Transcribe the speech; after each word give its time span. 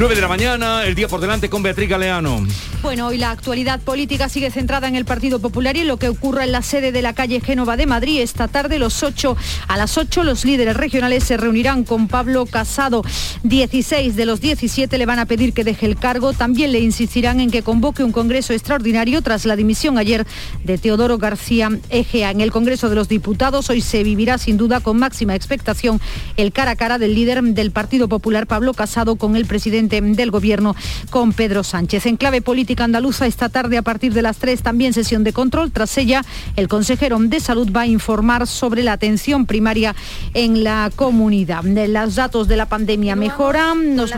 9 0.00 0.14
de 0.14 0.20
la 0.22 0.28
mañana, 0.28 0.86
el 0.86 0.94
día 0.94 1.08
por 1.08 1.20
delante 1.20 1.50
con 1.50 1.62
Beatriz 1.62 1.90
Galeano. 1.90 2.46
Bueno, 2.82 3.08
hoy 3.08 3.18
la 3.18 3.30
actualidad 3.30 3.78
política 3.78 4.30
sigue 4.30 4.50
centrada 4.50 4.88
en 4.88 4.96
el 4.96 5.04
Partido 5.04 5.38
Popular 5.38 5.76
y 5.76 5.80
en 5.80 5.88
lo 5.88 5.98
que 5.98 6.08
ocurra 6.08 6.44
en 6.44 6.52
la 6.52 6.62
sede 6.62 6.92
de 6.92 7.02
la 7.02 7.12
calle 7.12 7.42
Génova 7.42 7.76
de 7.76 7.84
Madrid. 7.84 8.22
Esta 8.22 8.48
tarde 8.48 8.78
los 8.78 9.02
8, 9.02 9.36
a 9.68 9.76
las 9.76 9.98
8 9.98 10.24
los 10.24 10.46
líderes 10.46 10.78
regionales 10.78 11.24
se 11.24 11.36
reunirán 11.36 11.84
con 11.84 12.08
Pablo 12.08 12.46
Casado. 12.46 13.02
16 13.42 14.16
de 14.16 14.24
los 14.24 14.40
17 14.40 14.96
le 14.96 15.04
van 15.04 15.18
a 15.18 15.26
pedir 15.26 15.52
que 15.52 15.62
deje 15.62 15.84
el 15.84 15.96
cargo. 15.96 16.32
También 16.32 16.72
le 16.72 16.80
insistirán 16.80 17.38
en 17.40 17.50
que 17.50 17.62
convoque 17.62 18.02
un 18.02 18.12
congreso 18.12 18.54
extraordinario 18.54 19.20
tras 19.20 19.44
la 19.44 19.56
dimisión 19.56 19.98
ayer 19.98 20.26
de 20.64 20.78
Teodoro 20.78 21.18
García 21.18 21.68
Egea. 21.90 22.30
En 22.30 22.40
el 22.40 22.50
Congreso 22.50 22.88
de 22.88 22.94
los 22.94 23.08
Diputados 23.08 23.68
hoy 23.68 23.82
se 23.82 24.02
vivirá 24.04 24.38
sin 24.38 24.56
duda 24.56 24.80
con 24.80 24.98
máxima 24.98 25.34
expectación 25.34 26.00
el 26.38 26.50
cara 26.50 26.70
a 26.70 26.76
cara 26.76 26.98
del 26.98 27.14
líder 27.14 27.42
del 27.42 27.72
Partido 27.72 28.08
Popular, 28.08 28.46
Pablo 28.46 28.72
Casado, 28.72 29.16
con 29.16 29.36
el 29.36 29.44
presidente 29.44 30.00
del 30.00 30.30
Gobierno 30.30 30.74
con 31.10 31.34
Pedro 31.34 31.62
Sánchez. 31.62 32.06
En 32.06 32.16
clave 32.16 32.40
política 32.40 32.69
andaluza, 32.78 33.26
esta 33.26 33.48
tarde 33.48 33.78
a 33.78 33.82
partir 33.82 34.12
de 34.12 34.22
las 34.22 34.38
3 34.38 34.62
también 34.62 34.92
sesión 34.92 35.24
de 35.24 35.32
control. 35.32 35.70
Tras 35.72 35.96
ella, 35.98 36.22
el 36.56 36.68
consejero 36.68 37.18
de 37.18 37.40
Salud 37.40 37.70
va 37.74 37.82
a 37.82 37.86
informar 37.86 38.46
sobre 38.46 38.82
la 38.82 38.92
atención 38.92 39.46
primaria 39.46 39.94
en 40.34 40.64
la 40.64 40.90
comunidad. 40.94 41.64
Los 41.64 42.14
datos 42.14 42.48
de 42.48 42.56
la 42.56 42.66
pandemia 42.66 43.16
mejoran. 43.16 43.96
Nos... 43.96 44.12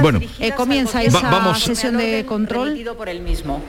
bueno, 0.00 0.20
eh, 0.38 0.52
comienza 0.52 1.02
esa 1.02 1.54
sesión 1.54 1.96
de 1.96 2.24
control. 2.26 2.78
Por 2.96 3.08
el 3.08 3.20
mismo. 3.20 3.60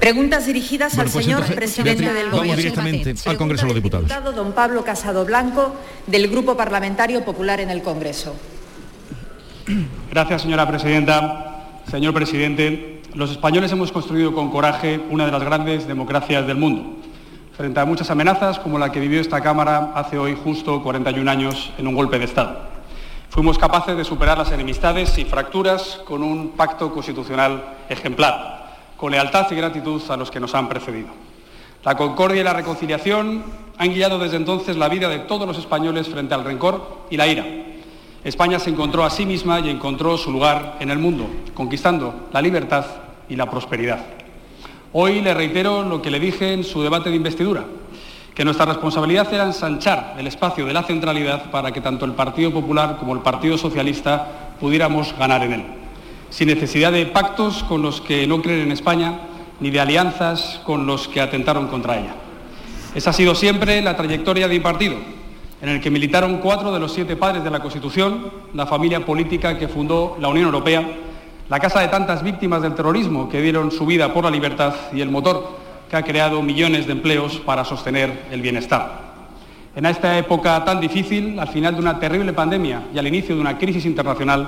Preguntas 0.00 0.46
dirigidas 0.46 0.98
al 0.98 1.08
pues 1.08 1.24
señor 1.24 1.40
entonces, 1.40 1.56
presidente 1.56 2.02
Beatriz, 2.02 2.14
del 2.14 2.26
vamos 2.26 2.38
Gobierno. 2.38 2.56
directamente 2.56 3.14
al 3.24 3.36
Congreso 3.36 3.62
de 3.62 3.68
los 3.68 3.74
Diputados. 3.76 4.08
Diputado 4.08 4.32
don 4.32 4.52
Pablo 4.52 4.84
Casado 4.84 5.24
Blanco, 5.24 5.74
del 6.06 6.28
Grupo 6.28 6.56
Parlamentario 6.56 7.24
Popular 7.24 7.60
en 7.60 7.70
el 7.70 7.82
Congreso. 7.82 8.34
Gracias, 10.10 10.42
señora 10.42 10.68
presidenta. 10.68 11.55
Señor 11.90 12.14
presidente, 12.14 13.00
los 13.14 13.30
españoles 13.30 13.70
hemos 13.70 13.92
construido 13.92 14.34
con 14.34 14.50
coraje 14.50 15.00
una 15.08 15.24
de 15.24 15.30
las 15.30 15.44
grandes 15.44 15.86
democracias 15.86 16.44
del 16.44 16.56
mundo, 16.56 16.96
frente 17.56 17.78
a 17.78 17.84
muchas 17.84 18.10
amenazas 18.10 18.58
como 18.58 18.76
la 18.76 18.90
que 18.90 18.98
vivió 18.98 19.20
esta 19.20 19.40
Cámara 19.40 19.92
hace 19.94 20.18
hoy 20.18 20.36
justo 20.42 20.82
41 20.82 21.30
años 21.30 21.72
en 21.78 21.86
un 21.86 21.94
golpe 21.94 22.18
de 22.18 22.24
Estado. 22.24 22.58
Fuimos 23.30 23.56
capaces 23.56 23.96
de 23.96 24.04
superar 24.04 24.36
las 24.36 24.50
enemistades 24.50 25.16
y 25.16 25.24
fracturas 25.26 26.00
con 26.04 26.24
un 26.24 26.56
pacto 26.56 26.92
constitucional 26.92 27.62
ejemplar, 27.88 28.74
con 28.96 29.12
lealtad 29.12 29.46
y 29.52 29.54
gratitud 29.54 30.02
a 30.10 30.16
los 30.16 30.32
que 30.32 30.40
nos 30.40 30.56
han 30.56 30.68
precedido. 30.68 31.10
La 31.84 31.96
concordia 31.96 32.40
y 32.40 32.44
la 32.44 32.52
reconciliación 32.52 33.44
han 33.78 33.94
guiado 33.94 34.18
desde 34.18 34.38
entonces 34.38 34.76
la 34.76 34.88
vida 34.88 35.08
de 35.08 35.20
todos 35.20 35.46
los 35.46 35.56
españoles 35.56 36.08
frente 36.08 36.34
al 36.34 36.42
rencor 36.42 37.04
y 37.10 37.16
la 37.16 37.28
ira. 37.28 37.46
España 38.26 38.58
se 38.58 38.70
encontró 38.70 39.04
a 39.04 39.10
sí 39.10 39.24
misma 39.24 39.60
y 39.60 39.70
encontró 39.70 40.18
su 40.18 40.32
lugar 40.32 40.78
en 40.80 40.90
el 40.90 40.98
mundo, 40.98 41.30
conquistando 41.54 42.26
la 42.32 42.42
libertad 42.42 42.84
y 43.28 43.36
la 43.36 43.48
prosperidad. 43.48 44.00
Hoy 44.92 45.20
le 45.20 45.32
reitero 45.32 45.84
lo 45.84 46.02
que 46.02 46.10
le 46.10 46.18
dije 46.18 46.52
en 46.52 46.64
su 46.64 46.82
debate 46.82 47.08
de 47.08 47.14
investidura, 47.14 47.62
que 48.34 48.44
nuestra 48.44 48.66
responsabilidad 48.66 49.32
era 49.32 49.44
ensanchar 49.44 50.16
el 50.18 50.26
espacio 50.26 50.66
de 50.66 50.72
la 50.72 50.82
centralidad 50.82 51.52
para 51.52 51.70
que 51.70 51.80
tanto 51.80 52.04
el 52.04 52.14
Partido 52.14 52.50
Popular 52.50 52.96
como 52.98 53.14
el 53.14 53.20
Partido 53.20 53.56
Socialista 53.56 54.56
pudiéramos 54.58 55.14
ganar 55.16 55.44
en 55.44 55.52
él, 55.52 55.64
sin 56.28 56.48
necesidad 56.48 56.90
de 56.90 57.06
pactos 57.06 57.62
con 57.62 57.80
los 57.80 58.00
que 58.00 58.26
no 58.26 58.42
creen 58.42 58.62
en 58.62 58.72
España 58.72 59.20
ni 59.60 59.70
de 59.70 59.78
alianzas 59.78 60.60
con 60.64 60.84
los 60.84 61.06
que 61.06 61.20
atentaron 61.20 61.68
contra 61.68 61.96
ella. 61.96 62.16
Esa 62.92 63.10
ha 63.10 63.12
sido 63.12 63.36
siempre 63.36 63.80
la 63.82 63.96
trayectoria 63.96 64.48
de 64.48 64.54
mi 64.54 64.60
partido, 64.60 64.96
en 65.66 65.72
el 65.72 65.80
que 65.80 65.90
militaron 65.90 66.38
cuatro 66.38 66.72
de 66.72 66.78
los 66.78 66.92
siete 66.92 67.16
padres 67.16 67.42
de 67.42 67.50
la 67.50 67.58
Constitución, 67.58 68.30
la 68.54 68.66
familia 68.66 69.04
política 69.04 69.58
que 69.58 69.66
fundó 69.66 70.16
la 70.20 70.28
Unión 70.28 70.46
Europea, 70.46 70.88
la 71.48 71.58
casa 71.58 71.80
de 71.80 71.88
tantas 71.88 72.22
víctimas 72.22 72.62
del 72.62 72.76
terrorismo 72.76 73.28
que 73.28 73.42
dieron 73.42 73.72
su 73.72 73.84
vida 73.84 74.14
por 74.14 74.22
la 74.22 74.30
libertad 74.30 74.72
y 74.92 75.00
el 75.00 75.10
motor 75.10 75.58
que 75.90 75.96
ha 75.96 76.04
creado 76.04 76.40
millones 76.40 76.86
de 76.86 76.92
empleos 76.92 77.38
para 77.38 77.64
sostener 77.64 78.26
el 78.30 78.42
bienestar. 78.42 79.06
En 79.74 79.86
esta 79.86 80.16
época 80.16 80.64
tan 80.64 80.78
difícil, 80.78 81.36
al 81.40 81.48
final 81.48 81.74
de 81.74 81.80
una 81.80 81.98
terrible 81.98 82.32
pandemia 82.32 82.84
y 82.94 82.98
al 83.00 83.08
inicio 83.08 83.34
de 83.34 83.40
una 83.40 83.58
crisis 83.58 83.86
internacional, 83.86 84.46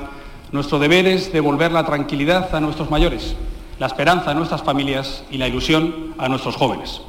nuestro 0.53 0.79
deber 0.79 1.05
es 1.09 1.33
devolver 1.33 1.73
la 1.73 1.85
tranquilidad 1.85 2.55
a 2.55 2.61
nuestros 2.61 2.93
mayores, 2.93 3.35
la 3.81 3.89
esperanza 3.89 4.31
a 4.31 4.35
nuestras 4.35 4.63
familias 4.63 5.25
y 5.33 5.39
la 5.39 5.49
ilusión 5.49 6.15
a 6.17 6.29
nuestros 6.29 6.55
jóvenes. 6.55 7.01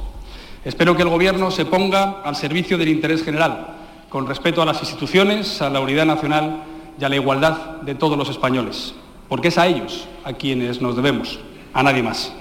Espero 0.64 0.96
que 0.96 1.02
el 1.02 1.08
Gobierno 1.10 1.52
se 1.52 1.64
ponga 1.64 2.22
al 2.24 2.34
servicio 2.34 2.76
del 2.76 2.88
interés 2.88 3.22
general, 3.24 3.76
con 4.10 4.26
respeto 4.26 4.60
a 4.60 4.66
las 4.66 4.80
instituciones, 4.80 5.62
a 5.62 5.70
la 5.70 5.80
unidad 5.80 6.04
nacional 6.04 6.64
y 7.00 7.04
a 7.04 7.08
la 7.08 7.14
igualdad 7.14 7.80
de 7.80 7.94
todos 7.94 8.18
los 8.18 8.28
españoles, 8.28 8.94
porque 9.28 9.48
es 9.48 9.56
a 9.56 9.68
ellos 9.68 10.06
a 10.24 10.32
quienes 10.32 10.82
nos 10.82 10.96
debemos, 10.96 11.38
a 11.72 11.82
nadie 11.82 12.02
más. 12.02 12.32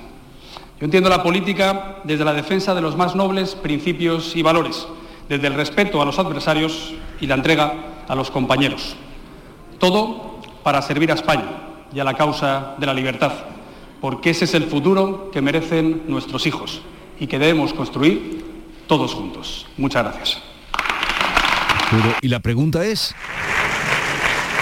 Yo 0.80 0.86
entiendo 0.86 1.10
la 1.10 1.22
política 1.22 1.98
desde 2.04 2.26
la 2.26 2.34
defensa 2.34 2.74
de 2.74 2.82
los 2.82 2.98
más 2.98 3.16
nobles 3.16 3.54
principios 3.54 4.36
y 4.36 4.42
valores, 4.42 4.88
desde 5.30 5.48
el 5.48 5.54
respeto 5.54 6.02
a 6.02 6.06
los 6.06 6.18
adversarios 6.18 6.94
y 7.22 7.28
la 7.28 7.36
entrega 7.36 7.74
a 8.08 8.16
los 8.16 8.32
compañeros. 8.32 8.96
Todo 9.78 10.40
para 10.64 10.82
servir 10.82 11.12
a 11.12 11.16
España 11.16 11.46
y 11.94 12.00
a 12.00 12.04
la 12.04 12.16
causa 12.16 12.76
de 12.80 12.86
la 12.88 12.96
libertad, 12.96 13.34
porque 14.02 14.32
ese 14.32 14.46
es 14.46 14.56
el 14.56 14.64
futuro 14.64 15.30
que 15.32 15.42
merecen 15.42 16.04
nuestros 16.08 16.48
hijos 16.48 16.82
y 17.20 17.28
que 17.28 17.38
debemos 17.38 17.74
construir 17.74 18.44
todos 18.88 19.14
juntos. 19.14 19.68
Muchas 19.78 20.04
gracias. 20.04 20.49
Pero, 21.92 22.16
y 22.22 22.28
la 22.28 22.40
pregunta 22.40 22.84
es, 22.86 23.16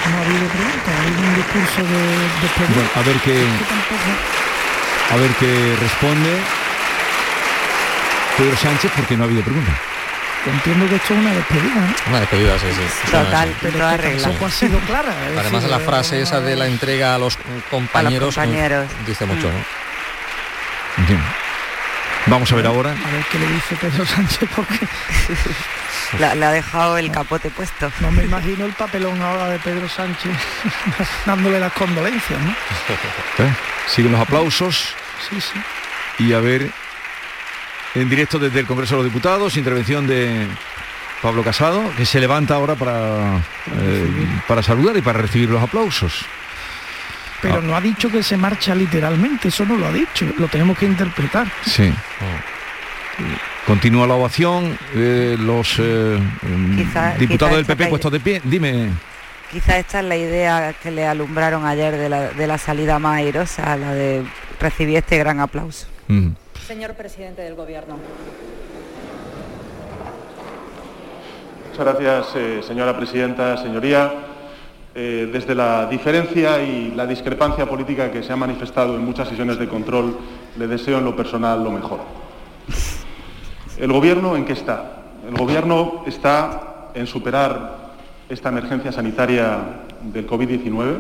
No 0.10 0.18
ha 0.18 0.22
habido 0.22 0.48
pregunta, 0.48 0.92
hay 1.02 1.28
un 1.28 1.36
discurso 1.36 1.82
de 1.84 2.02
despedida. 2.42 2.74
bueno, 2.76 2.90
a 2.96 3.02
ver 3.02 3.16
qué, 3.18 3.46
a 5.12 5.16
ver 5.18 5.32
qué 5.40 5.76
responde 5.82 6.38
Pedro 8.38 8.56
Sánchez, 8.58 8.92
porque 8.96 9.18
no 9.18 9.24
ha 9.24 9.28
habido 9.28 9.42
pregunta. 9.44 9.72
Entiendo 10.46 10.88
que 10.88 10.96
esto 10.96 11.14
es 11.14 11.20
una 11.20 11.34
despedida, 11.34 11.76
¿no? 11.76 11.94
Una 12.10 12.20
despedida, 12.22 12.60
sí, 12.60 12.68
sí. 12.72 13.12
Total, 13.12 13.54
Pero 13.62 13.78
toda 13.80 13.96
es 13.96 14.00
que 14.02 14.08
regla. 14.08 14.22
tampoco 14.24 14.46
ha 14.46 14.52
sido 14.52 14.80
clara. 14.80 15.10
es 15.10 15.38
Además 15.40 15.52
decir, 15.64 15.70
la 15.70 15.80
frase 15.80 16.20
eh, 16.20 16.22
esa 16.22 16.40
de 16.40 16.56
la 16.56 16.68
entrega 16.68 17.16
a 17.16 17.18
los 17.18 17.38
compañeros, 17.70 18.36
compañeros. 18.36 18.88
mm, 19.02 19.06
dice 19.06 19.26
mucho, 19.26 19.48
¿no? 19.52 19.58
En 21.00 21.08
fin. 21.08 21.20
Vamos 22.30 22.52
a 22.52 22.56
ver 22.56 22.66
ahora. 22.68 22.92
A 22.92 23.12
ver 23.12 23.26
qué 23.32 23.40
le 23.40 23.48
dice 23.48 23.76
Pedro 23.78 24.06
Sánchez, 24.16 24.50
porque 24.56 24.80
La- 26.20 26.36
le 26.36 26.46
ha 26.46 26.52
dejado 26.52 26.98
el 26.98 27.12
capote 27.12 27.50
puesto. 27.50 27.92
no 28.02 28.12
me 28.12 28.24
imagino 28.26 28.66
el 28.66 28.74
papelón 28.74 29.22
ahora 29.22 29.50
de 29.50 29.60
Pedro 29.60 29.88
Sánchez 29.90 30.32
dándole 31.26 31.60
las 31.60 31.72
condolencias, 31.74 32.40
¿no? 32.40 32.52
¿eh? 33.46 33.54
Siguen 33.88 34.12
los 34.12 34.22
aplausos 34.22 34.94
Sí, 35.30 35.40
sí. 35.42 36.24
y 36.26 36.34
a 36.34 36.40
ver 36.40 36.70
en 37.96 38.10
directo 38.10 38.38
desde 38.40 38.60
el 38.60 38.68
Congreso 38.68 38.96
de 38.96 39.04
los 39.04 39.12
Diputados, 39.12 39.58
intervención 39.58 40.06
de 40.08 40.48
Pablo 41.22 41.44
Casado, 41.44 41.82
que 41.96 42.06
se 42.06 42.20
levanta 42.20 42.54
ahora 42.56 42.76
para, 42.76 43.38
eh, 43.80 44.28
para 44.48 44.62
saludar 44.62 44.96
y 44.98 45.02
para 45.02 45.20
recibir 45.20 45.50
los 45.50 45.64
aplausos. 45.64 46.26
Pero 47.42 47.56
Ah. 47.58 47.62
no 47.62 47.76
ha 47.76 47.82
dicho 47.82 48.10
que 48.10 48.24
se 48.24 48.36
marcha 48.38 48.74
literalmente, 48.74 49.50
eso 49.50 49.66
no 49.66 49.76
lo 49.78 49.88
ha 49.88 49.92
dicho, 49.92 50.26
lo 50.38 50.48
tenemos 50.48 50.78
que 50.78 50.86
interpretar. 50.86 51.48
Sí. 51.66 51.94
Continúa 53.66 54.08
la 54.08 54.14
ovación, 54.16 54.78
eh, 54.96 55.36
los 55.40 55.76
eh, 55.80 56.18
Quizá- 56.76 57.16
diputados 57.18 57.50
quizá 57.52 57.58
del 57.58 57.66
PP 57.66 57.88
puestos 57.88 58.12
de 58.12 58.20
pie. 58.20 58.42
Dime, 58.44 58.90
Quizá 59.52 59.78
esta 59.78 60.00
es 60.00 60.06
la 60.06 60.18
idea 60.18 60.74
que 60.84 60.92
le 60.92 61.06
alumbraron 61.08 61.66
ayer 61.66 61.96
de 61.96 62.10
la, 62.10 62.30
de 62.32 62.48
la 62.48 62.58
salida 62.58 63.00
más 63.00 63.18
airosa, 63.20 63.78
la 63.78 63.94
de 63.94 64.24
recibir 64.60 64.98
este 64.98 65.18
gran 65.18 65.40
aplauso. 65.40 65.88
Mm. 66.10 66.32
Señor 66.68 66.96
presidente 66.96 67.42
del 67.44 67.56
Gobierno. 67.56 67.98
Muchas 71.72 71.86
gracias, 71.86 72.36
eh, 72.36 72.62
señora 72.68 72.98
presidenta, 72.98 73.56
señoría. 73.58 74.12
Eh, 75.00 75.30
desde 75.32 75.54
la 75.54 75.86
diferencia 75.86 76.60
y 76.60 76.92
la 76.96 77.06
discrepancia 77.06 77.70
política 77.70 78.10
que 78.10 78.24
se 78.24 78.34
ha 78.34 78.36
manifestado 78.36 78.96
en 78.96 79.06
muchas 79.06 79.28
sesiones 79.28 79.60
de 79.60 79.68
control, 79.68 80.18
le 80.58 80.66
deseo 80.66 80.98
en 80.98 81.06
lo 81.06 81.16
personal 81.16 81.64
lo 81.64 81.70
mejor. 81.70 82.00
¿El 83.78 83.92
Gobierno 83.94 84.36
en 84.36 84.44
qué 84.44 84.54
está? 84.54 85.04
El 85.30 85.36
Gobierno 85.36 86.02
está 86.08 86.90
en 86.96 87.06
superar 87.06 87.94
esta 88.28 88.50
emergencia 88.50 88.92
sanitaria 88.92 89.60
del 90.02 90.26
COVID-19, 90.26 90.96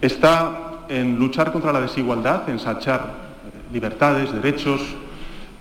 está 0.00 0.86
en 0.88 1.18
luchar 1.18 1.52
contra 1.52 1.74
la 1.74 1.82
desigualdad, 1.82 2.48
en 2.48 2.58
sachar 2.58 3.00
eh, 3.00 3.74
libertades, 3.74 4.32
derechos, 4.32 4.80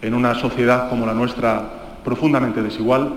en 0.01 0.13
una 0.13 0.35
sociedad 0.35 0.89
como 0.89 1.05
la 1.05 1.13
nuestra 1.13 1.69
profundamente 2.01 2.63
desigual, 2.63 3.11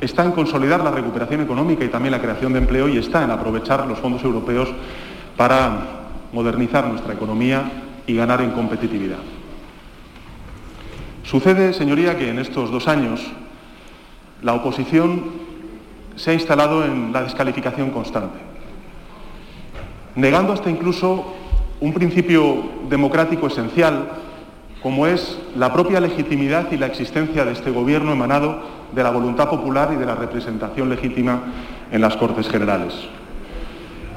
está 0.00 0.24
en 0.24 0.32
consolidar 0.32 0.82
la 0.82 0.90
recuperación 0.90 1.40
económica 1.42 1.84
y 1.84 1.88
también 1.88 2.12
la 2.12 2.20
creación 2.20 2.52
de 2.52 2.58
empleo 2.58 2.88
y 2.88 2.98
está 2.98 3.22
en 3.22 3.30
aprovechar 3.30 3.86
los 3.86 3.98
fondos 3.98 4.22
europeos 4.24 4.68
para 5.36 6.00
modernizar 6.32 6.86
nuestra 6.86 7.14
economía 7.14 7.70
y 8.06 8.14
ganar 8.14 8.40
en 8.40 8.52
competitividad. 8.52 9.18
Sucede, 11.24 11.72
señoría, 11.72 12.16
que 12.16 12.30
en 12.30 12.38
estos 12.38 12.70
dos 12.70 12.88
años 12.88 13.20
la 14.42 14.54
oposición 14.54 15.24
se 16.16 16.30
ha 16.30 16.34
instalado 16.34 16.84
en 16.84 17.12
la 17.12 17.22
descalificación 17.22 17.90
constante. 17.90 18.38
negando 20.16 20.52
hasta 20.52 20.68
incluso 20.68 21.34
un 21.80 21.94
principio 21.94 22.64
democrático 22.88 23.46
esencial 23.46 24.10
como 24.82 25.06
es 25.06 25.38
la 25.56 25.72
propia 25.72 26.00
legitimidad 26.00 26.70
y 26.72 26.76
la 26.76 26.86
existencia 26.86 27.44
de 27.44 27.52
este 27.52 27.70
Gobierno 27.70 28.12
emanado 28.12 28.62
de 28.92 29.02
la 29.02 29.10
voluntad 29.10 29.48
popular 29.48 29.90
y 29.92 29.96
de 29.96 30.06
la 30.06 30.14
representación 30.14 30.88
legítima 30.88 31.42
en 31.92 32.00
las 32.00 32.16
Cortes 32.16 32.48
Generales. 32.48 32.94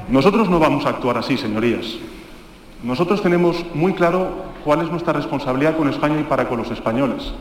Nosotros 0.08 0.48
no 0.48 0.58
vamos 0.58 0.86
a 0.86 0.90
actuar 0.90 1.18
así, 1.18 1.36
señorías. 1.36 1.96
Nosotros 2.82 3.22
tenemos 3.22 3.64
muy 3.74 3.92
claro 3.92 4.44
cuál 4.64 4.82
es 4.82 4.90
nuestra 4.90 5.12
responsabilidad 5.12 5.76
con 5.76 5.88
España 5.88 6.20
y 6.20 6.24
para 6.24 6.48
con 6.48 6.58
los 6.58 6.70
españoles. 6.70 7.32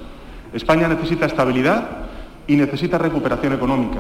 España 0.54 0.88
necesita 0.88 1.26
estabilidad 1.26 1.88
y 2.48 2.56
necesita 2.56 2.98
recuperación 2.98 3.54
económica. 3.54 4.00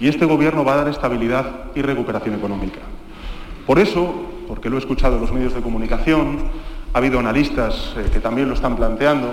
Y 0.00 0.08
este 0.08 0.26
Gobierno 0.26 0.64
va 0.64 0.74
a 0.74 0.76
dar 0.76 0.88
estabilidad 0.88 1.72
y 1.74 1.82
recuperación 1.82 2.34
económica. 2.34 2.80
Por 3.66 3.78
eso, 3.78 4.14
porque 4.46 4.70
lo 4.70 4.76
he 4.76 4.78
escuchado 4.78 5.16
en 5.16 5.22
los 5.22 5.32
medios 5.32 5.54
de 5.54 5.60
comunicación, 5.60 6.38
ha 6.92 6.98
habido 6.98 7.18
analistas 7.18 7.94
eh, 7.96 8.08
que 8.12 8.20
también 8.20 8.48
lo 8.48 8.54
están 8.54 8.76
planteando, 8.76 9.30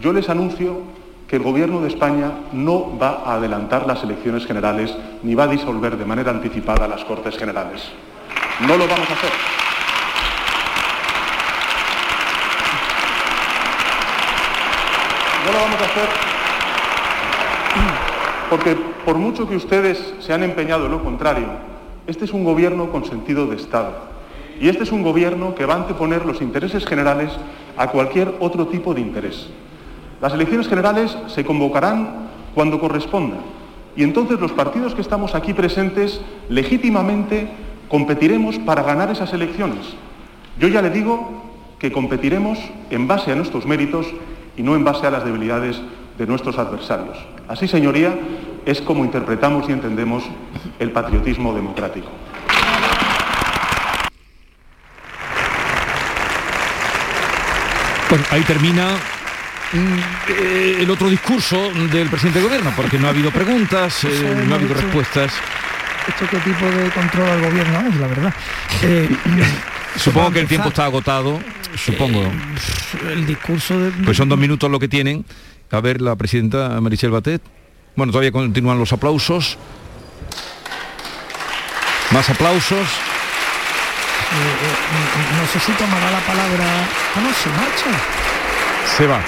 yo 0.00 0.12
les 0.12 0.28
anuncio 0.28 0.82
que 1.28 1.36
el 1.36 1.42
Gobierno 1.42 1.80
de 1.80 1.88
España 1.88 2.32
no 2.52 2.98
va 2.98 3.22
a 3.24 3.34
adelantar 3.34 3.86
las 3.86 4.02
elecciones 4.02 4.46
generales 4.46 4.96
ni 5.22 5.34
va 5.34 5.44
a 5.44 5.48
disolver 5.48 5.96
de 5.96 6.04
manera 6.04 6.30
anticipada 6.30 6.86
las 6.86 7.04
Cortes 7.04 7.36
Generales. 7.36 7.82
No 8.60 8.76
lo 8.76 8.86
vamos 8.86 9.10
a 9.10 9.12
hacer. 9.12 9.30
No 15.46 15.52
lo 15.52 15.58
vamos 15.58 15.80
a 15.80 15.84
hacer 15.84 16.34
porque 18.54 18.76
por 19.04 19.16
mucho 19.16 19.48
que 19.48 19.56
ustedes 19.56 20.14
se 20.20 20.32
han 20.32 20.44
empeñado 20.44 20.86
en 20.86 20.92
lo 20.92 21.02
contrario, 21.02 21.48
este 22.06 22.24
es 22.24 22.32
un 22.32 22.44
gobierno 22.44 22.90
con 22.90 23.04
sentido 23.04 23.46
de 23.46 23.56
Estado. 23.56 24.13
Y 24.60 24.68
este 24.68 24.84
es 24.84 24.92
un 24.92 25.02
gobierno 25.02 25.54
que 25.54 25.66
va 25.66 25.74
a 25.74 25.78
anteponer 25.78 26.24
los 26.24 26.40
intereses 26.40 26.86
generales 26.86 27.30
a 27.76 27.88
cualquier 27.88 28.34
otro 28.40 28.68
tipo 28.68 28.94
de 28.94 29.00
interés. 29.00 29.48
Las 30.20 30.32
elecciones 30.32 30.68
generales 30.68 31.16
se 31.26 31.44
convocarán 31.44 32.28
cuando 32.54 32.78
corresponda. 32.80 33.36
Y 33.96 34.02
entonces 34.02 34.40
los 34.40 34.52
partidos 34.52 34.94
que 34.94 35.00
estamos 35.00 35.34
aquí 35.34 35.52
presentes 35.52 36.20
legítimamente 36.48 37.48
competiremos 37.88 38.58
para 38.58 38.82
ganar 38.82 39.10
esas 39.10 39.32
elecciones. 39.32 39.94
Yo 40.58 40.68
ya 40.68 40.82
le 40.82 40.90
digo 40.90 41.42
que 41.78 41.92
competiremos 41.92 42.58
en 42.90 43.06
base 43.06 43.32
a 43.32 43.36
nuestros 43.36 43.66
méritos 43.66 44.06
y 44.56 44.62
no 44.62 44.76
en 44.76 44.84
base 44.84 45.06
a 45.06 45.10
las 45.10 45.24
debilidades 45.24 45.80
de 46.18 46.26
nuestros 46.26 46.58
adversarios. 46.58 47.18
Así, 47.48 47.68
señoría, 47.68 48.14
es 48.64 48.80
como 48.80 49.04
interpretamos 49.04 49.68
y 49.68 49.72
entendemos 49.72 50.24
el 50.78 50.92
patriotismo 50.92 51.52
democrático. 51.52 52.08
Bueno, 58.14 58.28
ahí 58.30 58.42
termina 58.42 58.92
mm, 59.72 59.98
eh, 60.28 60.76
el 60.82 60.88
otro 60.88 61.10
discurso 61.10 61.72
del 61.72 62.08
presidente 62.08 62.38
del 62.38 62.46
gobierno, 62.46 62.72
porque 62.76 62.96
no 62.96 63.08
ha 63.08 63.10
habido 63.10 63.32
preguntas, 63.32 64.04
eh, 64.04 64.44
no 64.46 64.54
ha 64.54 64.56
habido 64.56 64.72
respuestas. 64.72 65.32
¿Esto 66.06 66.24
qué 66.30 66.36
tipo 66.36 66.64
de 66.64 66.90
control 66.90 67.28
al 67.28 67.40
gobierno 67.40 67.80
es, 67.88 67.96
la 67.96 68.06
verdad? 68.06 68.34
Eh, 68.82 69.08
supongo 69.96 70.30
que 70.30 70.38
el 70.38 70.46
tiempo 70.46 70.68
está 70.68 70.84
agotado, 70.84 71.40
supongo. 71.76 72.30
el 73.10 73.26
discurso 73.26 73.80
de... 73.80 73.90
Pues 74.04 74.16
son 74.16 74.28
dos 74.28 74.38
minutos 74.38 74.70
lo 74.70 74.78
que 74.78 74.86
tienen. 74.86 75.24
A 75.72 75.80
ver, 75.80 76.00
la 76.00 76.14
presidenta 76.14 76.80
Marichel 76.80 77.10
Batet. 77.10 77.42
Bueno, 77.96 78.12
todavía 78.12 78.30
continúan 78.30 78.78
los 78.78 78.92
aplausos. 78.92 79.58
Más 82.12 82.30
aplausos. 82.30 82.86
No 85.16 85.46
sé 85.52 85.60
si 85.60 85.72
tomará 85.72 86.10
la 86.10 86.20
palabra. 86.20 86.64
Ah, 87.16 87.20
no, 87.20 87.32
se 87.32 87.48
marcha. 87.50 88.96
Se 88.96 89.06
va. 89.06 89.20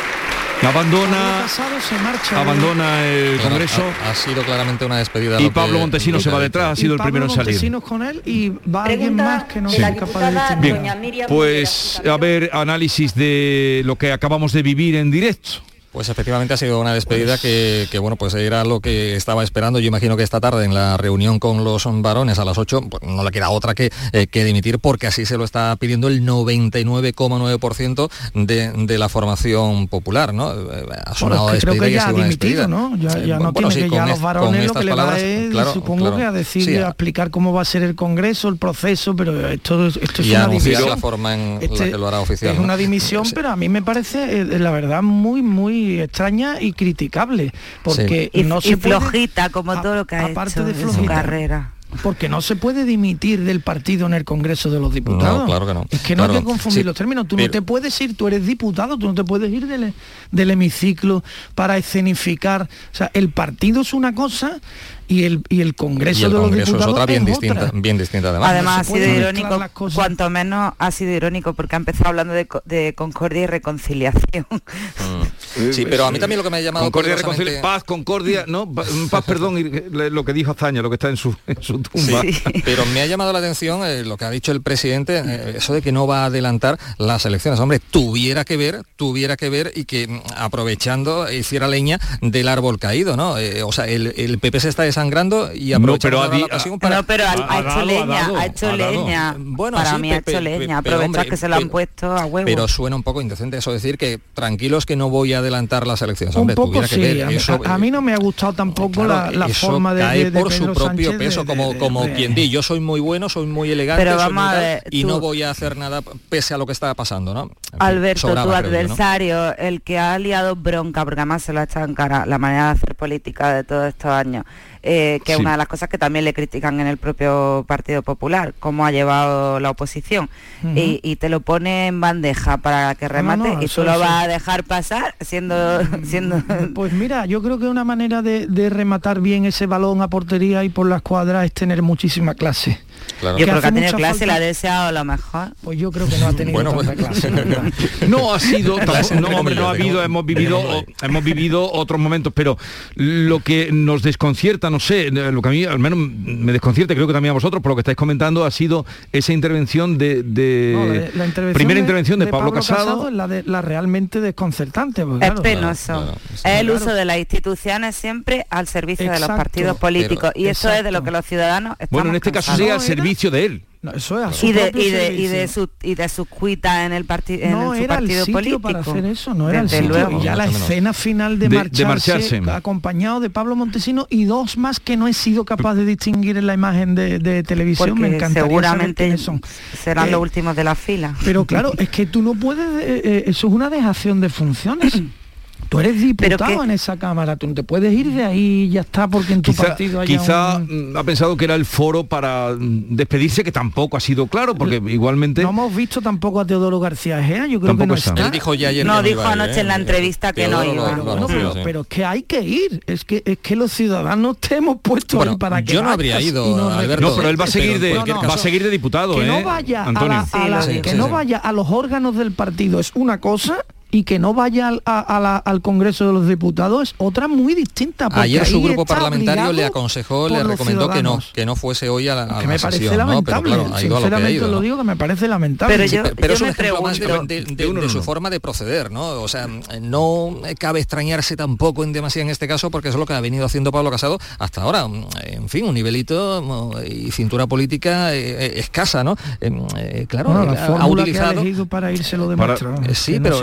Abandona, 0.62 1.40
Casado 1.42 1.78
se 1.80 1.98
marcha, 1.98 2.40
abandona 2.40 3.04
el 3.04 3.38
Congreso 3.40 3.82
Ha, 4.06 4.10
ha 4.10 4.14
sido 4.14 4.42
claramente 4.42 4.86
una 4.86 4.96
despedida. 4.96 5.38
y 5.38 5.50
Pablo 5.50 5.78
Montesino 5.78 6.16
lo 6.16 6.22
se 6.22 6.30
va 6.30 6.40
detrás, 6.40 6.72
ha 6.72 6.76
sido 6.76 6.94
el 6.94 7.00
primero 7.00 7.26
en 7.26 7.30
salir. 7.30 7.48
Montesinos 7.48 7.82
con 7.84 8.02
él 8.02 8.22
y 8.24 8.48
va 8.48 8.84
alguien 8.84 9.16
más 9.16 9.44
que 9.44 9.60
no 9.60 9.70
la 9.70 9.94
capaz 9.94 10.30
de 10.30 10.96
Miriam 10.98 11.28
Pues 11.28 12.00
a 12.10 12.16
ver, 12.16 12.48
análisis 12.54 13.14
de 13.14 13.82
lo 13.84 13.96
que 13.96 14.12
acabamos 14.12 14.52
de 14.52 14.62
vivir 14.62 14.96
en 14.96 15.10
directo. 15.10 15.60
Pues 15.96 16.10
efectivamente 16.10 16.52
ha 16.52 16.58
sido 16.58 16.78
una 16.78 16.92
despedida 16.92 17.38
que, 17.38 17.88
que, 17.90 17.98
bueno, 17.98 18.16
pues 18.16 18.34
era 18.34 18.64
lo 18.66 18.80
que 18.80 19.16
estaba 19.16 19.42
esperando. 19.42 19.78
Yo 19.80 19.88
imagino 19.88 20.14
que 20.18 20.24
esta 20.24 20.40
tarde 20.40 20.66
en 20.66 20.74
la 20.74 20.98
reunión 20.98 21.38
con 21.38 21.64
los 21.64 21.84
varones 22.02 22.38
a 22.38 22.44
las 22.44 22.58
8 22.58 22.82
pues 22.90 23.02
no 23.02 23.24
le 23.24 23.30
queda 23.30 23.48
otra 23.48 23.74
que, 23.74 23.90
eh, 24.12 24.26
que 24.26 24.44
dimitir 24.44 24.78
porque 24.78 25.06
así 25.06 25.24
se 25.24 25.38
lo 25.38 25.44
está 25.44 25.74
pidiendo 25.76 26.08
el 26.08 26.20
99,9% 26.22 28.10
de, 28.34 28.72
de 28.72 28.98
la 28.98 29.08
formación 29.08 29.88
popular, 29.88 30.34
¿no? 30.34 30.52
Eh, 30.52 30.84
Ha 31.06 31.14
sonado 31.14 31.44
Bueno, 31.44 31.56
es 31.56 31.64
que 31.64 31.70
creo 31.70 31.74
despedida 31.74 31.86
que 31.86 31.92
y 31.92 31.96
ha 31.96 31.98
ya 31.98 32.04
sido 32.04 32.14
una 32.16 32.24
dimitido, 32.24 32.60
despedida. 32.60 32.68
¿no? 32.68 32.96
Ya, 32.98 33.18
Eh, 33.18 33.26
ya 33.28 33.38
no 33.38 33.52
bueno, 33.52 33.68
tiene 33.70 33.84
sí, 33.86 33.90
que 33.90 33.96
ya 33.96 34.04
a 34.04 34.06
los 34.08 34.20
varones 34.20 34.66
lo 34.66 34.74
que 34.74 34.84
le 34.84 34.90
va 34.90 34.96
palabras, 34.96 35.22
es, 35.22 35.50
claro, 35.50 35.72
supongo 35.72 36.00
claro. 36.02 36.16
que 36.18 36.22
a 36.24 36.32
decir, 36.32 36.62
Sí, 36.64 36.76
a 36.76 36.88
explicar 36.88 37.30
cómo 37.30 37.54
va 37.54 37.62
a 37.62 37.64
ser 37.64 37.82
el 37.82 37.94
Congreso, 37.94 38.48
el 38.48 38.58
proceso, 38.58 39.16
pero 39.16 39.48
esto, 39.48 39.86
esto 39.86 40.20
es 40.20 40.28
y 40.28 40.34
a 40.34 40.40
una 40.44 40.48
dimisión. 40.48 40.88
la 40.90 40.96
forma 40.98 41.34
en 41.34 41.54
la 41.58 41.64
Este 41.64 41.90
que 41.90 41.96
lo 41.98 42.06
hará 42.08 42.20
oficial. 42.20 42.52
Es 42.52 42.58
¿no? 42.58 42.64
una 42.64 42.76
dimisión, 42.76 43.24
Sí. 43.24 43.32
pero 43.34 43.48
a 43.48 43.56
mí 43.56 43.70
me 43.70 43.80
parece, 43.80 44.40
eh, 44.42 44.58
la 44.58 44.70
verdad, 44.72 45.02
muy, 45.02 45.40
muy 45.40 45.85
extraña 46.00 46.60
y 46.60 46.72
criticable, 46.72 47.52
porque 47.82 48.30
Y, 48.32 48.42
no 48.44 48.58
y 48.58 48.62
se 48.62 48.76
puede- 48.76 49.00
flojita, 49.00 49.48
como 49.50 49.72
a- 49.72 49.82
todo 49.82 49.94
lo 49.96 50.06
que 50.06 50.16
ha 50.16 50.26
aparte 50.26 50.60
hecho 50.60 50.64
de 50.64 50.72
en 50.72 50.80
su 50.80 50.92
flojita. 50.92 51.14
carrera. 51.14 51.72
Porque 52.02 52.28
no 52.28 52.42
se 52.42 52.56
puede 52.56 52.84
dimitir 52.84 53.42
del 53.44 53.60
partido 53.60 54.06
en 54.06 54.12
el 54.12 54.24
Congreso 54.24 54.70
de 54.70 54.80
los 54.80 54.92
Diputados. 54.92 55.38
No, 55.40 55.46
claro 55.46 55.66
que 55.66 55.72
no. 55.72 55.86
Es 55.88 56.00
que 56.02 56.14
no 56.16 56.24
hay 56.24 56.30
que 56.38 56.42
confundir 56.44 56.80
Sí, 56.82 56.84
los 56.84 56.96
términos. 56.96 57.26
Tú 57.28 57.36
no 57.38 57.48
te 57.48 57.62
puedes 57.62 57.98
ir, 58.00 58.16
tú 58.16 58.26
eres 58.26 58.44
diputado, 58.44 58.98
tú 58.98 59.06
no 59.06 59.14
te 59.14 59.24
puedes 59.24 59.50
ir 59.50 59.66
del, 59.66 59.94
del 60.32 60.50
hemiciclo 60.50 61.22
para 61.54 61.78
escenificar. 61.78 62.62
O 62.92 62.94
sea, 62.94 63.10
el 63.14 63.30
partido 63.30 63.80
es 63.80 63.94
una 63.94 64.14
cosa 64.14 64.58
y 65.08 65.24
el, 65.24 65.42
y 65.48 65.60
el 65.60 65.74
Congreso 65.74 66.20
y 66.20 66.24
el 66.24 66.30
de 66.30 66.34
los 66.34 66.42
Congreso 66.44 66.78
es 66.78 66.86
otra 66.86 67.06
bien 67.06 67.22
es 67.22 67.26
distinta, 67.28 67.64
otra. 67.66 67.80
bien 67.80 67.98
distinta 67.98 68.28
además. 68.30 68.50
Además 68.50 68.88
no 68.88 68.94
ha 68.94 68.98
sido 68.98 69.14
irónico, 69.14 69.60
cuanto 69.94 70.30
menos 70.30 70.74
ha 70.78 70.90
sido 70.90 71.12
irónico 71.12 71.54
porque 71.54 71.76
ha 71.76 71.78
empezado 71.78 72.08
hablando 72.10 72.34
de, 72.34 72.46
co- 72.46 72.62
de 72.64 72.94
concordia 72.94 73.42
y 73.42 73.46
reconciliación. 73.46 74.46
Mm. 74.50 75.72
Sí, 75.72 75.86
pero 75.88 76.04
a 76.06 76.10
mí 76.12 76.18
también 76.18 76.38
lo 76.38 76.44
que 76.44 76.50
me 76.50 76.58
ha 76.58 76.60
llamado 76.60 76.84
Concordia, 76.86 77.14
curiosamente- 77.16 77.60
paz, 77.62 77.82
concordia, 77.84 78.44
no, 78.46 78.70
Pa- 78.72 78.84
paz, 79.10 79.24
perdón, 79.26 79.58
y 79.58 79.64
lo 80.10 80.24
que 80.24 80.32
dijo 80.32 80.50
Azaña, 80.52 80.82
lo 80.82 80.90
que 80.90 80.94
está 80.94 81.08
en 81.08 81.16
su, 81.16 81.34
en 81.46 81.62
su 81.62 81.78
tumba. 81.80 82.20
Sí. 82.22 82.36
Pero 82.64 82.84
me 82.86 83.00
ha 83.00 83.06
llamado 83.06 83.32
la 83.32 83.38
atención 83.38 83.80
eh, 83.84 84.04
lo 84.04 84.16
que 84.16 84.24
ha 84.26 84.30
dicho 84.30 84.52
el 84.52 84.62
presidente, 84.62 85.22
eh, 85.24 85.54
eso 85.56 85.72
de 85.72 85.82
que 85.82 85.92
no 85.92 86.06
va 86.06 86.22
a 86.22 86.26
adelantar 86.26 86.78
las 86.98 87.24
elecciones. 87.26 87.58
Hombre, 87.60 87.78
tuviera 87.78 88.44
que 88.44 88.56
ver, 88.56 88.82
tuviera 88.96 89.36
que 89.36 89.48
ver 89.48 89.72
y 89.74 89.84
que 89.84 90.06
mm, 90.08 90.20
aprovechando 90.36 91.30
hiciera 91.32 91.68
leña 91.68 91.98
del 92.20 92.48
árbol 92.48 92.78
caído, 92.78 93.16
¿no? 93.16 93.38
Eh, 93.38 93.62
o 93.62 93.72
sea, 93.72 93.86
el, 93.86 94.12
el 94.16 94.38
PP 94.38 94.60
se 94.60 94.68
está 94.68 94.82
desangrando 94.96 95.50
y 95.54 95.70
No, 95.70 95.76
aprovecha 95.76 96.08
pero 96.08 96.26
la 96.38 96.44
ocasión 96.46 96.78
para... 96.78 96.96
no, 96.96 97.02
pero 97.04 97.24
ha, 97.24 97.32
ha 97.32 97.32
ha 97.32 97.58
hecho 97.60 97.68
dado, 97.68 97.80
ha 97.80 97.84
leña, 97.84 98.06
dado, 98.22 98.36
ha 98.36 98.46
hecho 98.46 98.66
ha 98.70 98.76
dado. 98.76 98.90
leña. 98.92 99.34
Bueno, 99.38 99.76
Para 99.76 99.90
sí, 99.94 100.00
mí 100.00 100.08
pe- 100.08 100.14
ha 100.14 100.18
hecho 100.18 100.40
leña. 100.40 100.78
Aprovechar 100.78 101.28
que 101.28 101.36
se 101.36 101.48
lo 101.48 101.56
han 101.56 101.68
puesto 101.68 102.16
a 102.16 102.24
huevo. 102.26 102.46
Pero 102.46 102.68
suena 102.68 102.96
un 102.96 103.02
poco 103.02 103.20
indecente 103.20 103.58
eso 103.58 103.72
decir 103.72 103.98
que 103.98 104.18
tranquilos 104.34 104.86
que 104.86 104.96
no 104.96 105.10
voy 105.10 105.34
a 105.34 105.38
adelantar 105.38 105.86
las 105.86 106.00
elecciones. 106.02 106.34
Un 106.34 106.42
Hombre, 106.42 106.56
poco 106.56 106.68
tuviera 106.68 106.88
que 106.88 106.94
sí, 106.94 107.00
ver 107.00 107.24
a, 107.24 107.26
mí- 107.28 107.34
eso, 107.34 107.60
a- 107.64 107.74
a 107.74 107.78
mí 107.78 107.90
no 107.90 108.00
me 108.02 108.12
ha 108.14 108.16
gustado 108.18 108.52
tampoco 108.54 109.04
Claro, 109.04 109.30
la, 109.32 109.38
la 109.38 109.46
eso 109.46 109.66
forma 109.68 109.94
de, 109.94 110.00
cae 110.00 110.18
de- 110.24 110.30
de 110.30 110.40
por 110.40 110.52
su 110.52 110.60
Pedro 110.60 110.74
propio 110.74 111.10
Sánchez 111.10 111.18
peso 111.18 111.40
de- 111.40 111.46
como 111.46 111.72
de- 111.72 111.78
como 111.78 112.04
de- 112.06 112.12
quien 112.14 112.34
di 112.34 112.48
yo 112.48 112.62
soy 112.62 112.80
muy 112.80 113.00
bueno 113.00 113.28
soy 113.28 113.46
muy 113.46 113.70
elegante 113.70 114.02
Pero 114.04 114.16
soy 114.18 114.32
vamos 114.32 114.44
muy 114.44 114.54
a 114.54 114.60
ver, 114.60 114.82
y 114.90 115.02
tú- 115.02 115.08
no 115.08 115.20
voy 115.20 115.42
a 115.42 115.50
hacer 115.50 115.76
nada 115.76 116.02
pese 116.28 116.54
a 116.54 116.58
lo 116.58 116.66
que 116.66 116.72
está 116.72 116.94
pasando 116.94 117.34
no 117.34 117.50
En 117.72 117.78
Alberto, 117.78 118.20
sobraba, 118.28 118.44
tu 118.44 118.58
creo 118.58 118.62
¿no? 118.62 118.68
adversario, 118.78 119.56
el 119.58 119.82
que 119.82 119.98
ha 119.98 120.18
liado 120.18 120.56
bronca, 120.56 121.04
porque 121.04 121.20
además 121.20 121.42
se 121.42 121.52
lo 121.52 121.60
ha 121.60 121.64
echado 121.64 121.84
en 121.86 121.94
cara 121.94 122.24
la 122.26 122.38
manera 122.38 122.66
de 122.66 122.70
hacer 122.70 122.94
política 122.94 123.52
de 123.54 123.64
todos 123.64 123.86
estos 123.88 124.10
años, 124.10 124.44
eh, 124.88 125.20
que 125.24 125.32
es 125.32 125.38
una 125.40 125.50
de 125.52 125.56
las 125.56 125.66
cosas 125.66 125.88
que 125.88 125.98
también 125.98 126.24
le 126.24 126.32
critican 126.32 126.78
en 126.78 126.86
el 126.86 126.96
propio 126.96 127.64
Partido 127.66 128.02
Popular, 128.02 128.54
cómo 128.60 128.86
ha 128.86 128.92
llevado 128.92 129.58
la 129.58 129.70
oposición. 129.70 130.30
Y, 130.74 131.00
y 131.02 131.16
te 131.16 131.28
lo 131.28 131.40
pone 131.40 131.88
en 131.88 132.00
bandeja 132.00 132.58
para 132.58 132.94
que 132.94 133.08
remate 133.08 133.56
no, 133.56 133.62
y 133.62 133.66
tú 133.66 133.82
lo 133.82 133.98
vas 133.98 134.24
a 134.24 134.28
dejar 134.28 134.64
pasar 134.64 135.14
siendo... 135.20 135.80
siendo 136.04 136.42
Pues 136.74 136.92
mira, 136.92 137.26
yo 137.26 137.42
creo 137.42 137.58
que 137.58 137.66
una 137.66 137.84
manera 137.84 138.22
de, 138.22 138.46
de 138.46 138.70
rematar 138.70 139.20
bien 139.20 139.44
ese 139.44 139.66
balón 139.66 140.02
a 140.02 140.08
portería 140.08 140.62
y 140.62 140.68
por 140.68 140.86
la 140.86 140.96
escuadra 140.96 141.44
es 141.44 141.52
tener 141.52 141.82
muchísima 141.82 142.34
clase. 142.34 142.78
Claro. 143.20 143.38
yo 143.38 143.46
creo 143.46 143.60
que 143.60 143.66
ha 143.66 143.72
tenido 143.72 143.96
clase 143.96 144.18
falta- 144.20 144.26
le 144.26 144.32
ha 144.32 144.46
deseado 144.46 144.92
lo 144.92 145.04
mejor. 145.04 145.48
Pues 145.62 145.78
yo 145.78 145.90
creo 145.90 146.06
que 146.08 146.18
no 146.18 146.26
ha 146.28 146.32
tenido 146.34 146.52
Bueno, 146.54 146.70
tanta 146.74 146.92
bueno. 146.94 147.08
clase. 147.08 147.30
la. 147.30 147.72
No 148.08 148.34
ha 148.34 148.38
sido, 148.40 148.76
no, 148.78 149.28
hombre, 149.38 149.54
no 149.54 149.68
ha 149.68 149.70
habido, 149.70 150.02
hemos 150.02 150.24
vivido, 150.26 150.84
hemos 151.02 151.24
vivido 151.24 151.70
otros 151.72 151.98
momentos, 152.00 152.32
pero 152.34 152.58
lo 152.94 153.40
que 153.40 153.70
nos 153.72 154.02
desconcierta, 154.02 154.70
no 154.70 154.80
sé, 154.80 155.10
lo 155.10 155.40
que 155.42 155.48
a 155.48 155.52
mí 155.52 155.64
al 155.64 155.78
menos 155.78 155.98
me 155.98 156.52
desconcierta, 156.52 156.94
creo 156.94 157.06
que 157.06 157.12
también 157.12 157.30
a 157.30 157.34
vosotros, 157.34 157.62
por 157.62 157.70
lo 157.70 157.76
que 157.76 157.80
estáis 157.80 157.96
comentando, 157.96 158.44
ha 158.44 158.50
sido 158.50 158.84
esa 159.12 159.32
intervención 159.32 159.98
de, 159.98 160.22
de- 160.22 160.72
No, 160.74 160.86
la- 160.86 160.92
la 160.94 161.26
intervención 161.26 161.54
primera 161.54 161.74
de- 161.74 161.80
intervención 161.80 162.18
de, 162.18 162.26
Pablo, 162.26 162.52
Casado. 162.52 163.08
es 163.08 163.14
la, 163.14 163.26
de- 163.28 163.42
la 163.44 163.62
realmente 163.62 164.20
desconcertante. 164.20 165.04
pues, 165.06 165.22
Es 165.22 165.40
penoso. 165.40 165.84
claro, 165.92 166.12
sí, 166.28 166.34
es 166.34 166.44
el 166.44 166.66
claro. 166.66 166.74
uso 166.82 166.94
de 166.94 167.04
las 167.04 167.18
instituciones 167.18 167.96
siempre 167.96 168.46
al 168.50 168.66
servicio 168.68 169.10
de 169.10 169.18
los 169.20 169.28
partidos 169.28 169.76
políticos. 169.78 170.30
pero- 170.34 170.44
y 170.46 170.48
eso 170.48 170.70
es 170.70 170.84
de 170.84 170.92
lo 170.92 171.02
que 171.02 171.10
los 171.10 171.24
ciudadanos 171.24 171.72
estamos 171.78 171.90
Bueno, 171.90 172.10
en 172.10 172.16
este 172.16 172.32
caso 172.32 172.52
cansados. 172.52 172.84
era- 172.84 172.85
servicio 172.86 173.30
de 173.30 173.44
él. 173.46 173.62
eso 173.94 174.18
es 174.18 174.26
a 174.26 174.32
su 174.32 174.46
y 174.46 174.52
de, 174.52 174.72
y 174.74 174.90
de, 174.90 175.14
y 175.14 175.26
de 175.28 175.46
su 175.46 175.68
y 175.82 175.94
de 175.94 176.08
sus 176.08 176.26
cuitas 176.26 176.84
en 176.86 176.92
el 176.92 177.04
partido 177.04 177.44
en 177.44 177.52
no 177.52 177.68
su 177.68 177.74
era 177.74 177.82
el 177.94 178.00
partido 178.00 178.20
sitio 178.24 178.32
político 178.32 178.60
para 178.60 178.80
hacer 178.80 179.04
eso, 179.04 179.32
no 179.34 179.48
era 179.48 179.62
Desde 179.62 179.78
el 179.78 179.84
sitio. 179.84 179.98
luego. 180.08 180.20
Y 180.20 180.24
ya 180.24 180.34
la 180.34 180.46
escena 180.46 180.92
final 180.92 181.38
de, 181.38 181.48
De- 181.48 181.56
de 181.56 181.56
marcharse, 181.84 182.40
marcharse. 182.40 182.50
acompañado 182.50 183.20
de 183.20 183.30
Pablo 183.30 183.54
Montesino 183.54 184.06
y 184.10 184.24
dos 184.24 184.56
más 184.56 184.80
que 184.80 184.96
no 184.96 185.06
he 185.06 185.12
sido 185.12 185.44
capaz 185.44 185.74
de 185.74 185.84
distinguir 185.84 186.36
en 186.36 186.46
la 186.46 186.54
imagen 186.54 186.94
de, 186.96 187.18
de 187.20 187.42
televisión. 187.44 187.90
porque 187.90 188.02
Me 188.02 188.16
encantaría 188.16 188.48
seguramente 188.48 189.18
son. 189.18 189.40
serán 189.84 190.08
Eh, 190.08 190.10
los 190.12 190.20
últimos 190.20 190.56
de 190.56 190.64
la 190.64 190.74
fila 190.74 191.14
Pero 191.24 191.44
claro, 191.44 191.72
es 191.78 191.88
que 191.88 192.06
tú 192.06 192.22
no 192.22 192.34
puedes, 192.34 192.66
eh, 192.82 193.00
eh, 193.04 193.24
eso 193.28 193.46
es 193.46 193.52
una 193.52 193.70
dejación 193.70 194.20
de 194.20 194.28
funciones. 194.30 195.00
Tú 195.68 195.80
eres 195.80 195.94
Pero 195.94 196.06
diputado 196.36 196.58
que- 196.58 196.64
en 196.64 196.70
esa 196.70 196.96
cámara, 196.96 197.36
tú 197.36 197.46
no 197.48 197.54
te 197.54 197.62
puedes 197.62 197.92
ir 197.92 198.12
de 198.12 198.24
ahí 198.24 198.62
y 198.64 198.68
ya 198.70 198.82
está 198.82 199.08
porque 199.08 199.32
en 199.32 199.42
tu 199.42 199.50
Quizá, 199.50 199.64
partido 199.68 200.00
haya 200.00 200.18
quizá, 200.18 200.56
un- 200.56 200.92
mm, 200.92 200.96
ha 200.96 201.04
pensado 201.04 201.36
que 201.36 201.44
era 201.44 201.54
el 201.54 201.64
foro 201.64 202.04
para 202.04 202.54
mm, 202.58 202.94
despedirse, 202.96 203.42
que 203.42 203.50
tampoco 203.52 203.96
ha 203.96 204.00
sido 204.00 204.26
claro, 204.28 204.54
porque 204.54 204.76
igualmente... 204.86 205.42
No 205.42 205.50
hemos 205.50 205.74
visto 205.74 206.00
tampoco 206.00 206.40
a 206.40 206.46
Teodoro 206.46 206.78
García 206.80 207.18
Egea, 207.20 207.46
yo 207.46 207.58
creo 207.60 207.70
Tampoco 207.70 207.78
que 207.84 207.86
no 207.88 207.94
está. 207.94 208.10
está. 208.10 208.24
Él 208.26 208.30
dijo 208.30 208.54
ya 208.54 208.68
ayer 208.68 208.86
No, 208.86 208.96
que 209.02 209.08
dijo 209.08 209.20
iba 209.22 209.30
a 209.32 209.34
ir, 209.34 209.40
anoche 209.42 209.60
en 209.60 209.66
la 209.68 209.74
¿eh? 209.76 209.80
entrevista 209.80 210.32
que 210.32 210.48
no 210.48 210.62
iba. 210.64 210.74
lo- 210.74 210.84
Pero, 210.84 210.96
lo 210.98 211.02
bueno, 211.04 211.16
anunció, 211.26 211.36
pero, 211.38 211.52
sí. 211.54 211.60
pero 211.64 211.80
es 211.82 211.86
que 211.88 212.04
hay 212.04 212.22
que 212.22 212.40
ir, 212.42 212.82
es 212.86 213.04
que 213.04 213.22
es 213.24 213.38
que 213.38 213.56
los 213.56 213.72
ciudadanos 213.72 214.38
te 214.38 214.56
hemos 214.56 214.80
puesto 214.80 215.16
Bueno, 215.16 215.32
ahí 215.32 215.38
para 215.38 215.62
que 215.62 215.72
yo 215.72 215.82
no 215.82 215.90
habría 215.90 216.20
ido, 216.20 216.70
Alberto. 216.70 217.08
No, 217.10 217.16
pero 217.16 217.28
él 217.28 217.40
va 217.40 217.44
a 217.44 217.48
seguir 217.48 217.78
Pero 217.80 218.04
de, 218.04 218.12
va 218.12 218.34
a 218.34 218.38
seguir 218.38 218.62
de 218.62 218.70
diputado, 218.70 219.16
que 219.16 219.24
¿eh? 219.24 219.26
no 219.26 219.42
vaya 219.42 219.82
a, 219.84 219.88
Antonio. 219.88 220.08
la- 220.08 220.20
a 220.20 220.26
Sí, 220.26 220.38
la- 220.48 220.56
lo 220.56 220.62
Sí, 220.62 220.80
que 220.80 220.90
sí, 220.90 220.96
no 220.96 221.06
sí. 221.06 221.12
vaya 221.12 221.38
a 221.38 221.52
los 221.52 221.68
órganos 221.70 222.16
del 222.16 222.32
partido 222.32 222.78
es 222.80 222.92
una 222.94 223.20
cosa 223.20 223.64
y 223.96 224.04
que 224.04 224.18
no 224.18 224.34
vaya 224.34 224.68
al, 224.68 224.82
a- 224.84 225.00
a 225.00 225.20
la- 225.20 225.36
al 225.38 225.62
Congreso 225.62 226.06
de 226.06 226.12
los 226.12 226.28
Diputados 226.28 226.90
es 226.90 226.94
otra 226.98 227.28
muy 227.28 227.54
distinta. 227.54 228.08
Ayer 228.12 228.44
su 228.44 228.60
grupo 228.62 228.84
parlamentario 228.84 229.52
le 229.54 229.64
aconsejó, 229.64 230.28
le 230.28 230.42
recomendó 230.44 230.90
que 230.90 231.02
no, 231.02 231.18
que 231.32 231.46
no 231.46 231.56
fuese 231.56 231.88
hoy 231.88 232.08
a 232.08 232.14
la, 232.14 232.22
a 232.24 232.26
que 232.26 232.32
la 232.34 232.48
me 232.48 232.58
parece 232.58 232.78
sesión, 232.84 232.98
¿no? 232.98 233.22
Pero 233.22 233.40
lamentable, 233.40 233.54
claro, 233.54 233.74
ha 233.74 233.82
ido 233.82 233.96
a 233.96 234.00
lo 234.00 234.08
que 234.08 234.14
ha 234.14 234.18
sinceramente 234.18 234.32
ido, 234.32 234.48
lo 234.48 234.54
¿no? 234.56 234.60
digo 234.60 234.76
que 234.76 234.84
me 234.84 234.96
parece 234.96 235.28
lamentable. 235.28 235.74
Pero 235.76 235.86
yo- 235.90 236.02
Pe- 236.02 236.14
pero 236.14 236.34
es 236.34 236.40
un 236.42 236.46
me 236.48 236.52
ejemplo 236.52 236.82
más 236.82 236.98
de, 236.98 237.06
pregunto- 237.06 237.26
de- 237.34 237.44
de- 237.44 237.88
su 237.88 237.96
uno. 237.98 238.02
forma 238.02 238.28
de 238.28 238.38
proceder, 238.40 238.90
¿no? 238.90 239.08
O 239.22 239.28
sea, 239.28 239.48
no 239.80 240.36
cabe 240.58 240.80
extrañarse 240.80 241.36
tampoco 241.36 241.82
en 241.82 241.92
demasía 241.94 242.20
en 242.22 242.28
este 242.28 242.46
caso 242.46 242.70
porque 242.70 242.90
es 242.90 242.94
lo 242.96 243.06
que 243.06 243.14
ha 243.14 243.20
venido 243.22 243.46
haciendo 243.46 243.72
Pablo 243.72 243.90
Casado 243.90 244.18
hasta 244.38 244.60
ahora. 244.62 244.86
En 245.22 245.48
fin, 245.48 245.64
un 245.64 245.74
nivelito 245.74 246.42
mm, 246.42 246.92
y 246.92 247.10
cintura 247.12 247.46
política 247.46 248.14
eh, 248.14 248.18
eh, 248.46 248.52
escasa, 248.56 249.02
¿no? 249.04 249.16
Eh, 249.40 249.50
eh, 249.78 250.06
claro, 250.08 250.30
Bueno, 250.30 250.52
la 250.52 250.60
ha- 250.60 250.64
ha 250.64 250.66
fórmula 250.66 250.86
que 250.86 250.90
ha 250.90 251.02
utilizado... 251.14 251.40
elegido 251.40 251.66
para 251.66 251.92
irse 251.92 252.16
lo 252.18 252.28
demuestra. 252.28 252.74
Eh, 252.86 252.94
Sí, 252.94 253.12
que 253.12 253.20
no 253.20 253.36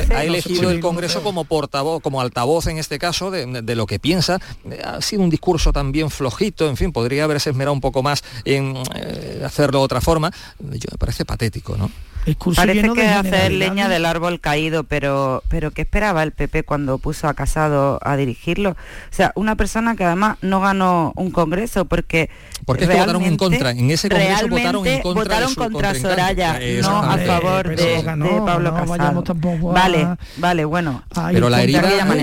ha- 0.00 0.24
elegido 0.24 0.70
el 0.70 0.80
Congreso 0.80 1.22
como 1.22 1.44
portavoz, 1.44 2.02
como 2.02 2.20
altavoz 2.20 2.66
en 2.66 2.78
este 2.78 2.98
caso 2.98 3.30
de, 3.30 3.62
de 3.62 3.74
lo 3.76 3.86
que 3.86 3.98
piensa. 3.98 4.38
Eh, 4.70 4.80
Ha 4.84 5.00
sido 5.00 5.22
un 5.22 5.30
discurso 5.30 5.72
también 5.72 6.10
flojito, 6.10 6.68
en 6.68 6.76
fin, 6.76 6.92
podría 6.92 7.24
haberse 7.24 7.50
esmerado 7.50 7.72
un 7.72 7.80
poco 7.80 8.02
más 8.02 8.22
en 8.44 8.74
eh, 8.94 9.42
hacerlo 9.44 9.78
de 9.80 9.84
otra 9.84 10.00
forma. 10.00 10.30
Yo 10.60 10.88
me 10.92 10.98
parece 10.98 11.24
patético, 11.24 11.76
¿no? 11.76 11.90
discurso 12.26 12.62
Parece 12.62 12.90
que 12.94 13.04
es 13.04 13.12
hacer 13.16 13.52
leña 13.52 13.86
del 13.86 14.06
árbol 14.06 14.40
caído, 14.40 14.84
pero 14.84 15.42
pero 15.50 15.72
¿qué 15.72 15.82
esperaba 15.82 16.22
el 16.22 16.32
PP 16.32 16.62
cuando 16.62 16.96
puso 16.96 17.28
a 17.28 17.34
Casado 17.34 17.98
a 18.02 18.16
dirigirlo? 18.16 18.70
O 18.70 18.76
sea, 19.10 19.30
una 19.34 19.56
persona 19.56 19.94
que 19.94 20.04
además 20.04 20.38
no 20.40 20.58
ganó 20.62 21.12
un 21.16 21.30
congreso 21.30 21.84
porque 21.84 22.30
Porque 22.64 22.84
es 22.84 22.88
que 22.90 22.96
votaron 22.96 23.22
en 23.24 23.36
contra, 23.36 23.72
en 23.72 23.90
ese 23.90 24.08
congreso 24.08 24.48
votaron 24.48 24.86
en 24.86 25.02
contra 25.02 25.22
de 25.22 25.28
votaron 25.28 25.48
su 25.50 25.54
contra. 25.60 25.94
Soraya, 25.94 26.58
no 26.80 27.02
a 27.02 27.18
favor 27.18 27.76
de, 27.76 28.02
Pablo 28.02 28.70
no 28.70 28.74
Casado. 28.74 28.86
vayamos 28.96 29.24
tampoco 29.24 29.70
a- 29.70 29.74
Vale, 29.92 30.16
vale, 30.38 30.64
bueno. 30.64 31.02
Ay, 31.14 31.34
Pero 31.34 31.48
la 31.50 31.62
herida. 31.62 31.80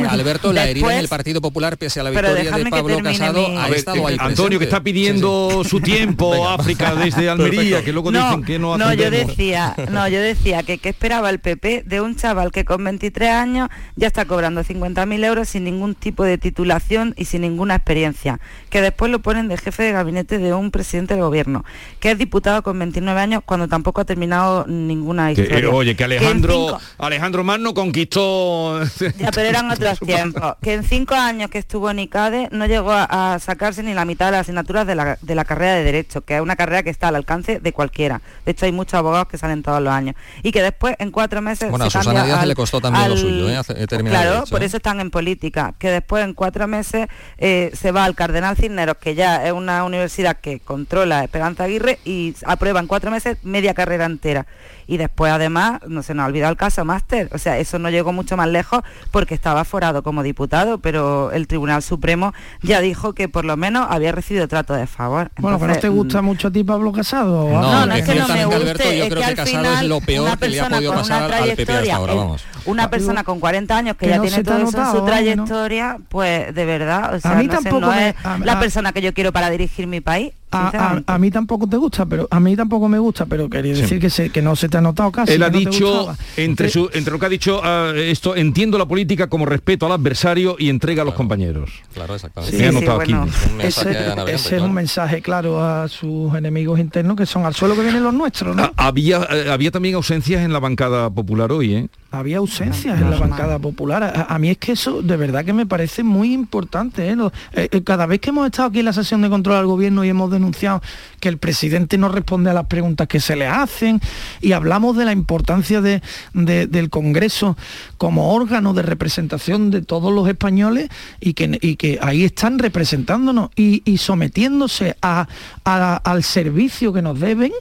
Alberto, 0.10 0.52
la 0.54 0.68
herida 0.68 0.94
en 0.94 1.00
el 1.00 1.08
Partido 1.08 1.42
Popular, 1.42 1.78
pese 1.78 2.00
a 2.00 2.04
la 2.04 2.10
victoria 2.10 2.52
de 2.52 2.64
que 2.64 2.70
Pablo 2.70 3.00
Casado, 3.04 3.48
mi- 3.50 3.58
ha 3.58 3.66
A 3.66 3.70
ver, 3.70 3.78
estado 3.78 4.08
ahí 4.08 4.16
eh, 4.16 4.20
Antonio, 4.20 4.58
que 4.60 4.66
está 4.66 4.82
pidiendo 4.84 5.62
Sí, 5.64 5.70
su 5.70 5.80
tiempo 5.82 6.32
Venga. 6.32 6.54
África 6.56 6.96
desde 6.96 7.30
Almería, 7.30 7.84
que 7.84 7.92
luego 7.94 8.12
dicen 8.12 8.44
que 8.44 8.60
no 8.60 8.78
no, 8.78 8.94
yo 8.94 9.10
decía, 9.12 9.76
no, 9.92 10.08
yo 10.08 10.20
decía 10.20 10.64
que 10.64 10.78
qué 10.78 10.90
esperaba 10.90 11.30
el 11.30 11.40
PP 11.40 11.84
de 11.86 12.02
un 12.02 12.16
chaval 12.16 12.52
que 12.52 12.66
con 12.66 12.84
23 12.84 13.30
años 13.30 13.70
ya 13.96 14.08
está 14.08 14.26
cobrando 14.26 14.64
50.000 14.64 15.24
euros 15.26 15.50
sin 15.50 15.64
ningún 15.64 15.96
tipo 15.96 16.24
de 16.24 16.38
titulación 16.38 17.14
y 17.18 17.26
sin 17.26 17.42
ninguna 17.42 17.76
experiencia, 17.76 18.40
que 18.70 18.82
después 18.82 19.12
lo 19.12 19.20
ponen 19.20 19.48
de 19.48 19.58
jefe 19.58 19.84
de 19.84 19.92
gabinete 19.92 20.38
de 20.38 20.54
un 20.54 20.72
presidente 20.72 21.14
del 21.16 21.24
gobierno, 21.24 21.64
que 22.00 22.12
es 22.12 22.18
diputado 22.18 22.64
con 22.64 22.78
29 22.80 23.20
años 23.20 23.42
cuando 23.46 23.68
tampoco 23.68 24.02
ha 24.02 24.06
terminado 24.06 24.66
ninguna 24.68 25.34
Que, 25.34 25.42
historia. 25.44 25.60
eh, 25.66 25.68
oye, 25.68 25.96
que 25.96 26.04
Alejandro, 26.04 26.54
cinco- 26.54 26.82
Alejandro 26.98 27.41
Magno 27.44 27.74
conquistó... 27.74 28.82
ya, 29.18 29.32
pero 29.32 29.48
eran 29.50 29.70
otros 29.72 30.00
tiempos. 30.06 30.56
Que 30.62 30.74
en 30.74 30.84
cinco 30.84 31.16
años 31.16 31.50
que 31.50 31.58
estuvo 31.58 31.90
en 31.90 32.00
ICADE 32.00 32.50
no 32.52 32.66
llegó 32.66 32.92
a, 32.92 33.34
a 33.34 33.40
sacarse 33.40 33.84
ni 33.84 33.94
la 33.94 34.06
mitad 34.06 34.28
de 34.28 34.32
las 34.34 34.42
asignaturas 34.42 34.86
de 34.88 34.96
la, 34.96 35.18
de 35.22 35.36
la 35.36 35.46
carrera 35.46 35.76
de 35.76 35.84
Derecho, 35.84 36.22
que 36.22 36.36
es 36.36 36.42
una 36.42 36.56
carrera 36.56 36.84
que 36.84 36.90
está 36.90 37.08
al 37.10 37.16
alcance 37.16 37.60
de 37.60 37.74
cualquiera. 37.74 38.22
De 38.46 38.52
hecho, 38.52 38.66
hay 38.66 38.72
muchos 38.72 38.94
abogados 38.96 39.28
que 39.28 39.38
salen 39.38 39.64
todos 39.64 39.82
los 39.82 39.94
años. 39.94 40.16
Y 40.44 40.52
que 40.52 40.62
después, 40.62 40.96
en 41.00 41.12
cuatro 41.12 41.42
meses... 41.42 41.70
Bueno, 41.70 41.90
se 41.90 41.98
a 41.98 42.02
Susana 42.04 42.26
Díaz 42.26 42.40
al- 42.40 42.48
le 42.50 42.56
costó 42.56 42.80
también 42.82 43.10
lo 43.10 43.18
suyo, 43.18 43.50
¿eh? 43.50 43.58
Hace- 43.58 43.74
Claro, 43.88 44.32
Derecho, 44.32 44.46
por 44.50 44.64
¿eh? 44.64 44.66
eso 44.66 44.78
están 44.78 45.00
en 45.00 45.10
política. 45.12 45.74
Que 45.78 45.90
después, 45.92 46.24
en 46.24 46.34
cuatro 46.34 46.68
meses, 46.68 47.08
eh, 47.38 47.72
se 47.74 47.92
va 47.92 48.06
al 48.06 48.16
Cardenal 48.16 48.56
Cisneros, 48.56 48.98
que 48.98 49.16
ya 49.16 49.46
es 49.46 49.52
una 49.54 49.84
universidad 49.84 50.38
que 50.38 50.60
controla 50.60 51.24
Esperanza 51.24 51.66
Aguirre, 51.66 52.00
y 52.06 52.34
aprueba 52.46 52.80
en 52.80 52.88
cuatro 52.88 53.12
meses 53.12 53.38
media 53.44 53.74
carrera 53.74 54.06
entera. 54.06 54.46
Y 54.88 54.98
después, 54.98 55.32
además, 55.32 55.80
no 55.88 56.04
se 56.04 56.14
nos 56.14 56.24
ha 56.24 56.28
olvidado 56.28 56.52
el 56.52 56.58
caso 56.58 56.84
Máster. 56.86 57.30
O 57.34 57.38
sea, 57.38 57.58
eso 57.58 57.80
no 57.80 57.90
llegó 57.90 58.14
mucho 58.14 58.36
más 58.38 58.48
lejos 58.48 58.82
porque 59.12 59.34
estaba 59.36 59.64
forado 59.64 60.04
como 60.04 60.24
diputado, 60.24 60.78
pero 60.80 61.32
el 61.32 61.48
Tribunal 61.48 61.82
Supremo 61.84 62.34
ya 62.62 62.82
dijo 62.82 63.14
que 63.14 63.30
por 63.30 63.46
lo 63.46 63.58
menos 63.58 63.88
había 63.90 64.12
recibido 64.12 64.48
trato 64.48 64.74
de 64.74 64.88
favor. 64.88 65.32
Bueno, 65.38 65.60
que 65.60 65.68
no 65.68 65.76
te 65.78 65.90
gusta 65.90 66.22
mm, 66.22 66.26
mucho 66.26 66.48
a 66.48 66.52
ti 66.52 66.64
Pablo 66.64 66.92
Casado. 66.92 67.50
No, 67.50 67.86
no, 67.86 67.94
es 67.94 68.06
que 68.06 68.16
no 68.16 68.28
me 68.28 68.46
guste, 68.46 68.62
Alberto, 68.62 68.84
yo 68.84 68.90
es 68.90 69.10
creo 69.10 69.10
que 69.10 69.16
que 69.16 69.24
al 69.26 69.36
Casado 69.36 69.64
es 69.64 69.70
final 69.70 69.90
lo 69.90 70.02
peor 70.02 70.28
una 70.28 70.38
que 70.38 70.50
le 70.50 70.60
ha 70.60 70.64
persona 70.64 70.76
podido 70.78 70.92
con 70.92 71.02
pasar 71.02 71.26
una 71.26 71.38
al 71.38 71.50
PP 71.56 71.74
hasta 71.74 71.96
ahora, 71.96 72.14
vamos. 72.14 72.46
Una 72.66 72.90
persona 72.90 73.24
con 73.24 73.40
40 73.40 73.78
años 73.78 73.96
que, 73.98 74.06
que 74.06 74.10
ya 74.12 74.18
no 74.18 74.22
tiene 74.24 74.44
todo 74.44 74.58
eso 74.58 74.78
en 74.78 74.86
su 74.92 75.06
trayectoria, 75.06 75.98
pues 76.10 76.54
de 76.54 76.66
verdad, 76.66 77.16
o 77.16 77.20
sea, 77.20 77.32
mí 77.36 77.48
no 77.48 77.54
sé, 77.58 77.64
tampoco 77.64 77.82
no 77.82 77.92
me- 77.92 78.10
es 78.10 78.16
a- 78.24 78.38
la 78.38 78.54
a- 78.54 78.60
persona 78.60 78.92
que 78.94 79.02
yo 79.02 79.14
quiero 79.14 79.32
para 79.32 79.50
dirigir 79.50 79.88
mi 79.88 80.02
país. 80.02 80.34
A, 80.52 81.02
a- 81.06 81.18
mí 81.18 81.32
tampoco 81.32 81.68
te 81.68 81.78
gusta, 81.78 82.06
pero 82.06 82.28
a 82.30 82.40
mí 82.40 82.56
tampoco 82.56 82.88
me 82.90 83.00
gusta, 83.00 83.26
pero 83.26 83.50
quería 83.50 83.76
Sí. 83.76 83.82
decir 83.84 84.00
que, 84.00 84.10
se, 84.10 84.30
que 84.30 84.42
no 84.42 84.56
se 84.56 84.68
te 84.70 84.78
ha 84.78 84.82
notado 84.82 85.12
casi. 85.12 85.34
Él 85.34 85.44
ha 85.44 85.50
no 85.50 85.58
dicho, 85.60 86.16
entre, 86.38 86.70
su, 86.70 86.90
entre 86.94 87.12
lo 87.14 87.20
que 87.20 87.26
ha 87.26 87.30
dicho, 87.30 87.62
ah, 87.64 87.92
esto, 87.96 88.36
entiendo 88.36 88.78
la 88.78 88.86
política 88.86 89.28
como 89.28 89.46
respeto 89.46 89.86
al 89.86 89.94
adversario 89.94 90.56
y 90.60 90.70
entrega 90.70 91.04
a 91.04 91.06
los 91.06 91.14
compañeros. 91.14 91.70
Claro, 91.94 92.16
exactamente. 92.16 92.58
Me 92.58 92.64
Sí, 92.64 92.70
sí, 92.70 92.78
anotado 92.78 93.02
aquí. 93.02 93.14
Un 93.14 93.62
Ese, 93.62 93.92
es 93.92 94.48
claro. 94.48 94.66
un 94.66 94.74
mensaje 94.74 95.22
claro 95.22 95.64
a 95.64 95.88
sus 95.88 96.34
enemigos 96.36 96.80
internos 96.80 97.16
que 97.16 97.26
son 97.26 97.46
al 97.46 97.54
suelo 97.56 97.76
que 97.76 97.82
vienen 97.84 98.04
los 98.04 98.14
nuestros, 98.14 98.56
¿no? 98.56 98.64
Ah, 98.64 98.88
Había, 98.88 99.26
eh, 99.32 99.50
había 99.52 99.72
también 99.72 99.96
ausencias 99.96 100.42
en 100.44 100.52
la 100.52 100.60
bancada 100.60 101.10
popular 101.10 101.52
hoy, 101.52 101.74
¿eh? 101.76 101.88
Había 102.14 102.40
ausencias 102.40 103.00
en 103.00 103.10
la 103.10 103.18
bancada 103.18 103.58
popular. 103.58 104.04
A, 104.04 104.24
a 104.36 104.38
mí 104.38 104.50
es 104.50 104.58
que 104.58 104.74
eso 104.74 105.02
de 105.02 105.16
verdad 105.16 105.46
que 105.46 105.54
me 105.54 105.66
parece 105.66 106.04
muy 106.04 106.34
importante. 106.34 107.08
¿eh? 107.08 107.16
Lo- 107.16 107.32
eh, 107.54 107.70
eh, 107.72 107.84
cada 107.84 108.06
vez 108.06 108.20
que 108.20 108.32
hemos 108.32 108.46
estado 108.48 108.68
aquí 108.68 108.80
en 108.80 108.86
la 108.86 108.92
sesión 108.94 109.22
de 109.22 109.30
control 109.30 109.56
al 109.56 109.66
gobierno 109.66 110.04
y 110.04 110.10
hemos 110.10 110.30
denunciado 110.42 110.82
que 111.20 111.30
el 111.30 111.38
presidente 111.38 111.98
no 111.98 112.10
responde 112.10 112.50
a 112.50 112.54
las 112.54 112.66
preguntas 112.66 113.08
que 113.08 113.20
se 113.20 113.36
le 113.36 113.46
hacen 113.48 114.02
y 114.42 114.52
hablamos 114.54 114.98
de 114.98 115.06
la 115.06 115.12
importancia 115.12 115.82
de- 115.82 116.02
de- 116.34 116.66
del 116.68 116.90
Congreso 116.90 117.56
como 117.98 118.34
órgano 118.34 118.74
de 118.74 118.82
representación 118.82 119.70
de 119.72 119.82
todos 119.84 120.12
los 120.14 120.28
españoles 120.28 120.90
y 121.20 121.34
que, 121.34 121.60
y 121.62 121.76
que 121.76 122.00
ahí 122.02 122.24
están 122.24 122.58
representándonos 122.60 123.52
y, 123.56 123.84
sometiéndose 123.98 124.98
a- 125.02 125.28
al 125.64 126.24
servicio 126.24 126.92
que 126.92 127.02
nos 127.04 127.20
deben. 127.20 127.52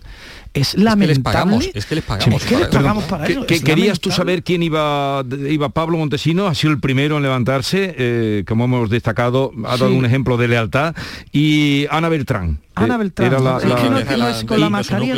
Es 0.53 0.69
Es 0.71 0.75
que 0.75 0.81
lamentable. 0.81 1.07
les 1.15 1.19
pagamos, 1.21 1.71
es 1.75 1.87
que 1.87 1.95
les 1.95 2.05
pagamos. 2.05 2.43
Es 2.43 2.49
que 2.49 2.57
les 2.57 2.69
pagamos 2.69 3.05
para 3.05 3.25
¿Qué- 3.25 3.33
eso. 3.35 3.47
qué- 3.47 3.55
es 3.55 3.63
¿Querías 3.63 4.01
tú 4.01 4.11
saber 4.11 4.43
quién 4.43 4.65
iba, 4.65 5.23
iba 5.49 5.69
Pablo 5.69 5.97
Montesino? 5.97 6.49
Ha 6.49 6.55
sido 6.57 6.73
el 6.73 6.81
primero 6.81 7.17
en 7.19 7.23
levantarse, 7.23 7.95
eh, 7.97 8.45
como 8.49 8.65
hemos 8.65 8.91
destacado, 8.91 9.53
ha 9.65 9.77
dado 9.77 9.91
Sí. 9.91 9.97
un 9.97 10.05
ejemplo 10.05 10.37
de 10.37 10.49
lealtad. 10.49 10.97
Y 11.31 11.87
Ana 11.91 12.09
Beltrán. 12.09 12.59
Ana 12.75 12.95
eh, 12.97 12.99
Beltrán. 12.99 13.31
que 13.31 13.37
que 13.37 14.31
es 14.31 14.45
con 14.45 14.59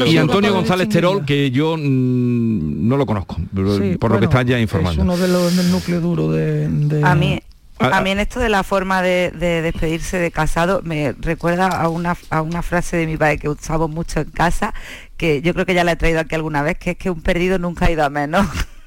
y- 0.06 0.16
Antonio 0.18 0.52
González. 0.52 0.88
Terol, 0.90 1.24
que 1.24 1.50
yo 1.50 1.76
mm, 1.78 2.88
no 2.88 2.96
lo 2.98 3.06
conozco, 3.06 3.36
pero- 3.54 3.78
Sí, 3.78 3.96
por 3.98 4.10
lo 4.10 4.18
que 4.18 4.26
están 4.26 4.46
ya 4.46 4.60
informando. 4.60 5.00
Es 5.00 5.04
uno 5.06 5.16
de 5.16 5.28
los 5.28 5.56
del 5.56 5.70
núcleo 5.70 6.00
duro 6.00 6.30
de... 6.30 6.68
de- 6.68 7.02
A 7.04 7.14
mí, 7.14 7.40
a 7.84 8.00
mí 8.00 8.10
en 8.10 8.20
esto 8.20 8.40
de 8.40 8.48
la 8.48 8.62
forma 8.62 9.02
de, 9.02 9.30
de 9.32 9.62
despedirse 9.62 10.18
de 10.18 10.30
casado 10.30 10.80
me 10.84 11.14
recuerda 11.20 11.66
a 11.68 11.88
una, 11.88 12.16
a 12.30 12.42
una 12.42 12.62
frase 12.62 12.96
de 12.96 13.06
mi 13.06 13.16
padre 13.16 13.38
que 13.38 13.48
usamos 13.48 13.90
mucho 13.90 14.20
en 14.20 14.30
casa, 14.30 14.72
que 15.16 15.42
yo 15.42 15.54
creo 15.54 15.66
que 15.66 15.74
ya 15.74 15.84
la 15.84 15.92
he 15.92 15.96
traído 15.96 16.20
aquí 16.20 16.34
alguna 16.34 16.62
vez, 16.62 16.78
que 16.78 16.90
es 16.92 16.96
que 16.96 17.10
un 17.10 17.22
perdido 17.22 17.58
nunca 17.58 17.86
ha 17.86 17.90
ido 17.90 18.04
a 18.04 18.10
menos. 18.10 18.46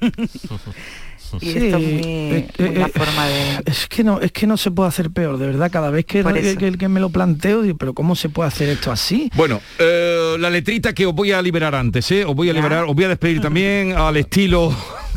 y 1.40 1.50
Sí, 1.50 1.58
esto 1.58 1.76
es 1.78 1.82
muy, 1.82 2.02
eh, 2.04 2.48
eh, 2.58 2.86
forma 2.94 3.26
de... 3.26 3.62
Es 3.66 3.88
que 3.88 4.04
no, 4.04 4.20
es 4.20 4.30
que 4.30 4.46
no 4.46 4.56
se 4.56 4.70
puede 4.70 4.88
hacer 4.88 5.10
peor, 5.10 5.38
de 5.38 5.46
verdad. 5.48 5.70
Cada 5.72 5.90
vez 5.90 6.04
que, 6.06 6.22
Por 6.22 6.32
que, 6.34 6.50
eso. 6.50 6.58
que- 6.58 6.78
que 6.78 6.88
me 6.88 7.00
lo 7.00 7.10
planteo, 7.10 7.62
digo, 7.62 7.76
pero 7.76 7.94
¿cómo 7.94 8.14
se 8.14 8.28
puede 8.28 8.46
hacer 8.48 8.68
esto 8.68 8.92
así? 8.92 9.28
Bueno, 9.34 9.60
eh, 9.80 10.36
la 10.38 10.50
letrita 10.50 10.92
que 10.92 11.04
os 11.04 11.12
voy 11.14 11.32
a 11.32 11.42
liberar 11.42 11.74
antes, 11.74 12.08
¿eh? 12.12 12.24
Os 12.24 12.34
voy 12.36 12.48
a 12.50 12.52
Ya. 12.52 12.58
liberar, 12.60 12.84
os 12.84 12.94
voy 12.94 13.04
a 13.04 13.08
despedir 13.08 13.40
también 13.40 13.92
al 13.96 14.16
estilo 14.16 14.72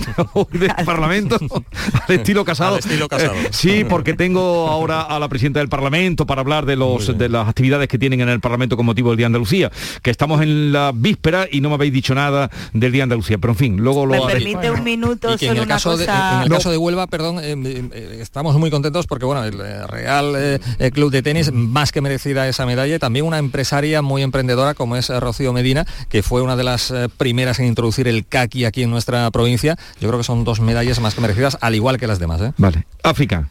del 0.52 0.72
Parlamento 0.86 1.38
al 2.08 2.16
estilo 2.16 2.46
casado. 2.46 2.78
estilo 2.78 3.08
casado. 3.08 3.34
Eh, 3.34 3.50
sí, 3.52 3.84
porque 3.88 4.14
tengo 4.14 4.68
ahora 4.70 5.02
a 5.02 5.20
la 5.20 5.28
presidenta 5.30 5.60
del 5.60 5.70
Parlamento 5.70 6.26
para 6.26 6.42
hablar 6.42 6.66
de 6.66 6.76
los 6.76 7.18
de 7.18 7.30
las 7.30 7.48
actividades 7.48 7.88
que 7.88 7.98
tienen 7.98 8.22
en 8.22 8.30
el 8.30 8.40
Parlamento 8.40 8.76
con 8.78 8.86
motivo 8.86 9.10
del 9.10 9.18
Día 9.18 9.24
de 9.26 9.28
Andalucía, 9.28 9.72
que 10.02 10.12
estamos 10.12 10.42
en 10.42 10.72
la 10.72 10.92
víspera 10.94 11.48
y 11.52 11.62
no 11.62 11.70
me 11.70 11.76
habéis 11.76 11.94
dicho 11.94 12.16
nada 12.16 12.50
del 12.74 12.92
Día 12.92 13.00
de 13.02 13.04
Andalucía, 13.04 13.38
pero 13.38 13.54
en 13.54 13.58
fin, 13.58 13.78
luego 13.78 14.06
lo 14.06 14.14
¿Me 14.14 14.24
haré. 14.24 14.34
permite 14.42 14.72
un 14.72 14.84
minuto 14.84 15.34
Y 15.34 15.38
que 15.38 15.46
en 15.48 15.54
el, 15.58 15.60
una 15.64 15.68
caso 15.76 15.98
de, 15.98 16.06
cosa? 16.06 16.36
en 16.38 16.42
el 16.44 16.50
No. 16.50 16.56
caso 16.56 16.72
de 16.72 16.78
Huelva, 16.78 17.08
perdón, 17.08 17.40
eh, 17.42 17.56
eh, 17.94 18.18
estamos 18.22 18.56
muy 18.58 18.70
contentos 18.72 19.08
porque 19.08 19.26
bueno, 19.26 19.44
el 19.44 19.88
Real 19.88 20.34
eh, 20.38 20.92
Club 20.92 21.12
de 21.12 21.22
Tenis, 21.22 21.52
más 21.52 21.92
que 21.92 22.02
merecida 22.02 22.48
esa 22.48 22.66
medalla, 22.66 22.96
y 22.96 23.00
también 23.00 23.26
una 23.26 23.38
empresaria 23.38 24.02
muy 24.02 24.22
emprendedora 24.24 24.74
como 24.74 24.96
es 24.96 25.10
Rocío 25.10 25.54
Medina, 25.54 25.86
que 26.10 26.24
fue 26.24 26.42
una 26.42 26.56
de 26.56 26.64
las 26.64 26.92
eh, 26.92 27.08
primeras 27.18 27.60
en 27.60 27.66
introducir 27.68 28.08
el 28.08 28.26
kaki 28.26 28.66
aquí 28.66 28.84
en 28.84 28.90
nuestra 28.92 29.30
provincia. 29.32 29.78
Yo 30.00 30.08
creo 30.08 30.20
que 30.20 30.24
son 30.24 30.44
dos 30.44 30.60
medallas 30.60 31.00
más 31.00 31.16
que 31.16 31.22
merecidas, 31.22 31.58
al 31.62 31.76
igual 31.76 31.98
que 31.98 32.08
las 32.08 32.20
demás. 32.20 32.42
¿eh? 32.42 32.54
Vale, 32.58 32.86
África. 33.04 33.50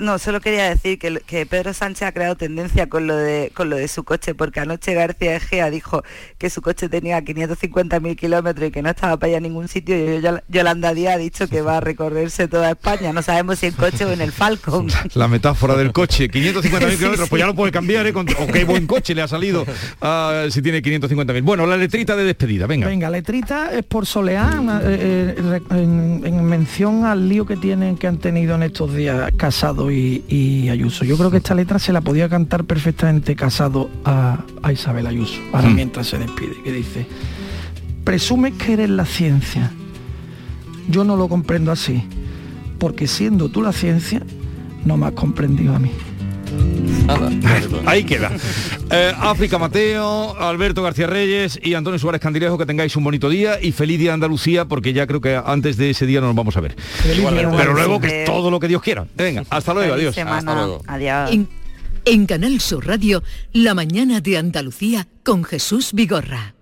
No, 0.00 0.18
solo 0.18 0.40
quería 0.40 0.68
decir 0.68 0.98
que, 0.98 1.20
que 1.26 1.46
Pedro 1.46 1.72
Sánchez 1.74 2.02
ha 2.08 2.12
creado 2.12 2.34
tendencia 2.36 2.88
con 2.88 3.06
lo 3.06 3.16
de 3.16 3.52
con 3.54 3.70
lo 3.70 3.76
de 3.76 3.86
su 3.88 4.02
coche, 4.04 4.34
porque 4.34 4.60
anoche 4.60 4.94
García 4.94 5.36
Egea 5.36 5.70
dijo 5.70 6.02
que 6.38 6.50
su 6.50 6.62
coche 6.62 6.88
tenía 6.88 7.20
550.000 7.22 8.16
kilómetros 8.16 8.68
y 8.68 8.72
que 8.72 8.82
no 8.82 8.90
estaba 8.90 9.16
para 9.18 9.28
allá 9.28 9.36
a 9.38 9.40
ningún 9.40 9.68
sitio, 9.68 9.94
y 9.96 10.20
Yol- 10.22 10.42
Yolanda 10.48 10.94
Díaz 10.94 11.14
ha 11.14 11.18
dicho 11.18 11.48
que 11.48 11.60
va 11.62 11.76
a 11.76 11.80
recorrerse 11.80 12.48
toda 12.48 12.70
España, 12.70 13.12
no 13.12 13.22
sabemos 13.22 13.58
si 13.58 13.66
en 13.66 13.72
coche 13.74 14.04
o 14.04 14.10
en 14.12 14.20
el 14.20 14.32
Falcon. 14.32 14.88
La 15.14 15.28
metáfora 15.28 15.76
del 15.76 15.92
coche, 15.92 16.30
550.000 16.30 16.62
Sí, 16.90 16.96
kilómetros, 16.96 17.28
pues 17.28 17.40
ya 17.40 17.46
lo 17.46 17.54
puede 17.54 17.72
cambiar, 17.72 18.06
¿eh? 18.06 18.12
Con- 18.12 18.26
o 18.38 18.46
qué 18.46 18.64
buen 18.64 18.86
coche 18.86 19.14
le 19.14 19.22
ha 19.22 19.28
salido 19.28 19.64
ah, 20.00 20.46
si 20.50 20.62
tiene 20.62 20.82
550.000. 20.82 21.42
Bueno, 21.42 21.66
la 21.66 21.76
letrita 21.76 22.16
de 22.16 22.24
despedida, 22.24 22.66
venga. 22.66 22.86
Venga, 22.88 23.10
letrita 23.10 23.70
es 23.76 23.84
por 23.84 24.06
solear, 24.06 24.58
una- 24.60 24.80
eh, 24.82 25.34
eh, 25.38 25.60
en, 25.72 26.22
en 26.24 26.44
mención 26.44 27.04
al 27.04 27.28
lío 27.28 27.44
que 27.46 27.56
tienen, 27.56 27.96
que 27.96 28.06
han 28.06 28.18
tenido 28.18 28.54
en 28.54 28.62
estos 28.62 28.94
días 28.94 29.30
Casado 29.36 29.89
y, 29.90 30.24
y 30.28 30.68
Ayuso. 30.68 31.04
Yo 31.04 31.16
creo 31.16 31.30
que 31.30 31.38
esta 31.38 31.54
letra 31.54 31.78
se 31.78 31.92
la 31.92 32.00
podía 32.00 32.28
cantar 32.28 32.64
perfectamente 32.64 33.34
Casado 33.36 33.90
a, 34.04 34.44
a 34.62 34.72
Isabel 34.72 35.06
Ayuso, 35.06 35.40
ahora 35.52 35.68
Mm. 35.68 35.74
mientras 35.74 36.06
se 36.08 36.18
despide, 36.18 36.54
que 36.64 36.72
dice, 36.72 37.06
presumes 38.04 38.54
que 38.54 38.72
eres 38.74 38.90
la 38.90 39.04
ciencia. 39.04 39.70
Yo 40.88 41.04
no 41.04 41.16
lo 41.16 41.28
comprendo 41.28 41.70
así, 41.72 42.02
porque 42.78 43.06
siendo 43.06 43.48
tú 43.48 43.62
la 43.62 43.72
ciencia, 43.72 44.22
no 44.84 44.96
me 44.96 45.06
has 45.06 45.12
comprendido 45.12 45.74
a 45.74 45.78
mí. 45.78 45.90
Ahí 47.86 48.04
queda. 48.04 48.30
Eh, 48.90 49.12
África 49.18 49.58
Mateo, 49.58 50.36
Alberto 50.38 50.82
García 50.82 51.06
Reyes 51.06 51.58
y 51.62 51.74
Antonio 51.74 51.98
Suárez 51.98 52.20
Candilejo, 52.20 52.58
que 52.58 52.66
tengáis 52.66 52.94
un 52.96 53.04
bonito 53.04 53.28
día 53.28 53.60
y 53.60 53.72
feliz 53.72 53.98
día 53.98 54.14
Andalucía, 54.14 54.66
porque 54.66 54.92
ya 54.92 55.06
creo 55.06 55.20
que 55.20 55.40
antes 55.44 55.76
de 55.76 55.90
ese 55.90 56.06
día 56.06 56.20
no 56.20 56.28
nos 56.28 56.36
vamos 56.36 56.56
a 56.56 56.60
ver. 56.60 56.76
Igualmente. 57.16 57.56
Pero 57.56 57.74
luego 57.74 58.00
que 58.00 58.24
todo 58.24 58.50
lo 58.50 58.60
que 58.60 58.68
Dios 58.68 58.82
quiera. 58.82 59.06
Venga, 59.16 59.44
hasta 59.50 59.74
luego, 59.74 59.94
Feliz 59.94 60.16
adiós. 60.16 60.28
Hasta 60.32 60.54
luego. 60.54 60.82
Adiós. 60.86 61.30
En, 61.32 61.48
en 62.04 62.26
Canal 62.26 62.60
Sur 62.60 62.86
Radio, 62.86 63.22
La 63.52 63.74
mañana 63.74 64.20
de 64.20 64.38
Andalucía 64.38 65.06
con 65.24 65.44
Jesús 65.44 65.92
Vigorra. 65.92 66.54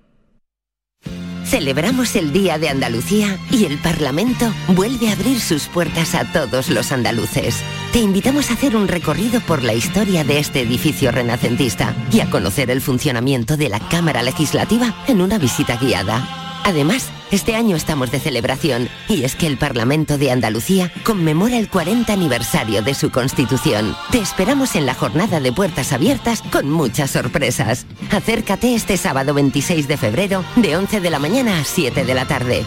Celebramos 1.48 2.14
el 2.14 2.30
Día 2.30 2.58
de 2.58 2.68
Andalucía 2.68 3.38
y 3.50 3.64
el 3.64 3.78
Parlamento 3.78 4.52
vuelve 4.68 5.08
a 5.08 5.12
abrir 5.12 5.40
sus 5.40 5.66
puertas 5.66 6.14
a 6.14 6.30
todos 6.30 6.68
los 6.68 6.92
andaluces. 6.92 7.62
Te 7.90 8.00
invitamos 8.00 8.50
a 8.50 8.52
hacer 8.52 8.76
un 8.76 8.86
recorrido 8.86 9.40
por 9.40 9.62
la 9.62 9.72
historia 9.72 10.24
de 10.24 10.40
este 10.40 10.60
edificio 10.60 11.10
renacentista 11.10 11.94
y 12.12 12.20
a 12.20 12.28
conocer 12.28 12.70
el 12.70 12.82
funcionamiento 12.82 13.56
de 13.56 13.70
la 13.70 13.80
Cámara 13.80 14.22
Legislativa 14.22 14.94
en 15.06 15.22
una 15.22 15.38
visita 15.38 15.76
guiada. 15.76 16.47
Además, 16.68 17.08
este 17.30 17.54
año 17.54 17.76
estamos 17.76 18.10
de 18.10 18.20
celebración 18.20 18.90
y 19.08 19.24
es 19.24 19.34
que 19.34 19.46
el 19.46 19.56
Parlamento 19.56 20.18
de 20.18 20.30
Andalucía 20.30 20.92
conmemora 21.02 21.56
el 21.56 21.70
40 21.70 22.12
aniversario 22.12 22.82
de 22.82 22.92
su 22.92 23.10
constitución. 23.10 23.96
Te 24.10 24.18
esperamos 24.18 24.76
en 24.76 24.84
la 24.84 24.92
jornada 24.92 25.40
de 25.40 25.50
puertas 25.50 25.94
abiertas 25.94 26.42
con 26.52 26.68
muchas 26.68 27.12
sorpresas. 27.12 27.86
Acércate 28.10 28.74
este 28.74 28.98
sábado 28.98 29.32
26 29.32 29.88
de 29.88 29.96
febrero 29.96 30.44
de 30.56 30.76
11 30.76 31.00
de 31.00 31.08
la 31.08 31.18
mañana 31.18 31.58
a 31.58 31.64
7 31.64 32.04
de 32.04 32.14
la 32.14 32.26
tarde. 32.26 32.66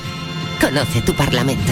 Conoce 0.59 1.01
tu 1.01 1.13
Parlamento. 1.13 1.71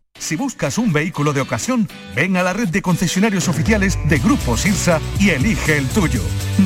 Si 0.21 0.35
buscas 0.35 0.77
un 0.77 0.93
vehículo 0.93 1.33
de 1.33 1.41
ocasión, 1.41 1.89
ven 2.15 2.37
a 2.37 2.43
la 2.43 2.53
red 2.53 2.67
de 2.67 2.83
concesionarios 2.83 3.47
oficiales 3.47 3.97
de 4.07 4.19
Grupo 4.19 4.55
Sirsa 4.55 5.01
y 5.19 5.31
elige 5.31 5.79
el 5.79 5.87
tuyo. 5.87 6.21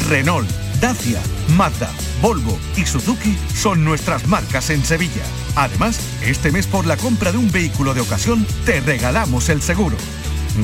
Renault, 0.10 0.48
Dacia, 0.82 1.22
Mazda, 1.56 1.90
Volvo 2.22 2.60
y 2.76 2.86
Suzuki 2.86 3.38
son 3.56 3.86
nuestras 3.86 4.28
marcas 4.28 4.70
en 4.72 4.84
Sevilla. 4.84 5.24
Además, 5.56 6.02
este 6.22 6.52
mes 6.52 6.68
por 6.68 6.86
la 6.86 6.98
compra 6.98 7.32
de 7.32 7.38
un 7.38 7.50
vehículo 7.50 7.94
de 7.94 8.02
ocasión, 8.02 8.46
te 8.66 8.82
regalamos 8.82 9.48
el 9.48 9.62
seguro. 9.62 9.96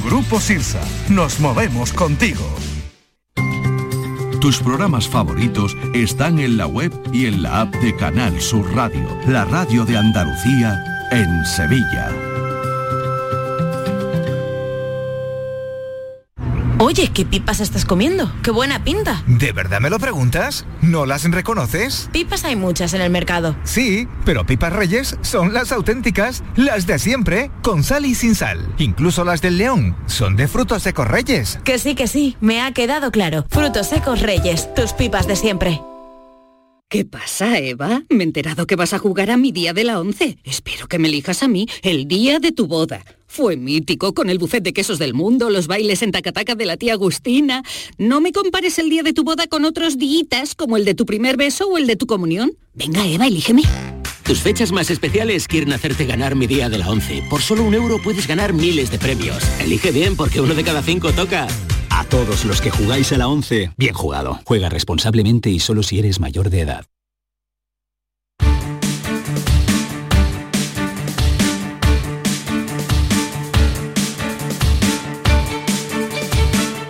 Grupo 0.03 0.41
Sirsa, 0.41 0.81
nos 1.07 1.39
movemos 1.39 1.93
contigo. 1.93 2.43
Tus 4.41 4.59
programas 4.59 5.07
favoritos 5.07 5.77
están 5.93 6.39
en 6.39 6.57
la 6.57 6.67
web 6.67 6.91
y 7.13 7.27
en 7.27 7.41
la 7.41 7.61
app 7.61 7.73
de 7.75 7.95
Canal 7.95 8.41
Sur 8.41 8.69
Radio, 8.75 9.07
la 9.27 9.45
radio 9.45 9.85
de 9.85 9.97
Andalucía 9.97 10.77
en 11.11 11.45
Sevilla. 11.45 12.30
Oye, 16.91 17.09
¿qué 17.13 17.23
pipas 17.23 17.61
estás 17.61 17.85
comiendo? 17.85 18.29
¡Qué 18.43 18.51
buena 18.51 18.83
pinta! 18.83 19.23
¿De 19.25 19.53
verdad 19.53 19.79
me 19.79 19.89
lo 19.89 19.97
preguntas? 19.97 20.65
¿No 20.81 21.05
las 21.05 21.23
reconoces? 21.23 22.09
Pipas 22.11 22.43
hay 22.43 22.57
muchas 22.57 22.93
en 22.93 22.99
el 22.99 23.09
mercado. 23.09 23.55
Sí, 23.63 24.09
pero 24.25 24.45
pipas 24.45 24.73
reyes 24.73 25.17
son 25.21 25.53
las 25.53 25.71
auténticas, 25.71 26.43
las 26.57 26.87
de 26.87 26.99
siempre, 26.99 27.49
con 27.61 27.85
sal 27.85 28.05
y 28.05 28.13
sin 28.13 28.35
sal. 28.35 28.67
Incluso 28.77 29.23
las 29.23 29.41
del 29.41 29.57
león 29.57 29.95
son 30.05 30.35
de 30.35 30.49
frutos 30.49 30.83
secos 30.83 31.07
reyes. 31.07 31.61
Que 31.63 31.79
sí, 31.79 31.95
que 31.95 32.07
sí, 32.07 32.35
me 32.41 32.59
ha 32.59 32.73
quedado 32.73 33.09
claro. 33.09 33.45
Frutos 33.49 33.87
secos 33.87 34.19
reyes, 34.19 34.67
tus 34.73 34.91
pipas 34.91 35.27
de 35.27 35.37
siempre. 35.37 35.79
¿Qué 36.89 37.05
pasa, 37.05 37.57
Eva? 37.57 38.03
Me 38.09 38.25
he 38.25 38.27
enterado 38.27 38.67
que 38.67 38.75
vas 38.75 38.93
a 38.93 38.99
jugar 38.99 39.31
a 39.31 39.37
mi 39.37 39.53
día 39.53 39.71
de 39.71 39.85
la 39.85 39.97
once. 39.97 40.39
Espero 40.43 40.89
que 40.89 40.99
me 40.99 41.07
elijas 41.07 41.41
a 41.41 41.47
mí 41.47 41.69
el 41.83 42.05
día 42.05 42.39
de 42.39 42.51
tu 42.51 42.67
boda. 42.67 43.01
Fue 43.33 43.55
mítico 43.55 44.13
con 44.13 44.29
el 44.29 44.39
buffet 44.39 44.61
de 44.61 44.73
quesos 44.73 44.99
del 44.99 45.13
mundo, 45.13 45.49
los 45.49 45.67
bailes 45.67 46.01
en 46.01 46.11
tacataca 46.11 46.53
de 46.53 46.65
la 46.65 46.75
tía 46.75 46.91
Agustina. 46.91 47.63
No 47.97 48.19
me 48.19 48.33
compares 48.33 48.77
el 48.77 48.89
día 48.89 49.03
de 49.03 49.13
tu 49.13 49.23
boda 49.23 49.47
con 49.47 49.63
otros 49.63 49.97
días 49.97 50.53
como 50.53 50.75
el 50.75 50.83
de 50.83 50.95
tu 50.95 51.05
primer 51.05 51.37
beso 51.37 51.69
o 51.69 51.77
el 51.77 51.87
de 51.87 51.95
tu 51.95 52.07
comunión. 52.07 52.57
Venga, 52.73 53.07
Eva, 53.07 53.27
elígeme. 53.27 53.63
Tus 54.23 54.41
fechas 54.41 54.73
más 54.73 54.89
especiales 54.89 55.47
quieren 55.47 55.71
hacerte 55.71 56.05
ganar 56.05 56.35
mi 56.35 56.45
día 56.45 56.67
de 56.67 56.77
la 56.77 56.89
11. 56.89 57.23
Por 57.29 57.41
solo 57.41 57.63
un 57.63 57.73
euro 57.73 58.01
puedes 58.03 58.27
ganar 58.27 58.51
miles 58.51 58.91
de 58.91 58.99
premios. 58.99 59.41
Elige 59.61 59.91
bien 59.91 60.17
porque 60.17 60.41
uno 60.41 60.53
de 60.53 60.65
cada 60.65 60.83
cinco 60.83 61.13
toca. 61.13 61.47
A 61.89 62.03
todos 62.03 62.43
los 62.43 62.59
que 62.59 62.69
jugáis 62.69 63.13
a 63.13 63.17
la 63.17 63.29
11, 63.29 63.71
bien 63.77 63.93
jugado. 63.93 64.41
Juega 64.43 64.67
responsablemente 64.67 65.49
y 65.49 65.61
solo 65.61 65.83
si 65.83 65.99
eres 65.99 66.19
mayor 66.19 66.49
de 66.49 66.59
edad. 66.59 66.85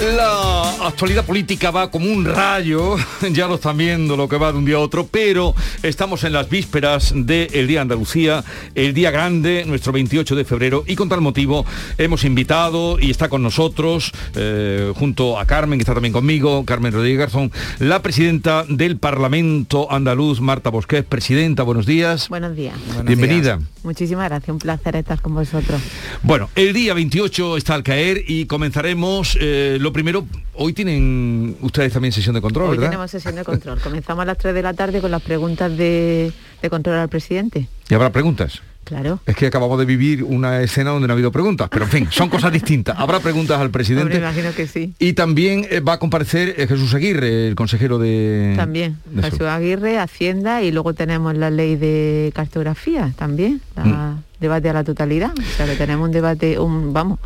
La 0.00 0.88
actualidad 0.88 1.24
política 1.24 1.70
va 1.70 1.90
como 1.90 2.10
un 2.12 2.26
rayo, 2.26 2.96
ya 3.32 3.46
lo 3.46 3.54
están 3.54 3.78
viendo 3.78 4.14
lo 4.14 4.28
que 4.28 4.36
va 4.36 4.52
de 4.52 4.58
un 4.58 4.66
día 4.66 4.76
a 4.76 4.80
otro, 4.80 5.06
pero 5.06 5.54
estamos 5.82 6.22
en 6.24 6.34
las 6.34 6.50
vísperas 6.50 7.14
del 7.16 7.66
Día 7.66 7.80
Andalucía, 7.80 8.44
el 8.74 8.92
día 8.92 9.10
grande, 9.10 9.64
nuestro 9.66 9.92
28 9.92 10.36
de 10.36 10.44
febrero, 10.44 10.84
y 10.86 10.96
con 10.96 11.08
tal 11.08 11.22
motivo 11.22 11.64
hemos 11.96 12.24
invitado 12.24 12.98
y 13.00 13.10
está 13.10 13.30
con 13.30 13.42
nosotros, 13.42 14.12
eh, 14.34 14.92
junto 14.94 15.38
a 15.38 15.46
Carmen, 15.46 15.78
que 15.78 15.82
está 15.82 15.94
también 15.94 16.12
conmigo, 16.12 16.66
Carmen 16.66 16.92
Rodríguez 16.92 17.20
Garzón, 17.20 17.50
la 17.78 18.02
presidenta 18.02 18.66
del 18.68 18.98
Parlamento 18.98 19.90
Andaluz, 19.90 20.42
Marta 20.42 20.68
Bosquet. 20.68 21.06
Presidenta, 21.06 21.62
buenos 21.62 21.86
días. 21.86 22.28
Buenos 22.28 22.54
días. 22.54 22.74
Bienvenida. 23.02 23.60
Muchísimas 23.82 24.28
gracias, 24.28 24.50
un 24.50 24.58
placer 24.58 24.96
estar 24.96 25.22
con 25.22 25.34
vosotros. 25.34 25.80
Bueno, 26.22 26.50
el 26.54 26.74
día 26.74 26.92
28 26.92 27.56
está 27.56 27.74
al 27.74 27.82
caer 27.82 28.22
y 28.28 28.44
comenzaremos... 28.44 29.38
Eh, 29.40 29.78
lo 29.86 29.92
primero, 29.92 30.26
hoy 30.54 30.72
tienen 30.72 31.56
ustedes 31.60 31.92
también 31.92 32.10
sesión 32.10 32.34
de 32.34 32.40
control, 32.40 32.70
hoy 32.70 32.76
¿verdad? 32.76 32.90
tenemos 32.90 33.08
sesión 33.08 33.36
de 33.36 33.44
control. 33.44 33.78
Comenzamos 33.78 34.22
a 34.22 34.24
las 34.24 34.36
3 34.36 34.52
de 34.52 34.62
la 34.62 34.74
tarde 34.74 35.00
con 35.00 35.12
las 35.12 35.22
preguntas 35.22 35.76
de, 35.76 36.32
de 36.60 36.70
control 36.70 36.96
al 36.96 37.08
presidente. 37.08 37.68
¿Y 37.88 37.94
habrá 37.94 38.10
preguntas? 38.10 38.62
Claro. 38.82 39.20
Es 39.26 39.36
que 39.36 39.46
acabamos 39.46 39.78
de 39.78 39.84
vivir 39.84 40.24
una 40.24 40.60
escena 40.60 40.90
donde 40.90 41.06
no 41.06 41.12
ha 41.12 41.14
habido 41.14 41.30
preguntas, 41.30 41.68
pero 41.70 41.84
en 41.84 41.90
fin, 41.92 42.08
son 42.10 42.28
cosas 42.28 42.52
distintas. 42.52 42.96
Habrá 42.98 43.20
preguntas 43.20 43.60
al 43.60 43.70
presidente. 43.70 44.16
Hombre, 44.16 44.18
imagino 44.18 44.52
que 44.54 44.66
sí. 44.66 44.92
Y 44.98 45.12
también 45.12 45.66
eh, 45.70 45.78
va 45.78 45.94
a 45.94 45.98
comparecer 46.00 46.54
eh, 46.56 46.66
Jesús 46.66 46.92
Aguirre, 46.92 47.46
el 47.46 47.54
consejero 47.54 47.98
de... 47.98 48.54
También, 48.56 48.96
de 49.06 49.22
Jesús. 49.22 49.42
Aguirre, 49.42 50.00
Hacienda 50.00 50.62
y 50.62 50.72
luego 50.72 50.94
tenemos 50.94 51.36
la 51.36 51.50
ley 51.50 51.76
de 51.76 52.32
cartografía 52.34 53.12
también, 53.16 53.60
la 53.76 54.15
debate 54.40 54.68
a 54.68 54.72
la 54.72 54.84
totalidad. 54.84 55.32
O 55.36 55.56
sea 55.56 55.66
que 55.66 55.76
tenemos 55.76 56.06
un 56.06 56.12
debate, 56.12 56.58
un, 56.58 56.92
vamos, 56.92 57.18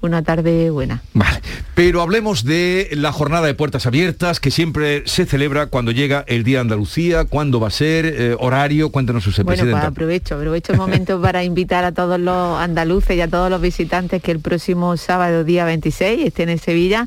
una 0.00 0.22
tarde 0.22 0.70
buena. 0.70 1.02
Vale, 1.14 1.40
pero 1.74 2.02
hablemos 2.02 2.44
de 2.44 2.88
la 2.92 3.12
jornada 3.12 3.46
de 3.46 3.54
puertas 3.54 3.86
abiertas 3.86 4.40
que 4.40 4.50
siempre 4.50 5.02
se 5.06 5.26
celebra 5.26 5.66
cuando 5.66 5.92
llega 5.92 6.24
el 6.26 6.44
Día 6.44 6.58
de 6.58 6.62
Andalucía, 6.62 7.24
cuándo 7.24 7.60
va 7.60 7.68
a 7.68 7.70
ser, 7.70 8.06
eh, 8.06 8.36
horario, 8.38 8.90
cuéntenos 8.90 9.26
usted, 9.26 9.44
Bueno, 9.44 9.64
pues 9.70 9.84
aprovecho, 9.84 10.34
aprovecho 10.34 10.72
el 10.72 10.78
momento 10.78 11.20
para 11.22 11.44
invitar 11.44 11.84
a 11.84 11.92
todos 11.92 12.18
los 12.20 12.58
andaluces 12.60 13.16
y 13.16 13.20
a 13.20 13.28
todos 13.28 13.50
los 13.50 13.60
visitantes 13.60 14.22
que 14.22 14.30
el 14.30 14.40
próximo 14.40 14.96
sábado, 14.96 15.44
día 15.44 15.64
26, 15.64 16.26
estén 16.26 16.48
en 16.48 16.58
Sevilla, 16.58 17.06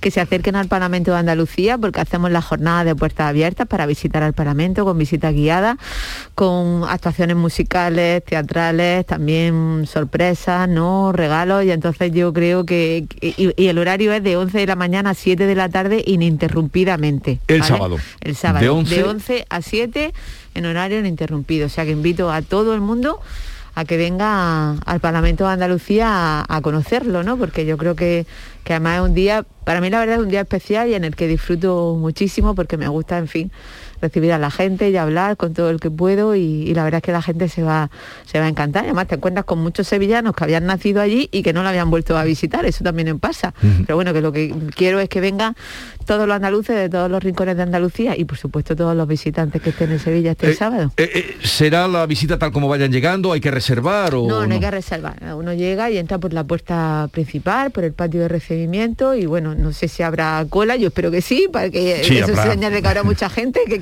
que 0.00 0.10
se 0.10 0.20
acerquen 0.20 0.56
al 0.56 0.68
Parlamento 0.68 1.12
de 1.12 1.18
Andalucía, 1.18 1.78
porque 1.78 2.00
hacemos 2.00 2.30
la 2.30 2.42
jornada 2.42 2.84
de 2.84 2.94
puertas 2.94 3.28
abiertas 3.28 3.66
para 3.66 3.86
visitar 3.86 4.22
al 4.22 4.32
Parlamento, 4.32 4.84
con 4.84 4.98
visita 4.98 5.30
guiada, 5.32 5.78
con 6.34 6.84
actuaciones 6.88 7.36
musicales, 7.36 8.24
teatrales, 8.24 8.93
también 9.02 9.84
sorpresas, 9.86 10.68
¿no? 10.68 11.12
Regalos, 11.12 11.64
y 11.64 11.70
entonces 11.70 12.12
yo 12.12 12.32
creo 12.32 12.64
que... 12.64 13.06
Y, 13.20 13.52
y 13.56 13.66
el 13.66 13.78
horario 13.78 14.12
es 14.12 14.22
de 14.22 14.36
11 14.36 14.58
de 14.58 14.66
la 14.66 14.76
mañana 14.76 15.10
a 15.10 15.14
7 15.14 15.46
de 15.46 15.54
la 15.54 15.68
tarde 15.68 16.02
ininterrumpidamente. 16.06 17.40
El 17.48 17.60
¿vale? 17.60 17.68
sábado. 17.68 17.98
El 18.20 18.36
sábado. 18.36 18.64
De 18.64 18.70
11 18.70 18.94
de 18.94 19.04
11 19.04 19.46
a 19.48 19.62
7 19.62 20.12
en 20.54 20.66
horario 20.66 21.00
ininterrumpido. 21.00 21.66
O 21.66 21.68
sea 21.68 21.84
que 21.84 21.90
invito 21.90 22.30
a 22.30 22.42
todo 22.42 22.74
el 22.74 22.80
mundo 22.80 23.20
a 23.74 23.84
que 23.84 23.96
venga 23.96 24.76
al 24.86 25.00
Parlamento 25.00 25.44
de 25.46 25.52
Andalucía 25.52 26.08
a, 26.08 26.56
a 26.56 26.60
conocerlo, 26.60 27.22
¿no? 27.24 27.36
Porque 27.36 27.66
yo 27.66 27.76
creo 27.76 27.96
que, 27.96 28.24
que 28.62 28.72
además 28.72 28.96
es 28.96 29.08
un 29.08 29.14
día, 29.14 29.44
para 29.64 29.80
mí 29.80 29.90
la 29.90 29.98
verdad 29.98 30.16
es 30.16 30.22
un 30.22 30.28
día 30.28 30.42
especial 30.42 30.88
y 30.88 30.94
en 30.94 31.04
el 31.04 31.16
que 31.16 31.26
disfruto 31.26 31.96
muchísimo 31.98 32.54
porque 32.54 32.76
me 32.76 32.86
gusta, 32.86 33.18
en 33.18 33.26
fin, 33.26 33.52
recibir 34.04 34.32
a 34.32 34.38
la 34.38 34.50
gente 34.50 34.90
y 34.90 34.96
hablar 34.96 35.36
con 35.36 35.54
todo 35.54 35.70
el 35.70 35.80
que 35.80 35.90
puedo 35.90 36.34
y, 36.36 36.40
y 36.42 36.74
la 36.74 36.84
verdad 36.84 36.98
es 36.98 37.02
que 37.02 37.12
la 37.12 37.22
gente 37.22 37.48
se 37.48 37.62
va, 37.62 37.90
se 38.24 38.38
va 38.38 38.44
a 38.46 38.48
encantar. 38.48 38.84
Además 38.84 39.08
te 39.08 39.14
encuentras 39.16 39.44
con 39.44 39.58
muchos 39.60 39.86
sevillanos 39.88 40.34
que 40.36 40.44
habían 40.44 40.66
nacido 40.66 41.00
allí 41.00 41.28
y 41.32 41.42
que 41.42 41.52
no 41.52 41.62
lo 41.62 41.68
habían 41.68 41.90
vuelto 41.90 42.16
a 42.16 42.24
visitar, 42.24 42.64
eso 42.66 42.84
también 42.84 43.18
pasa. 43.18 43.54
Pero 43.86 43.96
bueno, 43.96 44.12
que 44.12 44.20
lo 44.20 44.32
que 44.32 44.54
quiero 44.76 45.00
es 45.00 45.08
que 45.08 45.20
vengan 45.20 45.56
todos 46.06 46.26
los 46.28 46.36
andaluces 46.36 46.76
de 46.76 46.88
todos 46.88 47.10
los 47.10 47.22
rincones 47.22 47.56
de 47.56 47.62
Andalucía 47.62 48.16
y 48.16 48.24
por 48.24 48.36
supuesto 48.36 48.76
todos 48.76 48.94
los 48.96 49.08
visitantes 49.08 49.62
que 49.62 49.70
estén 49.70 49.90
en 49.90 49.98
Sevilla 49.98 50.32
este 50.32 50.54
sábado. 50.54 50.92
Eh, 50.98 51.10
eh, 51.14 51.36
¿Será 51.42 51.88
la 51.88 52.04
visita 52.06 52.38
tal 52.38 52.52
como 52.52 52.68
vayan 52.68 52.92
llegando? 52.92 53.32
¿Hay 53.32 53.40
que 53.40 53.50
reservar 53.50 54.14
o 54.14 54.26
No, 54.26 54.46
no 54.46 54.54
hay 54.54 54.60
que 54.60 54.70
reservar. 54.70 55.16
Uno 55.34 55.52
llega 55.54 55.90
y 55.90 55.96
entra 55.98 56.18
por 56.18 56.32
la 56.32 56.44
puerta 56.44 57.08
principal, 57.10 57.70
por 57.70 57.84
el 57.84 57.92
patio 57.94 58.20
de 58.20 58.28
recibimiento 58.28 59.14
y 59.14 59.24
bueno, 59.26 59.54
no 59.54 59.72
sé 59.72 59.88
si 59.88 60.02
habrá 60.02 60.44
cola, 60.50 60.76
yo 60.76 60.88
espero 60.88 61.10
que 61.10 61.22
sí, 61.22 61.48
para 61.52 61.70
que 61.70 62.02
Sí, 62.04 62.18
eso 62.18 62.32
habrá. 62.32 62.52
señale 62.52 62.82
que 62.82 62.88
habrá 62.88 63.02
mucha 63.02 63.28
gente 63.30 63.60
que 63.66 63.80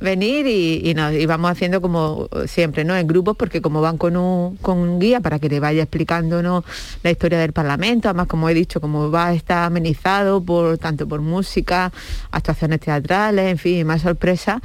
venir 0.00 0.46
y, 0.46 0.94
nos- 0.94 1.12
y 1.14 1.26
vamos 1.26 1.50
haciendo 1.50 1.80
como 1.80 2.28
siempre, 2.46 2.84
¿no? 2.84 2.96
En 2.96 3.06
grupos, 3.06 3.36
porque 3.36 3.60
como 3.60 3.80
van 3.80 3.98
con 3.98 4.16
un, 4.16 4.56
con 4.56 4.78
un 4.78 4.98
guía 4.98 5.20
para 5.20 5.38
que 5.38 5.48
le 5.48 5.60
vaya 5.60 5.82
explicando 5.82 6.42
¿no? 6.42 6.64
la 7.02 7.10
historia 7.10 7.38
del 7.38 7.52
Parlamento, 7.52 8.08
además 8.08 8.26
como 8.26 8.48
he 8.48 8.54
dicho, 8.54 8.80
como 8.80 9.10
va 9.10 9.28
a 9.28 9.34
estar 9.34 9.64
amenizado 9.64 10.42
por 10.42 10.78
tanto 10.78 11.06
por 11.08 11.20
música, 11.20 11.92
actuaciones 12.30 12.80
teatrales, 12.80 13.50
en 13.50 13.58
fin, 13.58 13.86
más 13.86 14.02
sorpresa 14.02 14.60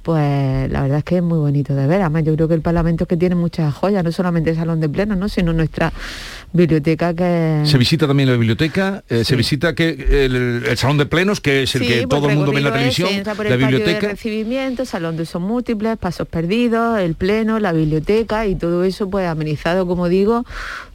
pues 0.00 0.70
la 0.70 0.82
verdad 0.82 0.98
es 0.98 1.04
que 1.04 1.16
es 1.18 1.22
muy 1.22 1.38
bonito 1.38 1.74
de 1.74 1.86
ver. 1.86 2.00
Además, 2.00 2.24
yo 2.24 2.34
creo 2.34 2.48
que 2.48 2.54
el 2.54 2.62
Parlamento 2.62 3.04
es 3.04 3.08
que 3.08 3.18
tiene 3.18 3.34
muchas 3.34 3.74
joyas, 3.74 4.02
no 4.02 4.10
solamente 4.10 4.48
el 4.50 4.56
salón 4.56 4.80
de 4.80 4.88
pleno, 4.88 5.16
¿no? 5.16 5.28
sino 5.28 5.52
nuestra 5.52 5.92
biblioteca 6.52 7.14
que... 7.14 7.62
Se 7.64 7.78
visita 7.78 8.06
también 8.06 8.28
la 8.28 8.36
biblioteca, 8.36 9.04
eh, 9.08 9.24
se 9.24 9.36
visita 9.36 9.74
que 9.74 9.90
el, 10.24 10.64
el 10.66 10.76
salón 10.76 10.98
de 10.98 11.06
plenos, 11.06 11.40
que 11.40 11.62
es 11.64 11.74
el 11.74 11.82
Sí, 11.82 11.88
que 11.88 11.94
pues 12.06 12.08
todo 12.08 12.30
el 12.30 12.36
mundo 12.36 12.52
ve 12.52 12.58
en 12.58 12.64
la 12.64 12.72
televisión, 12.72 13.10
la 13.24 13.34
patio 13.34 13.50
de 13.50 13.56
biblioteca. 13.56 14.08
recibimiento, 14.08 14.84
salón 14.84 15.16
de 15.16 15.22
usos 15.24 15.40
múltiples, 15.42 15.96
pasos 15.98 16.26
perdidos, 16.26 17.00
el 17.00 17.14
pleno, 17.14 17.58
la 17.58 17.72
biblioteca 17.72 18.46
y 18.46 18.54
todo 18.54 18.84
eso 18.84 19.08
pues 19.10 19.26
amenizado, 19.26 19.86
como 19.86 20.08
digo, 20.08 20.44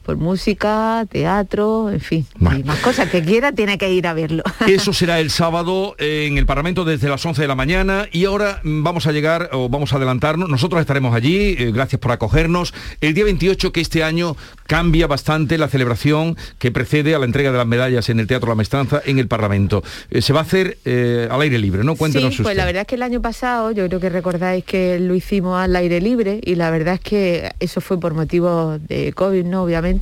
por 0.04 0.18
música, 0.18 1.06
teatro, 1.10 1.90
en 1.90 2.00
fin, 2.00 2.26
y 2.40 2.64
más 2.64 2.80
cosas 2.80 3.10
que 3.10 3.24
quiera 3.24 3.52
tiene 3.52 3.78
que 3.78 3.92
ir 3.92 4.06
a 4.08 4.14
verlo. 4.14 4.44
Eso 4.68 4.94
será 4.94 5.20
el 5.20 5.30
sábado 5.30 5.96
eh, 5.98 6.28
en 6.30 6.38
el 6.38 6.46
Parlamento 6.46 6.86
desde 6.86 7.10
las 7.10 7.26
11 7.26 7.42
de 7.42 7.48
la 7.48 7.56
mañana 7.56 8.08
y 8.12 8.26
ahora 8.26 8.60
mm, 8.64 8.84
vamos 8.84 9.08
a 9.08 9.12
llegar 9.12 9.50
o 9.54 9.70
vamos 9.70 9.94
a 9.94 9.98
adelantarnos. 9.98 10.50
Nosotros 10.50 10.82
estaremos 10.82 11.16
allí, 11.16 11.56
eh, 11.58 11.72
gracias 11.74 12.00
por 12.00 12.12
acogernos. 12.12 12.74
El 13.02 13.14
día 13.14 13.24
28 13.24 13.72
que 13.72 13.82
este 13.82 14.04
año 14.04 14.36
cambia 14.68 15.08
bastante 15.08 15.58
la 15.58 15.68
celebración 15.68 16.36
que 16.60 16.72
precede 16.72 17.16
a 17.16 17.20
la 17.20 17.26
entrega 17.26 17.52
de 17.52 17.58
las 17.58 17.68
medallas 17.68 18.10
en 18.10 18.20
el 18.20 18.28
Teatro 18.28 18.50
La 18.50 18.56
Maestranza 18.56 19.02
en 19.06 19.20
el 19.20 19.28
Parlamento. 19.28 19.84
Eh, 20.10 20.22
se 20.22 20.34
va 20.34 20.40
a 20.40 20.44
hacer 20.44 20.78
eh, 20.86 21.28
al 21.30 21.42
aire 21.42 21.58
libre, 21.58 21.84
¿no? 21.84 21.96
Cuéntenos 21.96 22.34
sí, 22.34 22.38
pues 22.44 22.48
usted. 22.48 22.58
la 22.58 22.66
verdad 22.66 22.82
es 22.82 22.88
que 22.88 22.96
el 22.96 23.04
año 23.04 23.22
pasado 23.22 23.72
yo 23.72 23.88
creo 23.88 24.00
que 24.00 24.10
recordáis 24.10 24.64
que 24.64 25.00
lo 25.00 25.16
hicimos 25.16 25.60
al 25.60 25.76
aire 25.76 26.02
libre 26.02 26.40
y 26.44 26.56
la 26.56 26.72
verdad 26.72 26.96
es 26.96 27.00
que 27.00 27.52
eso 27.60 27.82
fue 27.82 28.00
por 28.00 28.14
motivos 28.14 28.80
de 28.88 29.14
COVID, 29.14 29.46
¿no? 29.46 29.64
Obviamente. 29.64 29.93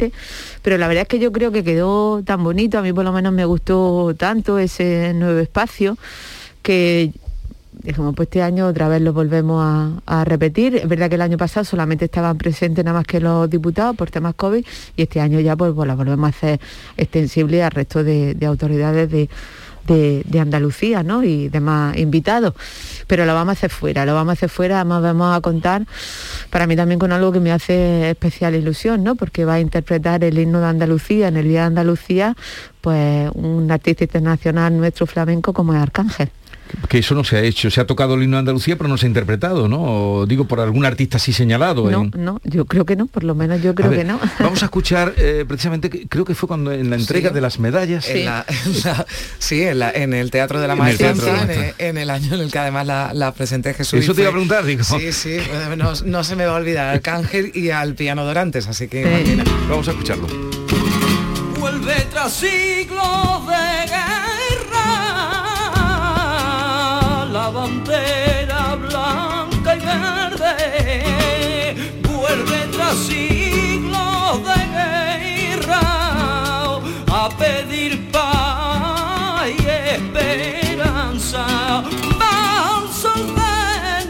Pero 0.62 0.78
la 0.78 0.88
verdad 0.88 1.04
es 1.04 1.08
que 1.08 1.20
yo 1.20 1.32
creo 1.32 1.52
que 1.52 1.64
quedó 1.64 2.22
tan 2.24 2.44
bonito, 2.44 2.78
a 2.78 2.82
mí 2.82 2.94
por 2.94 3.04
lo 3.04 3.12
menos 3.12 3.34
me 3.34 3.46
gustó 3.46 4.14
tanto 4.18 4.60
ese 4.60 5.14
nuevo 5.14 5.40
espacio 5.40 5.98
que 6.62 7.12
dijimos, 7.84 8.14
pues 8.16 8.28
este 8.28 8.42
año 8.42 8.68
otra 8.68 8.88
vez 8.88 9.02
lo 9.02 9.14
volvemos 9.14 9.64
a, 10.06 10.26
repetir. 10.26 10.76
Es 10.76 10.88
verdad 10.88 11.10
que 11.10 11.16
el 11.16 11.22
año 11.22 11.38
pasado 11.38 11.64
solamente 11.64 12.06
estaban 12.06 12.38
presentes 12.38 12.84
nada 12.86 13.00
más 13.00 13.08
que 13.08 13.20
los 13.20 13.50
diputados 13.50 13.96
por 13.96 14.12
temas 14.12 14.36
COVID 14.36 14.64
y 14.96 15.02
este 15.02 15.20
año 15.20 15.40
ya 15.40 15.56
pues, 15.56 15.74
pues 15.74 15.88
la 15.88 15.96
volvemos 15.96 16.28
a 16.28 16.30
hacer 16.30 16.60
extensible 16.98 17.64
al 17.64 17.72
resto 17.72 18.04
de 18.04 18.38
autoridades 18.46 19.10
de, 19.10 19.30
de, 19.88 20.40
Andalucía 20.40 21.04
¿no? 21.04 21.24
y 21.24 21.50
demás 21.50 21.98
invitados. 21.98 22.54
Pero 23.08 23.26
lo 23.26 23.34
vamos 23.34 23.50
a 23.50 23.54
hacer 23.54 23.70
fuera, 23.70 24.06
lo 24.06 24.14
vamos 24.14 24.32
a 24.32 24.34
hacer 24.34 24.50
fuera, 24.50 24.82
además 24.82 25.04
vamos 25.04 25.36
a 25.36 25.42
contar 25.42 25.86
para 26.50 26.68
mí 26.68 26.76
también 26.76 27.00
con 27.00 27.12
algo 27.12 27.32
que 27.32 27.40
me 27.40 27.52
hace 27.52 28.10
especial 28.12 28.56
ilusión, 28.56 29.04
¿no? 29.04 29.16
porque 29.16 29.46
va 29.46 29.56
a 29.56 29.60
interpretar 29.60 30.24
el 30.24 30.38
himno 30.38 30.60
de 30.60 30.68
Andalucía 30.68 31.28
en 31.28 31.38
el 31.38 31.48
Día 31.48 31.62
de 31.62 31.68
Andalucía, 31.68 32.36
pues 32.82 33.30
un 33.34 33.72
artista 33.72 34.04
internacional 34.04 34.76
nuestro 34.78 35.06
flamenco 35.06 35.54
como 35.54 35.74
es 35.74 35.80
Arcángel. 35.80 36.30
Que 36.90 37.00
eso 37.00 37.16
no 37.16 37.24
se 37.24 37.38
ha 37.38 37.42
hecho. 37.42 37.70
Se 37.72 37.80
ha 37.82 37.86
tocado 37.88 38.16
el 38.16 38.24
himno 38.24 38.38
de 38.38 38.40
Andalucía, 38.40 38.76
pero 38.76 38.88
no 38.90 38.98
se 38.98 39.06
ha 39.06 39.10
interpretado, 39.10 39.68
¿no? 39.68 39.82
O 39.82 40.26
digo, 40.26 40.46
por 40.46 40.60
algún 40.60 40.86
artista 40.86 41.18
así 41.18 41.34
señalado. 41.34 41.90
No, 41.90 42.04
en- 42.04 42.12
no, 42.24 42.42
yo 42.44 42.66
creo 42.66 42.86
que 42.86 42.96
no, 42.96 43.08
por 43.08 43.24
lo 43.24 43.36
menos 43.36 43.62
yo 43.62 43.74
creo 43.76 43.90
ver, 43.90 44.00
que 44.00 44.06
no. 44.06 44.20
Vamos 44.40 44.62
a 44.62 44.66
escuchar 44.72 45.14
eh, 45.18 45.46
precisamente, 45.48 45.90
creo 46.10 46.26
que 46.26 46.36
fue 46.36 46.48
cuando 46.48 46.72
en 46.72 46.90
la 46.90 46.96
entrega 46.96 47.30
Sí. 47.30 47.36
de 47.36 47.42
las 47.42 47.60
medallas. 47.60 48.08
En 48.10 48.26
la- 48.26 48.46
en 48.48 48.82
la- 48.84 49.06
sí, 49.40 49.62
en, 49.64 49.80
la- 49.80 49.92
en 49.92 50.14
el 50.14 50.32
Teatro 50.32 50.60
de 50.60 50.68
la 50.68 50.76
Maestranza, 50.76 51.52
en, 51.52 51.74
en 51.78 51.98
el 51.98 52.10
año 52.10 52.36
en 52.36 52.42
el 52.42 52.52
que 52.52 52.60
además 52.60 52.86
la, 52.88 53.12
la 53.14 53.32
presenté 53.34 53.74
Jesús. 53.74 54.00
y 54.00 54.04
Eso 54.04 54.14
te 54.14 54.22
iba 54.22 54.30
a 54.30 54.34
preguntar, 54.34 54.66
digo. 54.66 54.84
Sí, 54.84 55.12
sí, 55.12 55.30
eh, 55.38 55.76
no, 55.78 55.94
no 56.06 56.24
se 56.24 56.36
me 56.36 56.46
va 56.46 56.54
a 56.54 56.56
olvidar 56.56 56.88
al 56.88 56.96
Arcángel 56.96 57.52
y 57.56 57.70
al 57.70 57.96
piano 57.96 58.24
Dorantes, 58.26 58.68
así 58.68 58.88
que 58.88 59.02
imagina. 59.02 59.44
Vamos 59.70 59.88
a 59.88 59.92
escucharlo. 59.92 60.28
Vuelve 61.60 61.94
tras 62.12 62.34
siglos 62.34 63.48
de 63.48 63.88
guerra 63.88 64.11
bandera 67.62 68.76
blanca 68.76 69.76
y 69.76 69.80
verde. 69.92 70.56
Vuelve 72.02 72.60
tras 72.74 72.96
siglos 72.96 74.34
de 74.50 74.62
guerra 74.78 75.86
a 77.20 77.30
pedir 77.38 77.94
paz 78.12 79.44
y 79.48 79.60
esperanza. 79.96 81.44
Balsas 82.22 83.24
de 83.40 83.56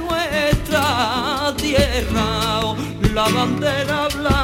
nuestra 0.06 1.54
tierra, 1.58 2.30
la 3.14 3.26
bandera 3.38 4.08
blanca 4.16 4.41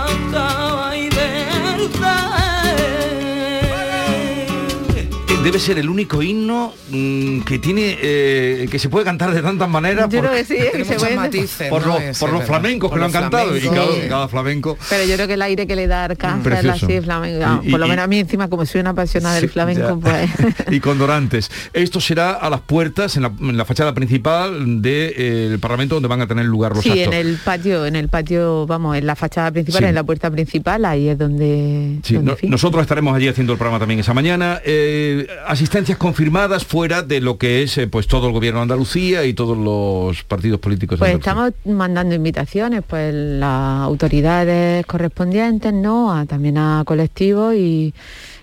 debe 5.48 5.60
ser 5.60 5.80
el 5.80 5.90
único 5.90 6.22
himno 6.22 6.74
mm, 6.90 7.42
que 7.42 7.60
tiene 7.60 7.98
eh, 8.02 8.68
que 8.70 8.80
se 8.80 8.90
puede 8.90 9.06
cantar 9.06 9.34
de 9.34 9.42
tantas 9.42 9.70
maneras 9.70 10.10
Yo 10.10 10.20
por, 10.20 10.30
creo 10.30 10.38
que 10.38 10.46
sí, 10.46 10.56
que 10.56 10.70
Tiene 10.70 10.86
se 10.86 10.92
muchos 10.94 11.04
puede- 11.04 11.16
matices, 11.16 11.70
por 11.70 11.86
¿no? 11.88 12.00
los, 12.00 12.18
por 12.20 12.32
los 12.34 12.44
flamencos 12.44 12.90
Por 12.90 12.98
que 12.98 13.00
lo 13.00 13.06
han 13.06 13.12
cantado 13.12 13.56
y 13.58 13.62
cada, 13.62 14.08
cada 14.10 14.28
flamenco 14.28 14.78
Pero 14.90 15.04
yo 15.06 15.16
creo 15.16 15.28
que 15.28 15.34
el 15.36 15.42
aire 15.42 15.66
que 15.68 15.76
le 15.76 15.88
da 15.88 16.04
Arcángel 16.06 16.70
así 16.70 17.02
flamenco, 17.02 17.44
ah, 17.46 17.62
Y- 17.64 17.72
por 17.72 17.80
lo 17.80 17.88
menos 17.88 18.04
a 18.04 18.08
mí 18.08 18.20
encima 18.20 18.48
como 18.50 18.66
soy 18.66 18.82
una 18.82 18.90
apasionada 18.92 19.36
del 19.36 19.44
Sí, 19.46 19.48
flamenco, 19.50 19.88
ya. 19.88 19.96
pues 19.96 20.66
y 20.72 20.80
con 20.80 20.98
Dorantes. 20.98 21.50
Esto 21.74 22.00
será 22.02 22.32
a 22.34 22.50
las 22.50 22.62
puertas, 22.62 23.16
en 23.16 23.24
la, 23.24 23.32
en 23.40 23.56
la 23.58 23.66
fachada 23.66 23.94
principal 23.94 24.82
del 24.82 25.60
Parlamento, 25.60 25.96
donde 25.96 26.08
van 26.10 26.22
a 26.22 26.28
tener 26.28 26.46
lugar 26.46 26.74
los 26.76 26.84
sí, 26.84 26.90
actos. 26.92 27.08
en 27.08 27.14
el 27.14 27.38
patio, 27.38 27.86
en 27.86 27.96
el 27.96 28.10
patio, 28.10 28.66
vamos, 28.68 28.98
en 28.98 29.06
la 29.06 29.16
fachada 29.16 29.52
principal, 29.52 29.82
Sí. 29.84 29.86
en 29.86 29.96
la 29.96 30.04
puerta 30.04 30.30
principal, 30.32 30.84
ahí 30.86 31.08
es 31.10 31.18
donde, 31.18 32.00
Sí, 32.04 32.16
donde, 32.16 32.38
no- 32.44 32.50
nosotros 32.50 32.82
estaremos 32.82 33.16
allí 33.16 33.28
haciendo 33.28 33.54
el 33.54 33.60
programa 33.60 33.80
también 33.80 34.00
esa 34.00 34.14
mañana. 34.14 34.62
Eh, 34.66 35.28
asistencias 35.45 35.97
confirmadas 35.97 36.65
fuera 36.65 37.04
de 37.04 37.21
lo 37.21 37.38
que 37.38 37.63
es 37.63 37.78
eh, 37.78 37.88
pues 37.88 38.08
todo 38.08 38.28
el 38.28 38.34
gobierno 38.34 38.60
de 38.60 38.63
Andalucía 38.63 39.26
y 39.26 39.34
todos 39.34 39.58
los 39.58 40.23
partidos 40.23 40.60
políticos. 40.60 40.97
Pues 41.00 41.13
estamos 41.13 41.52
mandando 41.65 42.15
invitaciones, 42.15 42.84
pues 42.88 43.13
las 43.13 43.82
autoridades 43.82 44.86
correspondientes, 44.86 45.73
¿no? 45.73 46.13
A- 46.13 46.26
también 46.26 46.58
a 46.58 46.84
colectivos 46.86 47.54
y, 47.56 47.93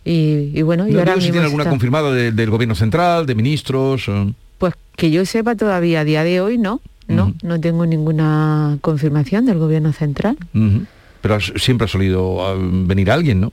y, 0.05 0.51
y 0.55 0.63
bueno, 0.63 0.87
y 0.89 0.93
No 0.93 0.99
ahora 1.01 1.13
digo 1.13 1.21
si 1.21 1.27
mismo 1.29 1.33
tiene 1.35 1.45
alguna 1.47 1.63
está- 1.65 1.71
confirmada 1.71 2.13
de- 2.13 2.33
del 2.33 2.51
gobierno 2.51 2.75
central, 2.75 3.27
de 3.27 3.35
ministros. 3.35 4.11
Pues 4.59 4.75
que 4.97 5.11
yo 5.11 5.25
sepa 5.27 5.55
todavía 5.57 6.01
a 6.01 6.05
día 6.05 6.23
de 6.25 6.41
hoy, 6.41 6.59
no, 6.59 6.81
no, 7.09 7.35
no 7.43 7.61
tengo 7.61 7.85
ninguna 7.87 8.79
confirmación 8.81 9.47
del 9.47 9.59
gobierno 9.59 9.93
central. 9.93 10.37
Pero 11.21 11.35
has- 11.35 11.53
siempre 11.57 11.87
ha 11.87 11.89
solido 11.89 12.47
ah, 12.47 12.55
venir 12.59 13.11
alguien, 13.11 13.41
¿no? 13.41 13.53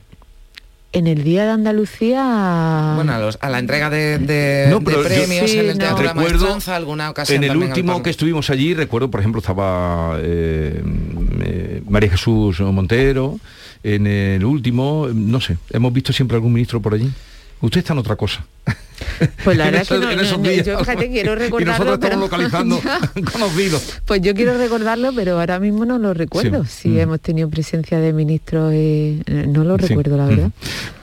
En 0.94 1.08
el 1.08 1.24
Día 1.24 1.46
de 1.46 1.52
Andalucía... 1.52 2.94
Bueno, 2.96 3.14
a, 3.14 3.20
los- 3.20 3.38
a 3.40 3.50
la 3.50 3.60
entrega 3.60 3.90
de, 3.90 4.18
de- 4.20 4.68
No, 4.70 4.80
de 4.80 4.86
pero 4.86 5.04
yo- 5.04 5.08
premios 5.08 5.50
Sí, 5.50 5.58
en 5.60 5.70
el 5.70 5.78
no. 5.78 5.86
Teatro 5.86 6.04
La 6.04 6.14
Recuerdo 6.14 6.40
Maestranza, 6.40 6.76
alguna 6.76 7.10
ocasión 7.10 7.38
En 7.38 7.44
el 7.46 7.52
al 7.52 7.58
último 7.58 8.04
que 8.04 8.10
estuvimos 8.10 8.50
allí, 8.50 8.74
recuerdo, 8.74 9.10
por 9.10 9.22
ejemplo, 9.22 9.40
estaba 9.40 10.18
eh, 10.22 10.84
eh, 11.44 11.82
María 11.90 12.10
Jesús 12.12 12.60
Montero. 12.60 13.40
En 13.84 14.06
el 14.06 14.44
último, 14.46 15.08
no 15.14 15.40
sé, 15.42 15.58
hemos 15.72 15.92
visto 15.94 16.12
siempre 16.14 16.36
algún 16.36 16.54
ministro 16.54 16.82
por 16.82 16.94
allí. 16.94 17.10
Usted 17.62 17.80
está 17.80 17.94
en 17.94 18.00
otra 18.00 18.16
cosa. 18.18 18.46
Pues 19.44 19.58
la 19.58 19.66
verdad 19.66 19.82
es 19.82 19.88
que 19.88 19.98
no- 19.98 20.12
yo 20.64 20.80
fíjate, 20.80 21.10
quiero 21.12 21.34
y 21.34 21.36
recordarlo, 21.36 21.72
nosotros 21.86 22.00
pero- 22.02 22.26
estamos 22.26 22.82
localizando 22.82 22.82
conocidos. 23.32 24.00
Pues 24.06 24.22
yo 24.22 24.34
quiero 24.34 24.58
recordarlo, 24.58 25.12
pero 25.16 25.40
ahora 25.40 25.60
mismo 25.60 25.86
no 25.86 25.98
lo 26.00 26.14
recuerdo. 26.14 26.64
Sí. 26.66 26.72
Si 26.94 27.00
hemos 27.00 27.20
tenido 27.22 27.50
presencia 27.50 28.00
de 28.00 28.14
ministros, 28.14 28.72
eh, 28.76 29.22
no 29.48 29.64
lo 29.64 29.78
Sí. 29.78 29.88
recuerdo, 29.88 30.18
la 30.18 30.26
verdad. 30.26 30.50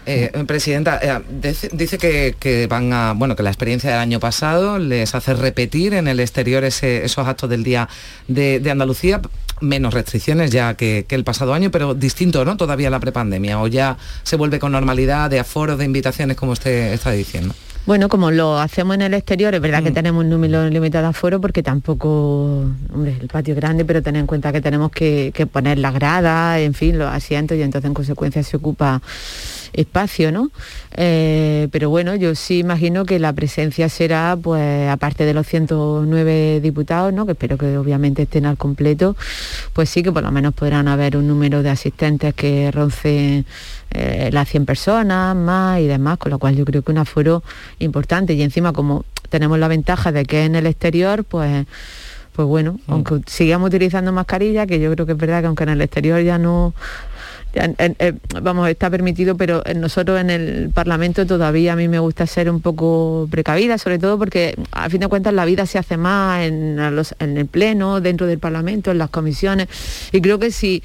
Eh, 0.07 0.33
presidenta, 0.47 0.99
eh, 1.03 1.21
dice, 1.43 1.69
dice 1.73 1.99
que, 1.99 2.35
que 2.39 2.67
van 2.67 2.93
a, 2.93 3.13
bueno, 3.13 3.37
que 3.37 3.43
la 3.43 3.51
experiencia 3.51 3.91
del 3.91 3.99
año 4.01 4.21
pasado 4.21 4.79
les 4.79 5.15
hace 5.15 5.35
repetir 5.35 5.93
en 5.95 6.09
el 6.09 6.19
exterior 6.21 6.65
ese- 6.65 7.05
esos 7.05 7.27
actos 7.29 7.51
del 7.51 7.63
Día 7.63 7.89
de, 8.27 8.59
de 8.61 8.71
Andalucía, 8.71 9.21
menos 9.61 9.93
restricciones 9.93 10.51
ya 10.51 10.75
que, 10.75 11.05
que 11.07 11.15
el 11.15 11.25
pasado 11.25 11.53
año, 11.53 11.71
pero 11.71 11.93
distinto, 11.95 12.45
¿no? 12.45 12.57
Todavía 12.57 12.89
la 12.91 13.01
prepandemia, 13.01 13.61
o 13.61 13.67
ya 13.67 13.99
se 14.23 14.37
vuelve 14.37 14.59
con 14.59 14.73
normalidad 14.73 15.29
de 15.29 15.41
aforos, 15.41 15.77
de 15.79 15.85
invitaciones, 15.85 16.37
como 16.37 16.53
usted 16.53 16.93
está 16.93 17.11
diciendo. 17.11 17.55
Bueno, 17.88 18.11
como 18.11 18.31
lo 18.31 18.59
hacemos 18.59 18.96
en 18.96 19.01
el 19.01 19.14
exterior, 19.14 19.55
es 19.55 19.62
verdad 19.62 19.83
que 19.83 19.90
tenemos 19.90 20.22
un 20.22 20.29
número 20.29 20.68
limitado 20.68 21.05
de 21.05 21.09
aforo 21.09 21.40
porque 21.40 21.62
tampoco, 21.62 22.66
hombre, 22.92 23.16
el 23.18 23.29
patio 23.29 23.55
es 23.55 23.57
grande, 23.59 23.87
pero 23.87 24.03
ten 24.03 24.14
en 24.16 24.27
cuenta 24.27 24.53
que 24.53 24.61
tenemos 24.61 24.90
que, 24.90 25.33
que 25.35 25.46
poner 25.46 25.79
las 25.79 25.94
gradas, 25.94 26.59
en 26.59 26.74
fin, 26.74 26.98
los 26.98 27.09
asientos 27.11 27.57
y 27.57 27.62
entonces 27.62 27.88
en 27.88 27.94
consecuencia 27.94 28.42
se 28.42 28.59
ocupa 28.59 29.01
espacio, 29.72 30.33
¿no? 30.33 30.50
Eh, 30.96 31.68
pero 31.70 31.90
bueno, 31.90 32.14
yo 32.14 32.35
sí 32.35 32.59
imagino 32.59 33.04
que 33.04 33.18
la 33.18 33.33
presencia 33.33 33.88
será, 33.88 34.37
pues, 34.40 34.88
aparte 34.88 35.24
de 35.24 35.35
los 35.35 35.46
109 35.46 36.61
diputados, 36.61 37.12
¿no? 37.12 37.26
Que 37.26 37.33
espero 37.33 37.59
que 37.59 37.76
obviamente 37.78 38.22
estén 38.22 38.46
al 38.46 38.57
completo, 38.57 39.16
pues 39.72 39.90
sí 39.90 40.02
que 40.02 40.12
por 40.12 40.22
lo 40.22 40.31
menos 40.33 40.54
podrán 40.54 40.88
haber 40.88 41.16
un 41.16 41.28
número 41.28 41.62
de 41.62 41.70
asistentes 41.70 42.35
que 42.35 42.70
roncen 42.70 43.46
eh, 43.90 44.31
las 44.33 44.48
100 44.48 44.66
personas 44.66 45.35
más 45.35 45.81
y 45.81 45.87
demás, 45.87 46.18
con 46.18 46.31
lo 46.31 46.38
cual 46.38 46.57
yo 46.57 46.64
creo 46.64 46.83
que 46.83 46.92
un 46.92 46.98
aforo 46.98 47.42
importante 47.78 48.35
y 48.35 48.42
encima 48.42 48.72
como 48.72 49.04
tenemos 49.28 49.59
la 49.59 49.68
ventaja 49.68 50.12
de 50.12 50.24
que 50.24 50.44
en 50.44 50.54
el 50.57 50.66
exterior, 50.66 51.24
pues 51.24 51.66
pues 52.38 52.46
bueno, 52.46 52.78
aunque 52.87 53.20
sigamos 53.26 53.66
utilizando 53.66 54.12
mascarilla, 54.12 54.64
que 54.64 54.78
yo 54.78 54.92
creo 54.92 55.07
que 55.07 55.11
es 55.11 55.18
verdad 55.18 55.40
que 55.40 55.48
aunque 55.48 55.64
en 55.64 55.70
el 55.70 55.81
exterior 55.81 56.20
ya 56.22 56.38
no 56.38 56.72
vamos, 58.43 58.69
está 58.69 58.91
permitido, 58.91 59.37
pero 59.37 59.63
nosotros 59.77 60.21
en 60.21 60.31
el 60.31 60.71
Parlamento 60.73 61.27
todavía 61.27 61.73
a 61.73 61.77
mí 61.77 61.89
me 61.89 61.99
gusta 61.99 62.27
ser 62.27 62.51
un 62.51 62.61
poco 62.61 63.27
precavida, 63.31 63.79
sobre 63.79 63.99
todo 63.99 64.19
porque 64.19 64.55
a 64.73 64.89
fin 64.91 65.01
de 65.01 65.09
cuentas 65.09 65.33
la 65.35 65.45
vida 65.45 65.67
se 65.67 65.79
hace 65.79 65.97
más 65.97 66.43
en, 66.43 66.79
a 66.79 66.91
los- 66.91 67.15
en 67.19 67.37
el 67.39 67.47
Pleno, 67.47 68.01
dentro 68.01 68.27
del 68.27 68.39
Parlamento, 68.39 68.91
en 68.91 68.99
las 68.99 69.11
comisiones, 69.11 69.69
y 70.13 70.21
creo 70.21 70.39
que 70.39 70.51
si 70.51 70.83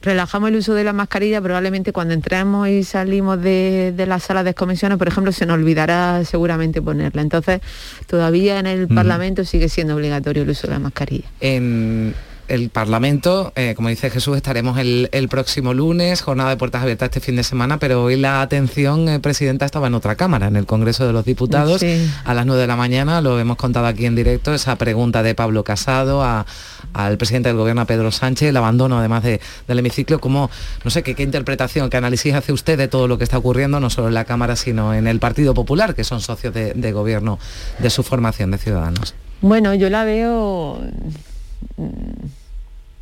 relajamos 0.00 0.50
el 0.50 0.56
uso 0.56 0.74
de 0.74 0.84
la 0.84 0.92
mascarilla, 0.92 1.42
probablemente 1.42 1.92
cuando 1.92 2.14
entremos 2.14 2.68
y 2.68 2.84
salimos 2.84 3.42
de, 3.42 3.92
de 3.96 4.06
las 4.06 4.22
salas 4.22 4.44
de 4.44 4.54
comisiones, 4.54 4.96
por 4.96 5.08
ejemplo, 5.08 5.32
se 5.32 5.44
nos 5.44 5.54
olvidará 5.54 6.24
seguramente 6.24 6.80
ponerla. 6.80 7.20
Entonces, 7.20 7.60
todavía 8.06 8.60
en 8.60 8.66
el. 8.66 8.86
Parlamento 8.88 9.44
sigue 9.44 9.68
siendo 9.68 9.96
obligatorio 9.96 10.44
el 10.44 10.50
uso 10.50 10.68
de 10.68 10.72
la 10.74 10.78
mascarilla. 10.78 11.26
En 11.40 12.14
el 12.48 12.70
Parlamento, 12.70 13.52
eh, 13.56 13.74
como 13.76 13.88
dice 13.88 14.10
Jesús, 14.10 14.36
estaremos 14.36 14.78
el, 14.78 15.08
el 15.12 15.28
próximo 15.28 15.74
lunes, 15.74 16.22
jornada 16.22 16.50
de 16.50 16.56
puertas 16.56 16.82
abiertas 16.82 17.06
este 17.08 17.20
fin 17.20 17.36
de 17.36 17.44
semana, 17.44 17.78
pero 17.78 18.02
hoy 18.04 18.16
la 18.16 18.40
atención, 18.42 19.08
eh, 19.08 19.20
Presidenta, 19.20 19.66
estaba 19.66 19.86
en 19.86 19.94
otra 19.94 20.16
Cámara, 20.16 20.48
en 20.48 20.56
el 20.56 20.66
Congreso 20.66 21.06
de 21.06 21.12
los 21.12 21.24
Diputados, 21.24 21.80
Sí. 21.80 22.10
a 22.24 22.34
las 22.34 22.46
9 22.46 22.60
de 22.62 22.66
la 22.66 22.76
mañana, 22.76 23.20
lo 23.20 23.38
hemos 23.38 23.56
contado 23.56 23.86
aquí 23.86 24.06
en 24.06 24.14
directo, 24.14 24.52
esa 24.54 24.76
pregunta 24.76 25.22
de 25.22 25.34
Pablo 25.34 25.62
Casado 25.64 26.22
a- 26.22 26.46
al 26.94 27.18
presidente 27.18 27.50
del 27.50 27.58
Gobierno, 27.58 27.82
a 27.82 27.84
Pedro 27.84 28.10
Sánchez, 28.10 28.48
el 28.48 28.56
abandono 28.56 28.98
además 28.98 29.22
de- 29.22 29.40
del 29.66 29.78
hemiciclo, 29.78 30.18
como, 30.18 30.50
no 30.84 30.90
sé, 30.90 31.02
¿qué, 31.02 31.14
qué 31.14 31.22
interpretación, 31.22 31.90
qué 31.90 31.96
análisis 31.98 32.34
hace 32.34 32.52
usted 32.52 32.78
de 32.78 32.88
todo 32.88 33.08
lo 33.08 33.18
que 33.18 33.24
está 33.24 33.38
ocurriendo, 33.38 33.78
no 33.80 33.90
solo 33.90 34.08
en 34.08 34.14
la 34.14 34.24
Cámara, 34.24 34.56
sino 34.56 34.94
en 34.94 35.06
el 35.06 35.20
Partido 35.20 35.54
Popular, 35.54 35.94
que 35.94 36.04
son 36.04 36.20
socios 36.20 36.54
de, 36.54 36.72
de 36.74 36.92
gobierno 36.92 37.38
de 37.78 37.90
su 37.90 38.02
formación 38.02 38.50
de 38.50 38.58
ciudadanos? 38.58 39.14
Bueno, 39.40 39.72
yo 39.74 39.88
la 39.90 40.02
veo 40.04 40.80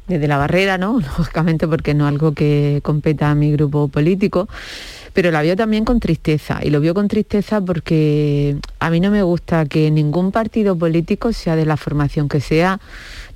desde 0.07 0.29
la 0.29 0.38
barrera, 0.38 0.79
¿no? 0.79 1.01
Lógicamente 1.19 1.66
porque 1.66 1.95
no 1.95 2.05
es 2.07 2.12
algo 2.12 2.33
que 2.33 2.81
competa 2.83 3.31
a 3.31 3.35
mi 3.35 3.53
grupo 3.53 3.88
político, 3.88 4.49
pero 5.12 5.31
la 5.31 5.42
veo 5.42 5.57
también 5.57 5.85
con 5.85 6.01
tristeza. 6.01 6.61
Y 6.62 6.71
lo 6.71 6.81
veo 6.81 6.95
con 6.95 7.09
tristeza 7.09 7.61
porque 7.61 8.57
a 8.79 8.90
mí 8.90 9.01
no 9.01 9.11
me 9.11 9.23
gusta 9.23 9.66
que 9.66 9.90
ningún 9.90 10.33
partido 10.33 10.77
político, 10.77 11.33
sea 11.33 11.57
de 11.57 11.66
la 11.66 11.77
formación 11.77 12.29
que 12.29 12.40
sea, 12.40 12.81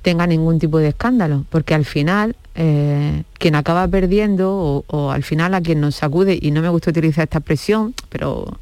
tenga 0.01 0.25
ningún 0.27 0.59
tipo 0.59 0.79
de 0.79 0.89
escándalo, 0.89 1.45
porque 1.49 1.75
al 1.75 1.85
final 1.85 2.35
eh, 2.55 3.23
quien 3.33 3.55
acaba 3.55 3.87
perdiendo 3.87 4.51
o, 4.51 4.83
o 4.87 5.11
al 5.11 5.23
final 5.23 5.53
a 5.53 5.61
quien 5.61 5.79
nos 5.79 5.95
sacude, 5.95 6.37
y 6.41 6.51
no 6.51 6.61
me 6.61 6.69
gusta 6.69 6.89
utilizar 6.89 7.23
esta 7.25 7.39
expresión, 7.39 7.93
pero 8.09 8.57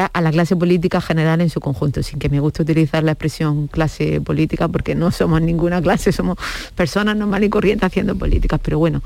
a 0.00 0.20
la 0.20 0.30
clase 0.30 0.56
política 0.56 1.00
general 1.00 1.40
en 1.40 1.50
su 1.50 1.60
conjunto, 1.60 2.02
sin 2.02 2.18
que 2.18 2.28
me 2.28 2.40
guste 2.40 2.62
utilizar 2.62 3.02
la 3.02 3.12
expresión 3.12 3.68
clase 3.68 4.20
política, 4.20 4.68
porque 4.68 4.94
no 4.94 5.10
somos 5.10 5.40
ninguna 5.42 5.80
clase, 5.82 6.12
somos 6.12 6.38
personas 6.74 7.16
normales 7.16 7.48
y 7.48 7.50
corrientes 7.50 7.86
haciendo 7.86 8.16
políticas, 8.16 8.60
pero 8.62 8.78
bueno. 8.78 9.02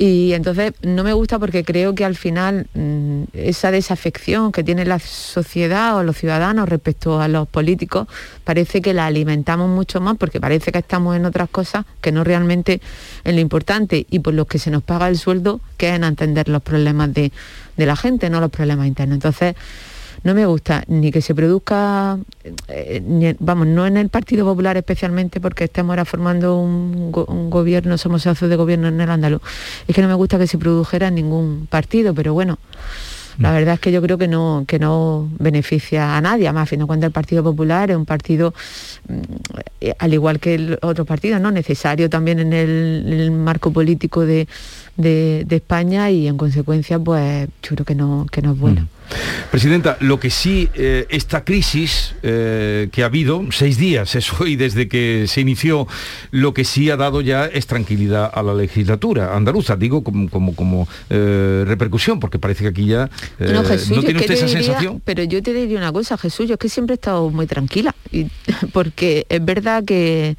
Y 0.00 0.32
entonces 0.32 0.74
no 0.82 1.02
me 1.02 1.12
gusta 1.12 1.40
porque 1.40 1.64
creo 1.64 1.92
que 1.96 2.04
al 2.04 2.14
final 2.14 2.68
mm, 2.72 3.22
esa 3.32 3.72
desafección 3.72 4.52
que 4.52 4.62
tiene 4.62 4.84
la 4.84 5.00
sociedad 5.00 5.96
o 5.96 6.04
los 6.04 6.16
ciudadanos 6.16 6.68
respecto 6.68 7.20
a 7.20 7.26
los 7.26 7.48
políticos 7.48 8.06
parece 8.44 8.80
que 8.80 8.94
la 8.94 9.06
alimentamos 9.06 9.68
mucho 9.68 10.00
más 10.00 10.16
porque 10.16 10.40
parece 10.40 10.70
que 10.70 10.78
estamos 10.78 11.16
en 11.16 11.24
otras 11.24 11.48
cosas 11.48 11.84
que 12.00 12.12
no 12.12 12.22
realmente 12.22 12.80
en 13.24 13.34
lo 13.34 13.40
importante 13.40 14.06
y 14.08 14.20
por 14.20 14.34
los 14.34 14.46
que 14.46 14.60
se 14.60 14.70
nos 14.70 14.84
paga 14.84 15.08
el 15.08 15.18
sueldo, 15.18 15.60
que 15.76 15.88
es 15.88 15.96
en 15.96 16.04
entender 16.04 16.48
los 16.48 16.62
problemas 16.62 17.12
de, 17.12 17.32
de 17.76 17.86
la 17.86 17.96
gente, 17.96 18.30
no 18.30 18.40
los 18.40 18.50
problemas 18.50 18.86
internos. 18.86 19.16
Entonces, 19.16 19.56
no 20.24 20.34
me 20.34 20.44
gusta 20.46 20.84
ni 20.88 21.10
que 21.10 21.20
se 21.22 21.34
produzca, 21.34 22.18
eh, 22.68 23.02
ni- 23.04 23.34
vamos, 23.38 23.66
no 23.66 23.86
en 23.86 23.96
el 23.96 24.08
Partido 24.08 24.44
Popular 24.44 24.76
especialmente 24.76 25.40
porque 25.40 25.64
estemos 25.64 25.90
ahora 25.90 26.04
formando 26.04 26.58
un, 26.60 27.10
go- 27.12 27.26
un 27.26 27.50
gobierno, 27.50 27.96
somos 27.98 28.22
socios 28.22 28.50
de 28.50 28.56
gobierno 28.56 28.88
en 28.88 29.00
el 29.00 29.10
andaluz. 29.10 29.42
Es 29.86 29.94
que 29.94 30.02
no 30.02 30.08
me 30.08 30.14
gusta 30.14 30.38
que 30.38 30.46
se 30.46 30.58
produjera 30.58 31.08
en 31.08 31.14
ningún 31.16 31.66
partido, 31.70 32.14
pero 32.14 32.32
bueno, 32.34 32.58
la 33.38 33.52
verdad 33.52 33.74
es 33.74 33.80
que 33.80 33.92
yo 33.92 34.02
creo 34.02 34.18
que 34.18 34.26
no, 34.26 34.64
que 34.66 34.80
no 34.80 35.28
beneficia 35.38 36.16
a 36.16 36.20
nadie. 36.20 36.48
Además, 36.48 36.64
a 36.64 36.66
fin 36.66 36.80
de 36.80 36.86
cuentas, 36.86 37.06
el 37.06 37.12
Partido 37.12 37.44
Popular 37.44 37.88
es 37.88 37.96
un 37.96 38.04
partido, 38.04 38.52
mm, 39.08 39.20
eh, 39.80 39.94
al 40.00 40.12
igual 40.12 40.40
que 40.40 40.54
el 40.56 40.78
otro 40.82 41.04
partido, 41.04 41.38
¿no? 41.38 41.52
necesario 41.52 42.10
también 42.10 42.40
en 42.40 42.52
el, 42.52 43.04
en 43.06 43.20
el 43.20 43.30
marco 43.30 43.72
político 43.72 44.26
de, 44.26 44.48
de- 44.96 45.44
de 45.46 45.56
España 45.56 46.10
y 46.10 46.26
en 46.26 46.36
consecuencia, 46.36 46.98
pues 46.98 47.48
yo 47.62 47.76
creo 47.76 47.84
que 47.86 47.94
no, 47.94 48.26
que 48.32 48.42
no 48.42 48.52
es 48.54 48.58
bueno. 48.58 48.88
Presidenta, 49.50 49.96
lo 50.00 50.20
que 50.20 50.30
sí, 50.30 50.68
eh, 50.74 51.06
esta 51.08 51.44
crisis 51.44 52.14
eh, 52.22 52.88
que 52.92 53.02
ha 53.02 53.06
habido, 53.06 53.42
seis 53.50 53.78
días 53.78 54.14
eso, 54.14 54.46
y 54.46 54.56
desde 54.56 54.88
que 54.88 55.24
se 55.26 55.40
inició, 55.40 55.86
lo 56.30 56.52
que 56.52 56.64
sí 56.64 56.90
ha 56.90 56.96
dado 56.96 57.20
ya 57.20 57.46
es 57.46 57.66
tranquilidad 57.66 58.30
a 58.32 58.42
la 58.42 58.54
legislatura 58.54 59.34
andaluza, 59.34 59.76
digo 59.76 60.04
como, 60.04 60.28
como, 60.28 60.54
como, 60.54 60.88
eh, 61.10 61.64
repercusión, 61.66 62.20
porque 62.20 62.38
parece 62.38 62.64
que 62.64 62.68
aquí 62.70 62.86
ya 62.86 63.08
No, 63.38 63.64
Jesús, 63.64 63.90
¿no 63.90 63.96
yo 63.96 64.02
tiene 64.02 64.20
usted 64.20 64.34
te 64.34 64.34
esa 64.34 64.46
diría- 64.46 64.62
sensación. 64.64 65.02
Pero 65.04 65.22
yo 65.24 65.42
te 65.42 65.52
diría 65.54 65.78
una 65.78 65.92
cosa, 65.92 66.18
Jesús, 66.18 66.46
yo 66.48 66.54
es 66.54 66.60
que 66.60 66.68
siempre 66.68 66.94
he 66.94 66.96
estado 66.96 67.30
muy 67.30 67.46
tranquila, 67.46 67.94
y- 68.12 68.26
porque 68.72 69.26
es 69.28 69.44
verdad 69.44 69.84
que 69.84 70.36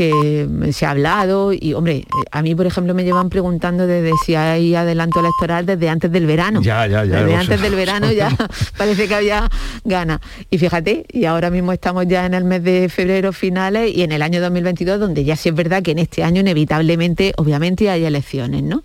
que 0.00 0.48
se 0.72 0.86
ha 0.86 0.92
hablado 0.92 1.52
y 1.52 1.74
hombre 1.74 1.96
eh, 1.96 2.06
a 2.30 2.40
mí 2.40 2.54
por 2.54 2.64
ejemplo 2.64 2.94
me 2.94 3.04
llevan 3.04 3.28
preguntando 3.28 3.86
desde 3.86 4.12
si 4.24 4.34
hay 4.34 4.74
adelanto 4.74 5.20
electoral 5.20 5.66
desde 5.66 5.90
antes 5.90 6.10
del 6.10 6.24
verano. 6.24 6.62
Ya, 6.62 6.86
ya, 6.86 7.04
ya, 7.04 7.22
desde 7.22 7.36
antes 7.36 7.60
del 7.60 7.74
verano 7.74 8.10
ya 8.10 8.34
parece 8.78 9.08
que 9.08 9.14
había 9.14 9.46
ganas. 9.84 10.20
Y 10.48 10.56
fíjate 10.56 11.04
y 11.12 11.26
ahora 11.26 11.50
mismo 11.50 11.70
estamos 11.72 12.06
ya 12.06 12.24
en 12.24 12.32
el 12.32 12.44
mes 12.44 12.64
de 12.64 12.88
febrero 12.88 13.34
finales 13.34 13.94
y 13.94 14.00
en 14.02 14.12
el 14.12 14.22
año 14.22 14.40
2022 14.40 14.98
donde 14.98 15.22
ya 15.22 15.36
sí 15.36 15.50
es 15.50 15.54
verdad 15.54 15.82
que 15.82 15.90
en 15.90 15.98
este 15.98 16.24
año 16.24 16.40
inevitablemente 16.40 17.34
obviamente 17.36 17.90
hay 17.90 18.06
elecciones 18.06 18.62
no 18.62 18.82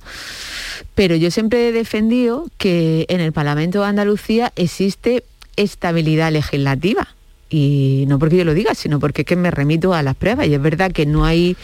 pero 0.96 1.16
yo 1.16 1.32
siempre 1.32 1.70
he 1.70 1.72
defendido 1.72 2.46
que 2.58 3.06
en 3.08 3.22
el 3.22 3.32
Parlamento 3.32 3.80
de 3.80 3.88
Andalucía 3.88 4.52
existe 4.58 5.24
estabilidad 5.56 6.34
legislativa. 6.34 7.08
Y 7.50 8.06
no 8.08 8.20
porque 8.20 8.38
yo 8.38 8.46
lo 8.46 8.54
diga, 8.54 8.74
sino 8.76 9.00
porque 9.00 9.22
es 9.22 9.28
que 9.28 9.36
me 9.36 9.52
remito 9.52 9.94
a 9.94 10.04
las 10.04 10.16
pruebas. 10.16 10.48
Y 10.48 10.54
es 10.54 10.62
verdad 10.62 10.92
que 10.92 11.06
no 11.06 11.26
hay 11.26 11.56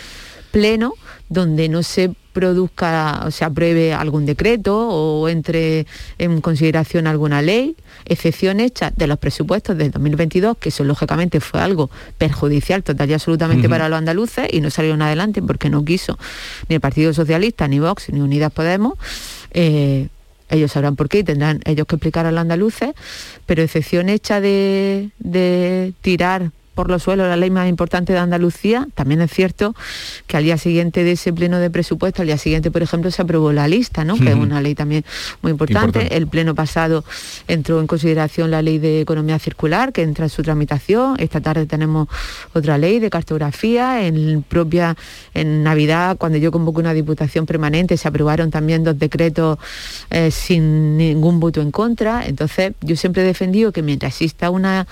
pleno 0.52 0.94
donde 1.30 1.70
no 1.70 1.82
se 1.82 2.14
produzca 2.34 3.24
o 3.26 3.32
se 3.32 3.46
apruebe 3.46 3.94
algún 3.94 4.26
decreto 4.26 4.90
o 4.90 5.30
entre 5.30 5.86
en 6.18 6.42
consideración 6.42 7.08
alguna 7.08 7.42
ley, 7.42 7.76
excepción 8.06 8.60
hecha 8.60 8.92
de 8.92 9.08
los 9.08 9.18
presupuestos 9.18 9.78
del 9.78 9.92
2022, 9.92 10.58
que 10.58 10.70
eso 10.70 10.84
lógicamente 10.84 11.40
fue 11.40 11.62
algo 11.62 11.90
perjudicial 12.18 12.84
total 12.84 13.10
y 13.10 13.14
absolutamente 13.14 13.70
para 13.70 13.90
los 13.90 13.98
andaluces 13.98 14.48
y 14.52 14.62
no 14.62 14.70
salieron 14.70 15.02
adelante 15.02 15.42
porque 15.42 15.70
no 15.70 15.84
quiso 15.84 16.18
ni 16.68 16.76
el 16.76 16.82
Partido 16.82 17.14
Socialista, 17.14 17.68
ni 17.68 17.80
Vox, 17.80 18.10
ni 18.10 18.20
Unidas 18.20 18.52
Podemos. 18.52 18.98
Eh, 19.52 20.10
ellos 20.52 20.72
sabrán 20.72 20.96
por 20.96 21.10
qué 21.10 21.20
y 21.20 21.24
tendrán 21.24 21.62
ellos 21.66 21.88
que 21.88 21.96
explicar 21.96 22.26
a 22.26 22.32
los 22.32 22.42
andaluces, 22.42 22.92
pero 23.46 23.64
excepción 23.64 24.10
hecha 24.10 24.42
de, 24.42 25.10
de 25.20 25.94
tirar 26.02 26.52
por 26.74 26.90
los 26.90 27.04
suelos 27.04 27.28
la 27.28 27.36
ley 27.36 27.50
más 27.50 27.68
importante 27.68 28.14
de 28.14 28.20
Andalucía, 28.20 28.88
también 28.96 29.22
es 29.22 29.32
cierto 29.32 29.76
que 30.28 30.38
al 30.38 30.44
día 30.44 30.58
siguiente 30.58 31.04
de 31.04 31.14
ese 31.14 31.34
pleno 31.34 31.60
de 31.60 31.70
presupuesto, 31.70 32.22
al 32.22 32.28
día 32.28 32.38
siguiente, 32.38 32.72
por 32.72 32.82
ejemplo, 32.82 33.12
se 33.12 33.22
aprobó 33.22 33.52
la 33.52 33.68
lista, 33.68 34.04
¿no? 34.04 34.16
que 34.16 34.30
es 34.30 34.36
una 34.36 34.62
ley 34.62 34.76
también 34.76 35.04
muy 35.42 35.52
importante. 35.52 36.00
Importante. 36.00 36.18
El 36.18 36.28
pleno 36.28 36.56
pasado 36.56 37.04
entró 37.48 37.80
en 37.80 37.88
consideración 37.88 38.52
la 38.52 38.62
ley 38.62 38.80
de 38.80 39.02
economía 39.02 39.38
circular, 39.40 39.92
que 39.92 40.02
entra 40.02 40.26
en 40.26 40.30
su 40.30 40.44
tramitación. 40.44 41.16
Esta 41.20 41.42
tarde 41.42 41.66
tenemos 41.66 42.08
otra 42.54 42.78
ley 42.78 43.00
de 43.00 43.10
cartografía. 43.10 44.06
En 44.06 44.44
propia, 44.44 44.96
en 45.34 45.64
Navidad, 45.64 46.18
cuando 46.18 46.38
yo 46.38 46.52
convoqué 46.52 46.80
una 46.80 46.94
diputación 46.94 47.46
permanente, 47.46 47.98
se 47.98 48.08
aprobaron 48.08 48.50
también 48.52 48.84
dos 48.84 48.98
decretos 48.98 49.58
eh, 50.10 50.32
sin 50.32 50.98
ningún 50.98 51.40
voto 51.40 51.62
en 51.62 51.72
contra. 51.72 52.26
Entonces, 52.26 52.74
yo 52.82 52.96
siempre 52.96 53.24
he 53.24 53.26
defendido 53.26 53.72
que 53.72 53.82
mientras 53.82 54.14
exista 54.14 54.50
una 54.50 54.88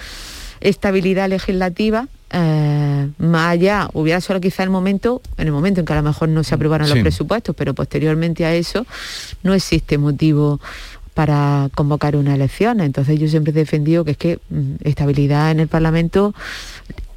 estabilidad 0.62 1.30
legislativa, 1.30 2.08
eh, 2.32 3.10
más 3.18 3.52
allá, 3.54 3.90
hubiera 3.94 4.22
solo 4.22 4.40
quizá 4.40 4.64
el 4.64 4.70
momento, 4.70 5.22
en 5.38 5.48
el 5.48 5.54
momento 5.54 5.80
en 5.80 5.86
que 5.86 5.94
a 5.94 5.98
lo 5.98 6.04
mejor 6.04 6.30
no 6.30 6.44
se 6.44 6.56
aprobaron 6.56 6.88
Sí. 6.88 6.94
los 6.94 7.02
presupuestos, 7.02 7.56
pero 7.56 7.74
posteriormente 7.74 8.46
a 8.46 8.54
eso 8.54 8.86
no 9.44 9.54
existe 9.54 9.98
motivo 9.98 10.60
para 11.14 11.70
convocar 11.76 12.16
una 12.16 12.36
elección. 12.36 12.80
Entonces 12.82 13.20
yo 13.20 13.28
siempre 13.28 13.52
he 13.52 13.54
defendido 13.54 14.06
que 14.06 14.12
es 14.12 14.18
que 14.18 14.40
mm, 14.50 14.76
estabilidad 14.84 15.52
en 15.52 15.60
el 15.60 15.68
Parlamento 15.68 16.34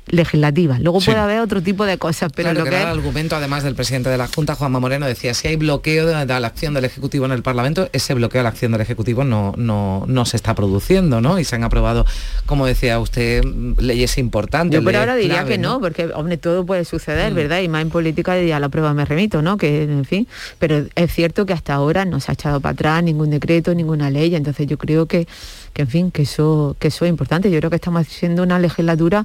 legislativa. 0.09 0.79
Luego 0.81 1.01
Sí. 1.01 1.07
puede 1.07 1.19
haber 1.21 1.41
otro 1.41 1.63
tipo 1.63 1.85
de 1.87 1.97
cosas, 1.99 2.33
pero 2.35 2.47
Claro, 2.51 2.59
lo 2.61 2.65
que 2.65 2.71
que 2.71 2.77
era 2.77 2.85
es- 2.89 2.93
el 2.93 2.99
argumento 2.99 3.37
además 3.37 3.63
del 3.63 3.75
presidente 3.75 4.11
de 4.11 4.19
la 4.19 4.27
Junta, 4.29 4.55
Juanma 4.55 4.81
Moreno, 4.81 5.07
decía, 5.07 5.33
si 5.35 5.49
hay 5.49 5.57
bloqueo 5.57 6.07
de, 6.07 6.27
la 6.27 6.47
acción 6.47 6.75
del 6.75 6.85
Ejecutivo 6.85 7.25
en 7.25 7.33
el 7.33 7.43
Parlamento, 7.43 7.89
ese 7.93 8.15
bloqueo 8.15 8.41
de 8.41 8.43
la 8.45 8.49
acción 8.51 8.73
del 8.73 8.81
Ejecutivo 8.81 9.25
no, 9.25 9.55
no, 9.57 10.05
no 10.07 10.25
se 10.25 10.37
está 10.37 10.55
produciendo, 10.55 11.21
¿no? 11.21 11.39
Y 11.39 11.45
se 11.45 11.55
han 11.57 11.65
aprobado, 11.65 12.05
como 12.47 12.67
decía 12.67 12.99
usted, 12.99 13.45
leyes 13.79 14.19
importantes. 14.19 14.79
Yo 14.81 14.85
leyes 14.85 15.01
ahora 15.01 15.15
diría 15.17 15.35
clave, 15.37 15.51
que 15.51 15.59
no, 15.59 15.81
porque 15.81 16.11
hombre, 16.15 16.37
todo 16.37 16.67
puede 16.67 16.85
suceder, 16.85 17.33
Mm. 17.33 17.37
¿verdad? 17.37 17.61
Y 17.61 17.69
más 17.69 17.83
en 17.83 17.91
política 17.91 18.41
ya 18.43 18.57
a 18.57 18.61
la 18.61 18.69
prueba 18.69 18.93
me 18.95 19.05
remito, 19.05 19.41
¿no? 19.43 19.57
Que 19.57 19.85
en 19.85 20.05
fin, 20.05 20.27
pero 20.59 20.85
es 20.95 21.13
cierto 21.13 21.47
que 21.47 21.53
hasta 21.53 21.75
ahora 21.75 22.05
no 22.05 22.21
se 22.21 22.33
ha 22.33 22.35
echado 22.35 22.61
para 22.61 22.73
atrás 22.73 23.03
ningún 23.03 23.31
decreto, 23.31 23.75
ninguna 23.75 24.11
ley, 24.11 24.35
entonces 24.35 24.67
yo 24.67 24.79
creo 24.79 25.07
que, 25.07 25.27
que 25.73 25.83
en 25.83 25.89
fin, 25.89 26.11
que 26.11 26.23
eso, 26.23 26.77
que 26.79 26.89
eso 26.89 27.05
es 27.05 27.09
importante. 27.09 27.51
Yo 27.51 27.59
creo 27.59 27.71
que 27.71 27.77
estamos 27.77 28.03
haciendo 28.03 28.43
una 28.43 28.59
legislatura 28.59 29.25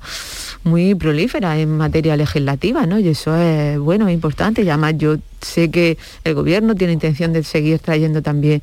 muy 0.64 0.96
prolífera 0.96 1.58
en 1.60 1.78
materia 1.78 2.16
legislativa, 2.16 2.86
¿no? 2.86 3.00
Y 3.00 3.10
eso 3.10 3.36
es 3.36 3.78
bueno, 3.80 4.08
es 4.08 4.14
importante. 4.14 4.64
Y 4.64 4.70
además 4.70 4.96
yo 4.98 5.18
sé 5.42 5.70
que 5.70 5.98
el 6.24 6.34
gobierno 6.34 6.76
tiene 6.76 6.94
intención 6.94 7.34
de 7.34 7.44
seguir 7.44 7.80
trayendo 7.80 8.22
también 8.22 8.62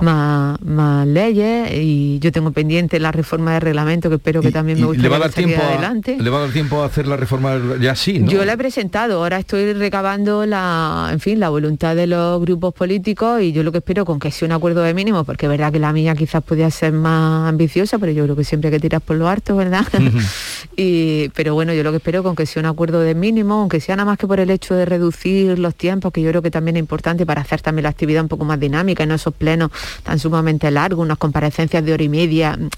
más, 0.00 0.60
más 0.62 1.06
leyes 1.06 1.70
y 1.72 2.18
yo 2.20 2.32
tengo 2.32 2.50
pendiente 2.50 2.98
la 2.98 3.12
reforma 3.12 3.52
del 3.54 3.62
reglamento 3.62 4.08
que 4.08 4.16
espero 4.16 4.40
que 4.40 4.50
también 4.50 4.80
me 4.80 4.86
gustaría 4.86 5.02
le 5.04 5.08
va 5.08 5.16
a 5.16 5.20
dar 5.20 5.32
tiempo 5.32 5.62
a, 5.62 5.68
adelante. 5.68 6.16
le 6.18 6.30
va 6.30 6.38
a 6.38 6.40
dar 6.42 6.50
tiempo 6.50 6.82
a 6.82 6.86
hacer 6.86 7.06
la 7.06 7.16
reforma 7.16 7.60
ya 7.80 7.94
sí, 7.94 8.18
¿no? 8.18 8.30
Yo 8.30 8.44
la 8.44 8.54
he 8.54 8.58
presentado, 8.58 9.18
ahora 9.18 9.38
estoy 9.38 9.72
recabando 9.72 10.46
la, 10.46 11.10
en 11.12 11.20
fin, 11.20 11.40
la 11.40 11.48
voluntad 11.48 11.96
de 11.96 12.06
los 12.06 12.40
grupos 12.40 12.74
políticos 12.74 13.42
y 13.42 13.52
yo 13.52 13.62
lo 13.62 13.72
que 13.72 13.78
espero 13.78 14.04
con 14.04 14.18
que 14.18 14.30
sea 14.30 14.46
un 14.46 14.52
acuerdo 14.52 14.82
de 14.82 14.94
mínimo, 14.94 15.24
porque 15.24 15.46
es 15.46 15.50
verdad 15.50 15.72
que 15.72 15.78
la 15.78 15.92
mía 15.92 16.14
quizás 16.14 16.42
podía 16.42 16.70
ser 16.70 16.92
más 16.92 17.48
ambiciosa, 17.48 17.98
pero 17.98 18.12
yo 18.12 18.24
creo 18.24 18.36
que 18.36 18.44
siempre 18.44 18.68
hay 18.68 18.76
que 18.76 18.80
tirar 18.80 19.00
por 19.00 19.16
lo 19.16 19.28
harto, 19.28 19.56
¿verdad? 19.56 19.86
y, 20.76 21.28
pero 21.30 21.54
bueno, 21.54 21.72
yo 21.74 21.82
lo 21.82 21.90
que 21.90 21.98
espero 21.98 22.22
con 22.22 22.34
que 22.34 22.46
sea 22.46 22.60
un 22.60 22.66
acuerdo 22.66 23.00
de 23.00 23.14
mínimo, 23.14 23.54
aunque 23.54 23.80
sea 23.80 23.96
nada 23.96 24.06
más 24.06 24.18
que 24.18 24.26
por 24.26 24.40
el 24.40 24.50
hecho 24.50 24.74
de 24.74 24.84
reducir 24.84 25.58
los 25.58 25.74
tiempos, 25.74 26.03
que 26.10 26.22
yo 26.22 26.30
creo 26.30 26.42
que 26.42 26.50
también 26.50 26.76
es 26.76 26.80
importante 26.80 27.24
para 27.26 27.40
hacer 27.42 27.60
también 27.60 27.84
la 27.84 27.88
actividad 27.90 28.22
un 28.22 28.28
poco 28.28 28.44
más 28.44 28.58
dinámica 28.60 29.02
y 29.04 29.06
no 29.06 29.14
esos 29.14 29.34
plenos 29.34 29.70
tan 30.02 30.18
sumamente 30.18 30.70
largos, 30.70 31.04
unas 31.04 31.18
comparecencias 31.18 31.84
de 31.84 31.92
hora 31.92 32.02
y 32.02 32.08
media, 32.08 32.56
mm, 32.56 32.68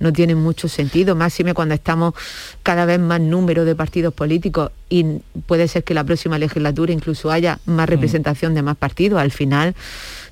no 0.00 0.12
tienen 0.12 0.38
mucho 0.38 0.68
sentido, 0.68 1.16
máxime 1.16 1.54
cuando 1.54 1.74
estamos 1.74 2.14
cada 2.62 2.84
vez 2.86 2.98
más 3.00 3.20
número 3.20 3.64
de 3.64 3.74
partidos 3.74 4.14
políticos 4.14 4.70
y 4.88 5.04
puede 5.46 5.68
ser 5.68 5.84
que 5.84 5.94
la 5.94 6.04
próxima 6.04 6.38
legislatura 6.38 6.92
incluso 6.92 7.30
haya 7.30 7.58
más 7.66 7.86
Mm. 7.86 7.90
representación 7.90 8.54
de 8.54 8.62
más 8.62 8.76
partidos. 8.76 9.20
Al 9.20 9.30
final 9.30 9.74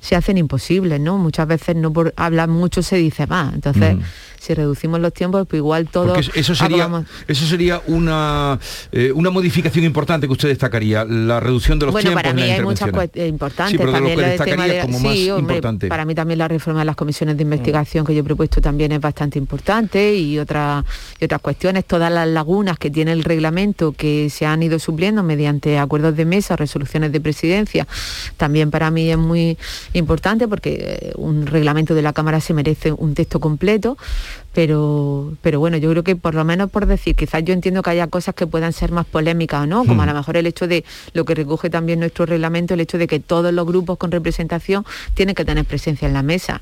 se 0.01 0.15
hacen 0.15 0.37
imposibles, 0.37 0.99
¿no? 0.99 1.17
Muchas 1.17 1.47
veces 1.47 1.75
no 1.75 1.91
por 1.91 2.13
hablar 2.17 2.49
mucho 2.49 2.81
se 2.81 2.97
dice 2.97 3.27
más. 3.27 3.53
Entonces, 3.53 3.95
Mm. 3.95 4.01
Si 4.39 4.53
reducimos 4.53 4.99
los 4.99 5.13
tiempos, 5.13 5.45
pues 5.47 5.59
igual 5.59 5.87
Porque 5.91 6.29
eso 6.35 6.55
sería, 6.55 6.89
eso 7.27 7.45
sería 7.45 7.81
una, 7.87 8.59
eh, 8.91 9.11
una 9.13 9.29
modificación 9.29 9.85
importante 9.85 10.27
que 10.27 10.33
usted 10.33 10.49
destacaría, 10.49 11.03
la 11.05 11.39
reducción 11.39 11.77
de 11.79 11.85
los 11.87 11.93
bueno, 11.93 12.09
tiempos 12.09 12.23
para 12.23 12.29
en 12.29 12.35
mí 12.35 12.41
hay 12.43 12.61
muchas 12.61 12.87
intervenciones. 12.87 12.93
cuestiones 12.95 13.29
importantes. 13.29 13.79
Sí, 13.79 13.85
lo 13.85 13.91
también 13.91 14.17
del 14.17 14.39
tema 14.39 14.67
de- 14.67 14.79
como 14.81 14.99
más 14.99 15.13
sí, 15.13 15.29
hombre, 15.31 15.55
importante. 15.55 15.87
Para 15.87 16.05
mí 16.05 16.15
también 16.15 16.37
la 16.39 16.47
reforma 16.47 16.79
de 16.79 16.85
las 16.85 16.95
comisiones 16.95 17.37
de 17.37 17.43
investigación 17.43 18.05
que 18.05 18.13
yo 18.15 18.21
he 18.21 18.23
propuesto 18.23 18.61
también 18.61 18.91
es 18.91 19.01
bastante 19.01 19.37
importante 19.37 20.15
y, 20.15 20.39
otras 20.39 20.85
y 21.19 21.25
otras 21.25 21.41
cuestiones, 21.41 21.85
todas 21.85 22.11
las 22.11 22.27
lagunas 22.27 22.77
que 22.79 22.89
tiene 22.89 23.11
el 23.11 23.23
reglamento 23.23 23.91
que 23.91 24.29
se 24.29 24.45
han 24.45 24.63
ido 24.63 24.79
supliendo 24.79 25.23
mediante 25.23 25.77
acuerdos 25.77 26.15
de 26.15 26.25
mesa, 26.25 26.55
resoluciones 26.55 27.11
de 27.11 27.19
presidencia, 27.21 27.87
también 28.37 28.71
para 28.71 28.89
mí 28.91 29.09
es 29.09 29.17
muy 29.17 29.57
importante 29.93 30.47
porque 30.47 30.77
eh, 30.79 31.11
un 31.15 31.45
reglamento 31.45 31.93
de 31.95 32.01
la 32.01 32.13
Cámara 32.13 32.39
se 32.39 32.53
merece 32.53 32.91
un 32.91 33.13
texto 33.13 33.39
completo, 33.39 33.97
pero, 34.53 35.33
pero 35.41 35.59
bueno, 35.59 35.77
yo 35.77 35.89
creo 35.91 36.03
que 36.03 36.15
por 36.15 36.35
lo 36.35 36.43
menos 36.43 36.69
por 36.69 36.85
decir, 36.85 37.15
quizás 37.15 37.43
yo 37.43 37.53
entiendo 37.53 37.81
que 37.81 37.91
haya 37.91 38.07
cosas 38.07 38.35
que 38.35 38.47
puedan 38.47 38.73
ser 38.73 38.91
más 38.91 39.05
polémicas 39.05 39.63
o 39.63 39.65
no, 39.67 39.85
como 39.85 40.01
a 40.01 40.05
lo 40.05 40.13
mejor 40.13 40.37
el 40.37 40.47
hecho 40.47 40.67
de 40.67 40.83
lo 41.13 41.23
que 41.25 41.35
recoge 41.35 41.69
también 41.69 41.99
nuestro 41.99 42.25
reglamento, 42.25 42.73
el 42.73 42.79
hecho 42.81 42.97
de 42.97 43.07
que 43.07 43.19
todos 43.19 43.53
los 43.53 43.65
grupos 43.65 43.97
con 43.97 44.11
representación 44.11 44.85
tienen 45.13 45.35
que 45.35 45.45
tener 45.45 45.65
presencia 45.65 46.07
en 46.07 46.13
la 46.13 46.23
mesa. 46.23 46.61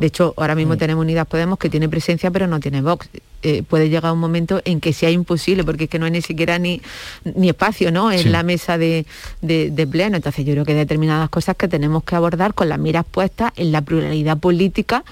De 0.00 0.06
hecho, 0.06 0.34
ahora 0.36 0.54
mismo 0.54 0.76
tenemos 0.76 1.02
Unidas 1.02 1.26
Podemos 1.26 1.58
que 1.58 1.68
tiene 1.70 1.88
presencia 1.88 2.30
pero 2.30 2.46
no 2.46 2.60
tiene 2.60 2.80
Vox. 2.82 3.08
Eh, 3.42 3.62
puede 3.62 3.88
llegar 3.88 4.12
un 4.12 4.18
momento 4.18 4.60
en 4.64 4.80
que 4.80 4.92
sea 4.92 5.10
imposible, 5.10 5.62
porque 5.64 5.84
es 5.84 5.90
que 5.90 5.98
no 5.98 6.06
hay 6.06 6.10
ni 6.12 6.22
siquiera 6.22 6.58
ni, 6.58 6.80
ni 7.24 7.48
espacio 7.48 7.90
¿no? 7.92 8.10
en 8.12 8.18
Sí. 8.20 8.28
la 8.28 8.42
mesa 8.42 8.78
de, 8.78 9.06
de- 9.42 9.70
de 9.70 9.86
pleno. 9.86 10.16
Entonces 10.16 10.44
yo 10.44 10.52
creo 10.54 10.64
que 10.64 10.72
hay 10.72 10.78
determinadas 10.78 11.28
cosas 11.30 11.56
que 11.56 11.68
tenemos 11.68 12.02
que 12.04 12.16
abordar 12.16 12.54
con 12.54 12.68
las 12.68 12.78
miras 12.78 13.04
puestas 13.08 13.52
en 13.56 13.70
la 13.72 13.80
pluralidad 13.82 14.38
política 14.38 15.04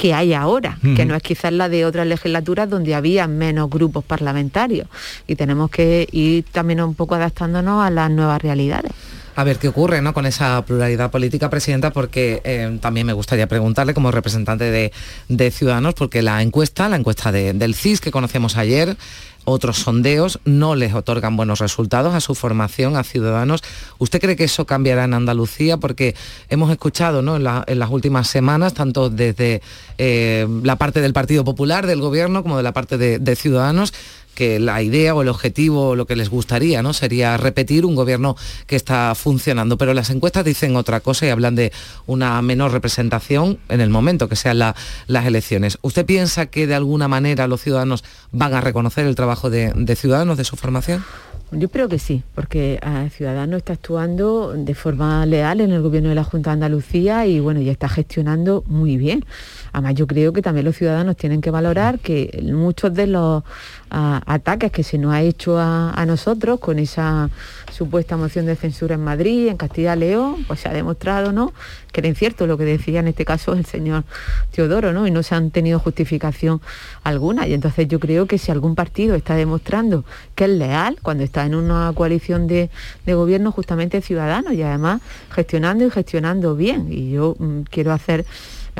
que 0.00 0.14
hay 0.14 0.32
ahora, 0.32 0.78
que 0.96 1.04
no 1.04 1.14
es 1.14 1.22
quizás 1.22 1.52
la 1.52 1.68
de 1.68 1.84
otras 1.84 2.06
legislaturas 2.06 2.70
donde 2.70 2.94
había 2.94 3.26
menos 3.26 3.68
grupos 3.68 4.02
parlamentarios. 4.02 4.88
Y 5.26 5.36
tenemos 5.36 5.70
que 5.70 6.08
ir 6.10 6.44
también 6.50 6.80
un 6.80 6.94
poco 6.94 7.16
adaptándonos 7.16 7.84
a 7.84 7.90
las 7.90 8.10
nuevas 8.10 8.40
realidades. 8.40 8.92
A 9.36 9.44
ver 9.44 9.58
qué 9.58 9.68
ocurre 9.68 10.00
¿no? 10.02 10.12
con 10.14 10.24
esa 10.26 10.62
pluralidad 10.64 11.10
política, 11.10 11.48
Presidenta, 11.50 11.90
porque 11.92 12.40
eh, 12.44 12.78
también 12.80 13.06
me 13.06 13.12
gustaría 13.12 13.46
preguntarle 13.46 13.92
como 13.94 14.10
representante 14.10 14.64
de, 14.70 14.90
de 15.28 15.50
Ciudadanos, 15.50 15.94
porque 15.94 16.20
la 16.22 16.42
encuesta, 16.42 16.88
la 16.88 16.96
encuesta 16.96 17.30
de- 17.30 17.52
del 17.52 17.74
CIS 17.74 18.00
que 18.00 18.10
conocemos 18.10 18.56
ayer, 18.56 18.96
otros 19.44 19.78
sondeos 19.78 20.38
no 20.44 20.74
les 20.74 20.94
otorgan 20.94 21.36
buenos 21.36 21.58
resultados 21.60 22.14
a 22.14 22.20
su 22.20 22.34
formación, 22.34 22.96
a 22.96 23.04
Ciudadanos. 23.04 23.62
¿Usted 23.98 24.20
cree 24.20 24.36
que 24.36 24.44
eso 24.44 24.66
cambiará 24.66 25.04
en 25.04 25.14
Andalucía? 25.14 25.76
Porque 25.78 26.14
hemos 26.48 26.70
escuchado 26.70 27.22
¿no? 27.22 27.36
en, 27.36 27.44
la- 27.44 27.64
en 27.66 27.78
las 27.78 27.90
últimas 27.90 28.28
semanas, 28.28 28.74
tanto 28.74 29.10
desde 29.10 29.62
eh, 29.98 30.46
la 30.62 30.76
parte 30.76 31.00
del 31.00 31.12
Partido 31.12 31.44
Popular, 31.44 31.86
del 31.86 32.00
Gobierno, 32.00 32.42
como 32.42 32.56
de 32.56 32.62
la 32.62 32.72
parte 32.72 32.98
de 32.98 33.36
Ciudadanos, 33.36 33.92
que 34.40 34.58
la 34.58 34.80
idea 34.80 35.14
o 35.14 35.20
el 35.20 35.28
objetivo 35.28 35.94
lo 35.94 36.06
que 36.06 36.16
les 36.16 36.30
gustaría 36.30 36.82
no 36.82 36.94
sería 36.94 37.36
repetir 37.36 37.84
un 37.84 37.94
gobierno 37.94 38.36
que 38.66 38.74
está 38.74 39.14
funcionando. 39.14 39.76
Pero 39.76 39.92
las 39.92 40.08
encuestas 40.08 40.46
dicen 40.46 40.76
otra 40.76 41.00
cosa 41.00 41.26
y 41.26 41.28
hablan 41.28 41.56
de 41.56 41.72
una 42.06 42.40
menor 42.40 42.72
representación 42.72 43.58
en 43.68 43.82
el 43.82 43.90
momento 43.90 44.30
que 44.30 44.36
sean 44.36 44.58
la- 44.58 44.74
las 45.08 45.26
elecciones. 45.26 45.76
Usted 45.82 46.06
piensa 46.06 46.46
que 46.46 46.66
de 46.66 46.74
alguna 46.74 47.06
manera 47.06 47.46
los 47.48 47.60
ciudadanos 47.60 48.02
van 48.32 48.54
a 48.54 48.62
reconocer 48.62 49.04
el 49.06 49.14
trabajo 49.14 49.50
de, 49.50 49.74
ciudadanos 49.94 50.38
de 50.38 50.44
su 50.44 50.56
formación 50.56 51.04
Yo 51.52 51.68
creo 51.68 51.88
que 51.88 51.98
sí, 51.98 52.22
porque 52.36 52.78
a 52.80 53.10
Ciudadanos 53.10 53.58
está 53.58 53.72
actuando 53.74 54.54
de 54.56 54.74
forma 54.74 55.26
leal 55.26 55.60
en 55.60 55.72
el 55.72 55.82
gobierno 55.82 56.08
de 56.08 56.14
la 56.14 56.22
Junta 56.24 56.50
de 56.50 56.54
Andalucía 56.54 57.26
y 57.26 57.40
bueno, 57.40 57.60
ya 57.60 57.72
está 57.72 57.88
gestionando 57.88 58.62
muy 58.68 58.96
bien. 58.96 59.24
Además, 59.72 59.94
yo 59.94 60.06
creo 60.06 60.32
que 60.32 60.42
también 60.42 60.64
los 60.64 60.76
ciudadanos 60.76 61.16
tienen 61.16 61.40
que 61.40 61.50
valorar 61.50 61.98
que 61.98 62.42
muchos 62.52 62.92
de 62.94 63.06
los 63.06 63.42
ah, 63.90 64.20
ataques 64.26 64.72
que 64.72 64.82
se 64.82 64.98
nos 64.98 65.12
ha 65.12 65.22
hecho 65.22 65.58
a, 65.58 66.04
nosotros 66.06 66.58
con 66.60 66.78
esa 66.78 67.30
supuesta 67.72 68.16
moción 68.16 68.46
de 68.46 68.56
censura 68.56 68.94
en 68.94 69.04
Madrid, 69.04 69.48
en 69.48 69.56
Castilla 69.56 69.94
y 69.94 69.98
León, 70.00 70.44
pues 70.46 70.60
se 70.60 70.68
ha 70.68 70.72
demostrado, 70.72 71.30
¿no? 71.30 71.52
Que 71.92 72.00
era 72.00 72.08
incierto 72.08 72.46
lo 72.46 72.56
que 72.56 72.64
decía 72.64 73.00
en 73.00 73.08
este 73.08 73.24
caso 73.24 73.52
el 73.52 73.64
señor 73.66 74.04
Teodoro, 74.50 74.92
¿no? 74.92 75.06
Y 75.06 75.10
no 75.10 75.22
se 75.22 75.34
han 75.34 75.50
tenido 75.50 75.78
justificación 75.78 76.60
alguna. 77.04 77.46
Y 77.46 77.54
entonces 77.54 77.86
yo 77.86 78.00
creo 78.00 78.26
que 78.26 78.38
si 78.38 78.50
algún 78.50 78.74
partido 78.74 79.14
está 79.14 79.34
demostrando 79.36 80.04
que 80.34 80.44
es 80.44 80.50
leal 80.50 80.98
cuando 81.02 81.22
está 81.22 81.44
en 81.46 81.54
una 81.54 81.92
coalición 81.94 82.46
de, 82.46 82.70
de 83.06 83.14
gobierno, 83.14 83.52
justamente 83.52 84.00
ciudadano 84.00 84.52
y 84.52 84.62
además 84.62 85.00
gestionando 85.30 85.86
y 85.86 85.90
gestionando 85.90 86.56
bien. 86.56 86.88
Y 86.90 87.10
yo 87.10 87.36
mm, 87.38 87.62
quiero 87.70 87.92
hacer 87.92 88.24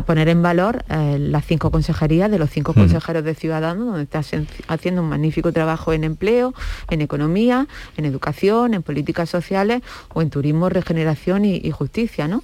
poner 0.02 0.28
en 0.28 0.42
valor 0.42 0.84
eh, 0.88 1.16
las 1.18 1.44
cinco 1.44 1.70
consejerías 1.70 2.30
de 2.30 2.38
los 2.38 2.50
cinco 2.50 2.72
consejeros 2.74 3.24
de 3.24 3.34
Ciudadanos, 3.34 3.86
donde 3.86 4.02
está 4.02 4.20
haci- 4.20 4.46
haciendo 4.68 5.02
un 5.02 5.08
magnífico 5.08 5.52
trabajo 5.52 5.92
en 5.92 6.04
empleo, 6.04 6.54
en 6.90 7.00
economía, 7.00 7.66
en 7.96 8.04
educación, 8.04 8.74
en 8.74 8.82
políticas 8.82 9.28
sociales 9.30 9.82
o 10.12 10.22
en 10.22 10.30
turismo, 10.30 10.68
regeneración 10.68 11.44
y, 11.44 11.56
y 11.56 11.70
justicia, 11.70 12.28
¿no? 12.28 12.42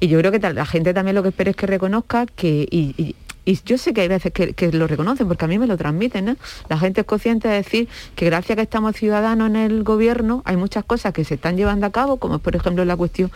Y 0.00 0.08
yo 0.08 0.18
creo 0.18 0.32
que 0.32 0.38
la 0.40 0.66
gente 0.66 0.94
también 0.94 1.14
lo 1.14 1.22
que 1.22 1.28
espera 1.30 1.50
es 1.50 1.56
que 1.56 1.66
reconozca 1.66 2.26
que, 2.26 2.66
y, 2.70 2.94
y- 2.96 3.14
y 3.44 3.58
yo 3.64 3.78
sé 3.78 3.92
que 3.94 4.02
hay 4.02 4.08
veces 4.08 4.32
que, 4.32 4.52
que 4.52 4.70
lo 4.72 4.86
reconocen, 4.86 5.26
porque 5.26 5.44
a 5.44 5.48
mí 5.48 5.58
me 5.58 5.66
lo 5.66 5.76
transmiten, 5.76 6.24
¿no? 6.26 6.36
La 6.68 6.78
gente 6.78 7.00
es 7.00 7.06
consciente 7.06 7.48
de 7.48 7.54
decir 7.54 7.88
que 8.14 8.26
gracias 8.26 8.50
a 8.52 8.56
que 8.56 8.62
estamos 8.62 8.94
ciudadanos 8.96 9.48
en 9.48 9.56
el 9.56 9.82
gobierno, 9.82 10.42
hay 10.44 10.56
muchas 10.56 10.84
cosas 10.84 11.12
que 11.12 11.24
se 11.24 11.34
están 11.34 11.56
llevando 11.56 11.86
a 11.86 11.90
cabo, 11.90 12.18
como 12.18 12.36
es 12.36 12.40
por 12.42 12.54
ejemplo 12.54 12.84
la 12.84 12.96
cuestión 12.96 13.30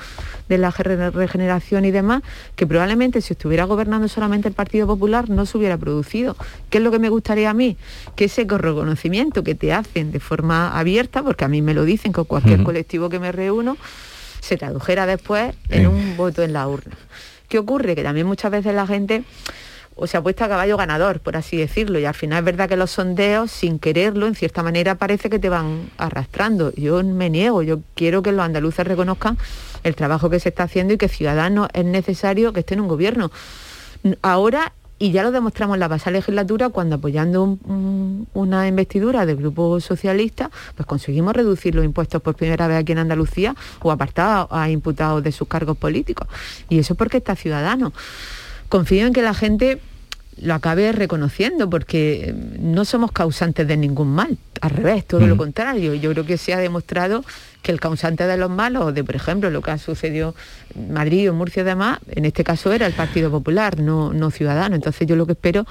de 0.49 0.59
la 0.59 0.71
ge- 0.73 0.83
regeneración 1.11 1.85
y 1.85 1.91
demás, 1.91 2.23
que 2.55 2.67
probablemente 2.67 3.21
si 3.21 3.33
estuviera 3.33 3.65
gobernando 3.65 4.09
solamente 4.09 4.49
el 4.49 4.55
Partido 4.55 4.87
Popular 4.87 5.31
no 5.31 5.47
se 5.47 5.59
hubiera 5.59 5.79
producido. 5.79 6.37
¿Qué 6.71 6.79
es 6.79 6.85
lo 6.85 6.91
que 6.91 6.99
me 6.99 7.09
gustaría 7.09 7.51
a 7.51 7.55
mí? 7.55 7.77
Que 8.15 8.27
ese 8.27 8.45
reconocimiento 8.45 9.43
que 9.43 9.55
te 9.55 9.73
hacen 9.73 10.13
de 10.13 10.21
forma 10.21 10.79
abierta, 10.79 11.23
porque 11.23 11.45
a 11.45 11.49
mí 11.49 11.63
me 11.63 11.75
lo 11.75 11.85
dicen 11.85 12.13
con 12.13 12.25
cualquier 12.25 12.63
colectivo 12.63 13.09
que 13.09 13.19
me 13.19 13.33
reúno, 13.33 13.77
se 14.41 14.57
tradujera 14.59 15.07
después 15.07 15.55
en 15.71 15.87
un 15.87 16.17
voto 16.17 16.43
en 16.43 16.53
la 16.53 16.69
urna. 16.69 16.95
¿Qué 17.49 17.59
ocurre? 17.59 17.95
Que 17.95 18.03
también 18.03 18.27
muchas 18.27 18.51
veces 18.51 18.75
la 18.75 18.87
gente 18.87 19.25
o 19.97 20.07
se 20.07 20.17
apuesta 20.17 20.47
a 20.47 20.49
caballo 20.49 20.77
ganador, 20.77 21.21
por 21.21 21.37
así 21.37 21.57
decirlo, 21.57 21.99
y 21.99 22.05
al 22.05 22.15
final 22.15 22.41
es 22.41 22.45
verdad 22.45 22.69
que 22.69 22.77
los 22.77 22.91
sondeos, 22.91 23.51
sin 23.51 23.79
quererlo, 23.79 24.27
en 24.27 24.35
cierta 24.35 24.63
manera 24.63 24.97
parece 24.97 25.31
que 25.31 25.39
te 25.39 25.49
van 25.49 25.91
arrastrando. 25.99 26.73
Yo 26.75 27.03
me 27.05 27.31
niego, 27.31 27.63
yo 27.63 27.79
quiero 27.95 28.23
que 28.23 28.33
los 28.33 28.45
andaluces 28.45 28.87
reconozcan 28.87 29.39
el 29.85 29.95
trabajo 29.95 30.31
que 30.31 30.41
se 30.41 30.49
está 30.49 30.65
haciendo 30.65 30.95
y 30.95 30.99
que 30.99 31.09
Ciudadanos 31.09 31.69
es 31.75 31.85
necesario 31.85 32.53
que 32.53 32.61
esté 32.61 32.75
en 32.75 32.81
un 32.81 32.89
gobierno. 32.89 33.31
Ahora, 34.23 34.73
y 34.99 35.11
ya 35.11 35.23
lo 35.23 35.33
demostramos 35.33 35.75
en 35.75 35.81
la 35.81 35.89
pasada 35.89 36.13
legislatura, 36.13 36.69
cuando 36.69 36.97
apoyando 36.97 37.43
un- 37.43 37.61
un- 37.65 38.29
una 38.33 38.67
investidura 38.69 39.27
del 39.27 39.37
Grupo 39.37 39.81
Socialista, 39.81 40.51
pues 40.77 40.87
conseguimos 40.87 41.35
reducir 41.35 41.75
los 41.75 41.85
impuestos 41.85 42.23
por 42.23 42.35
primera 42.37 42.69
vez 42.69 42.79
aquí 42.79 42.93
en 42.93 42.99
Andalucía 42.99 43.55
o 43.83 43.91
apartar 43.91 44.47
a 44.51 44.71
imputados 44.71 45.23
de 45.23 45.33
sus 45.33 45.49
cargos 45.49 45.77
políticos. 45.77 46.29
Y 46.69 46.79
eso 46.79 46.95
porque 46.95 47.19
está 47.19 47.35
Ciudadano 47.35 47.93
confío 48.75 49.07
en 49.07 49.13
que 49.13 49.23
la 49.23 49.35
gente 49.35 49.79
lo 50.43 50.53
acabe 50.55 50.91
reconociendo 50.91 51.71
porque 51.71 52.31
eh, 52.31 52.35
no 52.59 52.85
somos 52.85 53.13
causantes 53.13 53.69
de 53.69 53.77
ningún 53.77 54.09
mal, 54.09 54.37
al 54.61 54.71
revés, 54.71 55.07
todo 55.07 55.25
lo 55.29 55.37
contrario. 55.37 55.95
Yo 55.95 56.11
creo 56.11 56.27
que 56.27 56.37
se 56.39 56.53
ha 56.55 56.59
demostrado 56.59 57.25
que 57.63 57.71
el 57.71 57.79
causante 57.79 58.27
de 58.27 58.37
los 58.37 58.51
malos, 58.51 58.93
de 58.93 59.05
por 59.05 59.15
ejemplo 59.15 59.49
lo 59.51 59.63
que 59.63 59.71
ha 59.71 59.79
sucedido 59.79 60.35
en 60.75 60.93
Madrid 60.93 61.29
o 61.29 61.33
en 61.33 61.39
Murcia 61.39 61.61
y 61.63 61.65
demás, 61.65 62.01
en 62.11 62.25
este 62.25 62.43
caso 62.43 62.73
era 62.73 62.85
el 62.87 62.95
Partido 62.95 63.31
Popular, 63.31 63.79
no, 63.79 64.13
no 64.13 64.33
Ciudadano. 64.33 64.75
Entonces 64.75 65.07
yo 65.07 65.15
lo 65.15 65.25
que 65.25 65.33
espero 65.35 65.67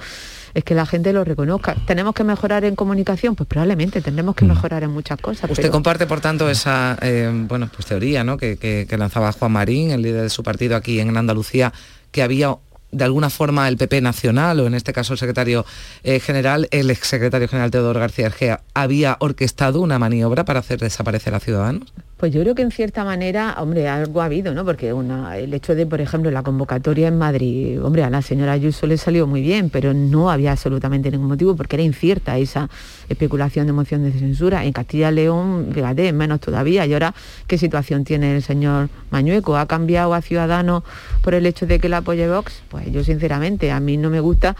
es 0.54 0.64
que 0.64 0.74
la 0.74 0.86
gente 0.86 1.12
lo 1.12 1.24
reconozca. 1.24 1.74
¿Tenemos 1.86 2.14
que 2.14 2.24
mejorar 2.24 2.64
en 2.64 2.74
comunicación? 2.74 3.34
Pues 3.36 3.46
probablemente 3.46 4.00
tendremos 4.00 4.34
que 4.34 4.46
mejorar 4.46 4.82
en 4.82 4.90
muchas 4.92 5.20
cosas. 5.20 5.50
Usted 5.50 5.64
pero- 5.64 5.72
comparte, 5.72 6.06
por 6.06 6.22
tanto, 6.22 6.48
esa 6.48 6.96
eh, 7.02 7.30
bueno, 7.48 7.68
pues 7.74 7.84
teoría 7.84 8.24
¿no? 8.24 8.38
que, 8.38 8.56
que- 8.56 8.86
que 8.88 8.96
lanzaba 8.96 9.30
Juan 9.32 9.52
Marín, 9.52 9.90
el 9.90 10.00
líder 10.00 10.22
de 10.22 10.30
su 10.30 10.42
partido 10.42 10.74
aquí 10.74 11.00
en 11.00 11.14
Andalucía, 11.14 11.70
que 12.12 12.22
había 12.22 12.54
de 12.94 13.04
alguna 13.04 13.30
forma 13.30 13.68
el 13.68 13.76
PP 13.76 14.00
nacional, 14.00 14.60
o 14.60 14.66
en 14.66 14.74
este 14.74 14.92
caso 14.92 15.12
el 15.12 15.18
secretario 15.18 15.66
eh, 16.02 16.20
general, 16.20 16.68
el 16.70 16.90
exsecretario 16.90 17.48
general 17.48 17.70
Teodoro 17.70 18.00
García 18.00 18.26
Argea, 18.26 18.60
había 18.72 19.16
orquestado 19.20 19.80
una 19.80 19.98
maniobra 19.98 20.44
para 20.44 20.60
hacer 20.60 20.78
desaparecer 20.78 21.34
a 21.34 21.40
Ciudadanos? 21.40 21.92
Pues 22.24 22.32
yo 22.32 22.40
creo 22.40 22.54
que 22.54 22.62
en 22.62 22.70
cierta 22.70 23.04
manera, 23.04 23.54
hombre, 23.58 23.86
algo 23.86 24.22
ha 24.22 24.24
habido, 24.24 24.54
¿no? 24.54 24.64
Porque 24.64 24.94
el 25.36 25.52
hecho 25.52 25.74
de, 25.74 25.84
por 25.84 26.00
ejemplo, 26.00 26.30
la 26.30 26.42
convocatoria 26.42 27.08
en 27.08 27.18
Madrid, 27.18 27.78
hombre, 27.84 28.02
a 28.02 28.08
la 28.08 28.22
señora 28.22 28.52
Ayuso 28.52 28.86
le 28.86 28.96
salió 28.96 29.26
muy 29.26 29.42
bien, 29.42 29.68
pero 29.68 29.92
no 29.92 30.30
había 30.30 30.52
absolutamente 30.52 31.10
ningún 31.10 31.28
motivo 31.28 31.54
porque 31.54 31.76
era 31.76 31.82
incierta 31.82 32.38
esa 32.38 32.70
especulación 33.10 33.66
de 33.66 33.74
moción 33.74 34.04
de 34.04 34.12
censura. 34.12 34.64
En 34.64 34.72
Castilla 34.72 35.10
y 35.10 35.16
León, 35.16 35.68
fíjate, 35.74 36.14
menos 36.14 36.40
todavía. 36.40 36.86
Y 36.86 36.94
ahora, 36.94 37.14
¿qué 37.46 37.58
situación 37.58 38.04
tiene 38.04 38.36
el 38.36 38.42
señor 38.42 38.88
Mañueco? 39.10 39.58
¿Ha 39.58 39.66
cambiado 39.66 40.14
a 40.14 40.22
Ciudadanos 40.22 40.82
por 41.20 41.34
el 41.34 41.44
hecho 41.44 41.66
de 41.66 41.78
que 41.78 41.90
la 41.90 41.98
apoye 41.98 42.26
Vox? 42.26 42.62
Pues 42.70 42.90
yo, 42.90 43.04
sinceramente, 43.04 43.70
a 43.70 43.80
mí 43.80 43.98
no 43.98 44.08
me 44.08 44.20
gusta 44.20 44.56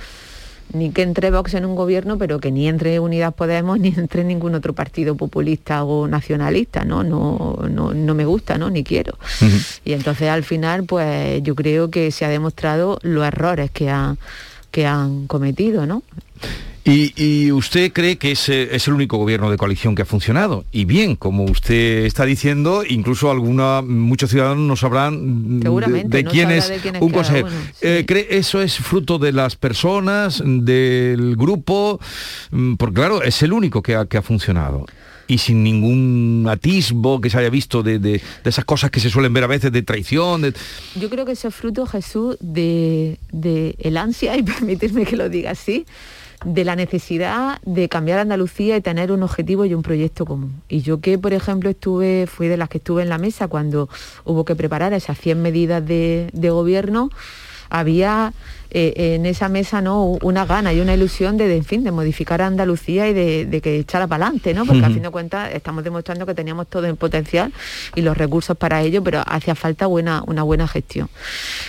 ni 0.73 0.91
que 0.91 1.03
entre 1.03 1.31
Vox 1.31 1.55
en 1.55 1.65
un 1.65 1.75
gobierno, 1.75 2.19
pero 2.19 2.41
que 2.41 2.51
ni 2.51 2.69
entre 2.69 2.99
Unidas 3.01 3.35
Podemos 3.35 3.79
ni 3.81 3.89
entre 3.89 4.25
ningún 4.25 4.55
otro 4.55 4.73
partido 4.73 5.17
populista 5.17 5.85
o 5.85 6.09
nacionalista, 6.09 6.85
¿no? 6.85 7.05
No, 7.05 7.59
no, 7.71 7.95
no 7.95 8.15
me 8.15 8.25
gusta, 8.25 8.59
¿no? 8.59 8.71
Ni 8.71 8.85
quiero. 8.85 9.19
Y 9.85 9.93
entonces 9.93 10.29
al 10.29 10.45
final, 10.45 10.85
pues 10.85 11.43
yo 11.43 11.55
creo 11.55 11.91
que 11.91 12.11
se 12.11 12.25
ha 12.25 12.29
demostrado 12.29 12.99
los 13.03 13.27
errores 13.27 13.71
que 13.71 13.91
han, 13.91 14.19
que 14.71 14.87
han 14.87 15.27
cometido, 15.27 15.87
¿no? 15.87 16.03
Y, 16.87 17.14
y 17.16 17.51
usted 17.51 17.93
cree 17.95 18.18
que 18.18 18.32
ese 18.32 18.76
es 18.76 18.87
el 18.89 18.95
único 18.95 19.16
gobierno 19.16 19.51
de 19.51 19.57
coalición 19.57 19.95
que 19.95 20.03
ha 20.03 20.05
funcionado. 20.05 20.66
Y 20.70 20.85
bien, 20.85 21.16
como 21.16 21.45
usted 21.45 22.05
está 22.05 22.26
diciendo, 22.26 22.82
incluso 22.87 23.30
alguna, 23.30 23.80
muchos 23.80 24.28
ciudadanos 24.30 24.66
no 24.66 24.76
sabrán 24.76 25.61
de- 25.61 25.64
Seguramente, 25.64 26.16
de, 26.18 26.22
no 26.24 26.30
quién 26.30 26.51
es 26.51 26.68
de 26.68 26.76
quién 26.78 26.97
es 26.97 27.03
un 27.03 27.11
consejero. 27.11 27.47
uno, 27.47 27.57
Eh, 27.80 28.05
¿Cree 28.07 28.26
eso 28.37 28.61
es 28.61 28.76
fruto 28.76 29.18
de 29.18 29.32
las 29.32 29.57
personas, 29.57 30.43
del 30.45 31.37
grupo? 31.37 32.01
Mm, 32.51 32.74
Porque 32.74 32.95
claro, 32.97 33.22
es 33.22 33.43
el 33.43 33.55
único 33.55 33.82
que 33.82 33.95
ha, 33.97 34.05
que 34.05 34.18
ha 34.18 34.22
funcionado. 34.22 34.85
Y 35.26 35.39
sin 35.39 35.62
ningún 35.64 36.47
atisbo 36.51 37.18
que 37.22 37.30
se 37.30 37.39
haya 37.39 37.49
visto 37.49 37.82
de, 37.82 37.99
de- 37.99 38.20
de 38.45 38.51
esas 38.51 38.66
cosas 38.66 38.91
que 38.91 39.01
se 39.01 39.09
suelen 39.09 39.32
ver 39.32 39.45
a 39.45 39.47
veces 39.47 39.72
de 39.72 39.80
traición. 39.82 40.43
de- 40.43 40.53
Yo 41.01 41.09
creo 41.09 41.24
que 41.24 41.32
eso 41.32 41.49
es 41.49 41.55
fruto, 41.55 41.87
Jesús, 41.87 42.37
de, 42.41 43.18
de 43.32 43.74
el 43.78 43.97
ansia, 43.97 44.37
y 44.37 44.43
permitirme 44.43 45.07
que 45.07 45.16
lo 45.16 45.30
diga 45.30 45.53
así, 45.53 45.87
de 46.45 46.65
la 46.65 46.77
necesidad 46.77 47.61
de 47.63 47.89
cambiar 47.89 48.19
Andalucía 48.19 48.77
y 48.77 48.81
tener 48.81 49.13
un 49.13 49.23
objetivo 49.23 49.65
y 49.65 49.75
un 49.75 49.83
proyecto 49.83 50.27
común. 50.27 50.63
Y 50.69 50.83
yo 50.83 51.01
que, 51.01 51.19
por 51.19 51.33
ejemplo, 51.33 51.71
estuve, 51.71 52.27
fui 52.27 52.49
de 52.49 52.57
las 52.57 52.69
que 52.69 52.79
estuve 52.79 53.03
en 53.03 53.09
la 53.09 53.19
mesa 53.19 53.49
cuando 53.49 53.89
hubo 54.25 54.45
que 54.45 54.55
preparar 54.55 54.93
esas 54.93 55.19
100 55.19 55.41
medidas 55.41 55.87
de, 55.87 56.31
de 56.33 56.51
gobierno, 56.51 57.11
había 57.79 58.33
eh, 58.70 59.14
en 59.14 59.27
esa 59.27 59.49
mesa 59.49 59.81
no 59.81 60.05
una 60.22 60.47
gana 60.47 60.72
y 60.72 60.81
una 60.81 60.95
ilusión 60.95 61.37
de, 61.37 61.47
de, 61.47 61.57
en 61.57 61.64
fin, 61.64 61.85
de 61.85 61.93
modificar 61.93 62.43
a 62.43 62.47
Andalucía 62.47 63.09
y 63.09 63.12
de, 63.12 63.47
de 63.47 63.61
que 63.61 63.79
echara 63.79 64.07
para 64.07 64.27
adelante, 64.27 64.53
¿no? 64.53 64.64
Porque 64.64 64.83
a 64.83 64.87
Ujú. 64.87 64.95
fin 64.95 65.03
de 65.03 65.11
cuentas 65.11 65.53
estamos 65.55 65.85
demostrando 65.85 66.27
que 66.27 66.35
teníamos 66.35 66.66
todo 66.68 66.87
en 66.87 66.97
potencial 66.97 67.53
y 67.95 68.03
los 68.03 68.16
recursos 68.16 68.57
para 68.57 68.83
ello, 68.83 69.03
pero 69.03 69.22
hacía 69.27 69.55
falta 69.55 69.87
buena, 69.87 70.22
una 70.27 70.43
buena 70.43 70.66
gestión. 70.66 71.09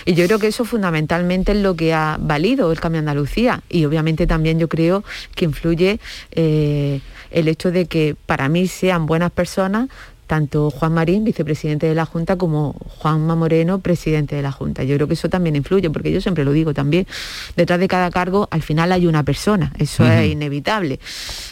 Y 0.04 0.14
yo 0.14 0.26
creo 0.26 0.38
que 0.38 0.48
eso 0.48 0.64
fundamentalmente 0.64 1.52
es 1.52 1.58
lo 1.58 1.74
que 1.76 1.94
ha 1.94 2.18
valido 2.20 2.72
el 2.72 2.80
cambio 2.80 3.00
de 3.02 3.08
Andalucía. 3.08 3.62
Y 3.68 3.84
obviamente 3.84 4.26
también 4.26 4.58
yo 4.58 4.68
creo 4.68 5.04
que 5.34 5.44
influye 5.44 6.00
eh, 6.32 7.00
el 7.30 7.48
hecho 7.48 7.70
de 7.70 7.86
que 7.86 8.16
para 8.26 8.48
mí 8.48 8.66
sean 8.66 9.06
buenas 9.06 9.30
personas 9.30 9.88
tanto 10.26 10.70
Juan 10.70 10.92
Marín, 10.92 11.24
vicepresidente 11.24 11.86
de 11.86 11.94
la 11.94 12.04
Junta, 12.06 12.36
como 12.36 12.74
Juanma 12.98 13.34
Moreno, 13.36 13.80
presidente 13.80 14.36
de 14.36 14.42
la 14.42 14.52
Junta. 14.52 14.84
Yo 14.84 14.96
creo 14.96 15.08
que 15.08 15.14
eso 15.14 15.28
también 15.28 15.56
influye, 15.56 15.90
porque 15.90 16.12
yo 16.12 16.20
siempre 16.20 16.44
lo 16.44 16.52
digo 16.52 16.74
también, 16.74 17.06
detrás 17.56 17.80
de 17.80 17.88
cada 17.88 18.10
cargo 18.10 18.48
al 18.50 18.62
final 18.62 18.92
hay 18.92 19.06
una 19.06 19.22
persona, 19.22 19.72
eso 19.78 20.04
es 20.06 20.30
inevitable. 20.30 21.00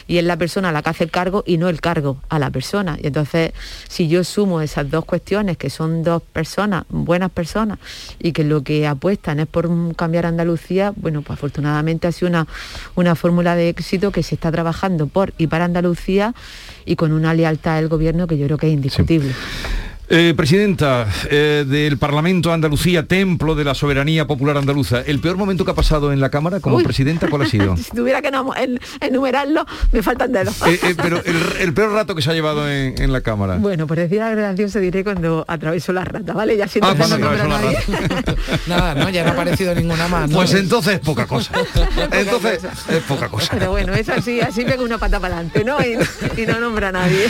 Y 0.07 0.19
es 0.19 0.25
la 0.25 0.37
persona 0.37 0.73
la 0.73 0.83
que 0.83 0.91
hace 0.91 1.05
el 1.05 1.11
cargo 1.11 1.45
y 1.47 1.57
no 1.57 1.69
el 1.69 1.81
cargo 1.81 2.19
a 2.29 2.39
la 2.39 2.51
persona. 2.51 2.99
Y 3.03 3.07
entonces, 3.07 3.53
si 3.89 4.09
yo 4.09 4.25
sumo 4.25 4.61
esas 4.61 4.91
dos 4.91 5.05
cuestiones, 5.05 5.57
que 5.57 5.71
son 5.71 6.03
dos 6.03 6.23
personas, 6.23 6.85
buenas 6.89 7.31
personas, 7.31 7.79
y 8.19 8.33
que 8.33 8.45
lo 8.45 8.63
que 8.63 8.87
apuestan 8.87 9.41
es 9.41 9.47
por 9.47 9.69
cambiar 9.97 10.27
Andalucía, 10.27 10.93
bueno, 10.97 11.23
pues 11.23 11.39
afortunadamente 11.39 12.07
ha 12.07 12.13
sido 12.13 12.29
una, 12.29 12.47
una 12.95 13.15
fórmula 13.15 13.57
de 13.57 13.69
éxito 13.69 14.11
que 14.11 14.23
se 14.23 14.35
está 14.35 14.51
trabajando 14.51 15.07
por 15.07 15.33
y 15.39 15.47
para 15.47 15.65
Andalucía 15.65 16.35
y 16.87 16.97
con 16.97 17.13
una 17.13 17.35
lealtad 17.35 17.77
del 17.77 17.89
gobierno 17.89 18.27
que 18.27 18.39
yo 18.39 18.47
creo 18.47 18.59
que 18.59 18.69
es 18.69 18.75
indiscutible. 18.75 19.33
Eh, 20.11 20.35
presidenta 20.37 21.07
eh, 21.31 21.65
del 21.67 21.97
Parlamento 21.97 22.53
Andalucía, 22.53 23.05
templo 23.07 23.55
de 23.55 23.65
la 23.65 23.75
soberanía 23.75 24.27
popular 24.27 24.59
andaluza, 24.59 25.01
¿el 25.01 25.19
peor 25.19 25.39
momento 25.39 25.65
que 25.65 25.71
ha 25.71 25.75
pasado 25.75 26.13
en 26.13 26.21
la 26.21 26.29
Cámara 26.31 26.61
como 26.61 26.77
Uy. 26.77 26.85
presidenta 26.85 27.29
cuál 27.29 27.43
ha 27.43 27.47
sido? 27.47 27.75
si 27.79 27.91
tuviera 27.91 28.21
que 28.21 28.31
enumerarlo, 29.01 29.65
me 29.93 30.03
faltan 30.03 30.31
dedos. 30.31 30.61
Eh, 30.67 30.79
eh, 30.83 30.95
pero 30.95 31.23
el, 31.25 31.37
el 31.59 31.73
peor 31.73 31.93
rato 31.93 32.15
que 32.15 32.21
se 32.21 32.31
ha 32.31 32.35
llevado 32.35 32.71
en, 32.71 33.01
en 33.01 33.13
la 33.15 33.23
Cámara. 33.23 33.57
Bueno, 33.57 33.87
por 33.87 33.97
decir 33.97 34.21
algo 34.21 34.37
gracioso 34.43 34.79
diré 34.79 35.05
cuando 35.05 35.43
atravesó 35.49 35.95
la 35.95 36.05
rata, 36.05 36.35
¿vale? 36.35 36.59
Ya 36.59 36.69
siento 36.69 36.89
Ah, 36.91 36.95
que 36.95 37.09
no 37.09 37.33
la 37.33 37.47
nadie. 37.49 37.79
Nada, 38.67 38.95
no, 38.95 39.09
ya 39.09 39.25
no 39.25 39.31
ha 39.31 39.33
aparecido 39.33 39.75
ninguna 39.75 40.07
más. 40.09 40.29
¿no? 40.29 40.37
Pues 40.37 40.53
entonces 40.53 40.95
es 40.97 41.01
poca 41.01 41.27
cosa. 41.27 41.51
Entonces 42.13 42.61
es 42.91 43.03
poca 43.05 43.29
cosa. 43.29 43.49
Pero 43.53 43.71
bueno, 43.71 43.95
es 43.95 44.09
así, 44.11 44.39
así 44.41 44.65
pega 44.67 44.83
una 44.83 44.99
pata 44.99 45.19
para 45.19 45.37
adelante, 45.37 45.65
¿no? 45.65 45.79
Y, 45.81 45.97
y 46.43 46.47
no 46.47 46.61
nombra 46.61 46.89
a 46.89 46.93
nadie. 46.93 47.27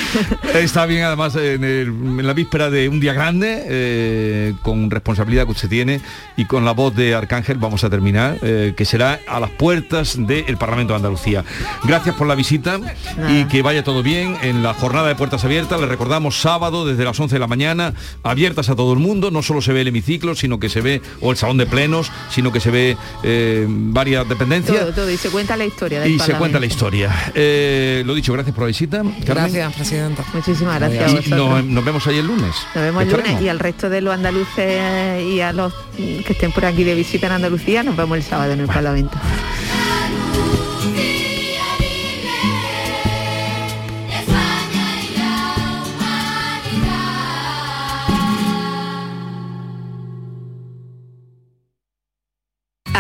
Está 0.55 0.87
bien 0.87 1.05
además 1.05 1.37
en, 1.37 1.63
el- 1.63 1.89
en 1.89 2.27
la 2.27 2.33
víspera 2.33 2.64
de 2.71 2.89
un 2.89 3.01
día 3.01 3.13
grande, 3.13 3.63
eh, 3.67 4.55
con 4.63 4.91
responsabilidad 4.91 5.45
que 5.45 5.53
usted 5.53 5.69
tiene 5.69 6.01
y 6.37 6.45
con 6.45 6.65
la 6.65 6.73
voz 6.73 6.95
de 6.95 7.15
Arcángel 7.15 7.59
vamos 7.59 7.85
a 7.85 7.91
terminar, 7.91 8.39
eh, 8.43 8.75
que 8.77 8.85
será 8.85 9.21
a 9.27 9.41
las 9.41 9.51
puertas 9.51 10.17
del 10.27 10.57
Parlamento 10.57 10.93
de 10.93 10.97
Andalucía. 10.97 11.45
Gracias 11.85 12.15
por 12.15 12.27
la 12.27 12.35
visita 12.35 12.81
y 13.29 13.45
que 13.45 13.63
vaya 13.63 13.85
todo 13.85 14.03
bien 14.03 14.37
en 14.43 14.63
la 14.63 14.75
jornada 14.75 15.09
de 15.09 15.15
puertas 15.15 15.45
abiertas. 15.45 15.81
Le 15.81 15.87
recordamos 15.87 16.41
sábado 16.41 16.87
desde 16.87 17.05
las 17.05 17.19
11 17.19 17.35
de 17.35 17.39
la 17.39 17.47
mañana, 17.47 17.95
abiertas 18.23 18.69
a 18.69 18.77
todo 18.77 18.93
el 18.93 18.99
mundo. 18.99 19.31
No 19.31 19.43
solo 19.43 19.63
se 19.63 19.73
ve 19.73 19.83
el 19.83 19.89
hemiciclo, 19.89 20.35
sino 20.35 20.59
que 20.59 20.69
se 20.69 20.81
ve, 20.81 21.03
o 21.21 21.31
el 21.31 21.37
salón 21.37 21.59
de 21.59 21.67
plenos, 21.67 22.11
sino 22.31 22.53
que 22.53 22.61
se 22.61 22.71
ve 22.71 22.97
eh, 23.23 23.67
varias 23.69 24.29
dependencias. 24.29 24.79
Todo, 24.79 24.93
todo. 24.93 25.11
Y 25.11 25.17
se 25.17 25.31
cuenta 25.31 25.57
la 25.57 25.65
historia 25.65 26.01
del 26.01 26.11
Y 26.13 26.19
se 26.19 26.35
cuenta 26.35 26.61
la 26.61 26.67
historia. 26.67 27.33
Eh, 27.35 28.03
lo 28.07 28.15
dicho, 28.15 28.33
gracias 28.33 28.55
por 28.55 28.65
la 28.65 28.69
visita. 28.69 28.99
Carmen. 28.99 29.53
Gracias, 29.53 29.75
presidenta. 29.75 30.25
Muchísimas 30.33 30.79
gracias 30.79 31.27
Y 31.27 31.31
nos, 31.31 31.65
nos 31.65 31.85
vemos 31.85 32.07
ahí 32.07 32.19
el 32.19 32.27
lunes. 32.27 32.54
Nos 32.75 32.85
vemos 32.85 33.03
el 33.03 33.11
lunes 33.11 33.41
y 33.43 33.49
al 33.49 33.59
resto 33.59 33.89
de 33.89 34.01
los 34.01 34.15
andaluces 34.15 35.23
y 35.23 35.41
a 35.41 35.53
los 35.53 35.73
que 35.97 36.25
estén 36.29 36.53
por 36.53 36.65
aquí 36.65 36.85
de 36.85 36.95
visita 36.95 37.27
en 37.27 37.33
Andalucía, 37.33 37.83
nos 37.83 37.97
vemos 37.97 38.17
el 38.17 38.25
sábado 38.25 38.53
en 38.53 38.61
el 38.61 38.67
Parlamento. 38.67 39.17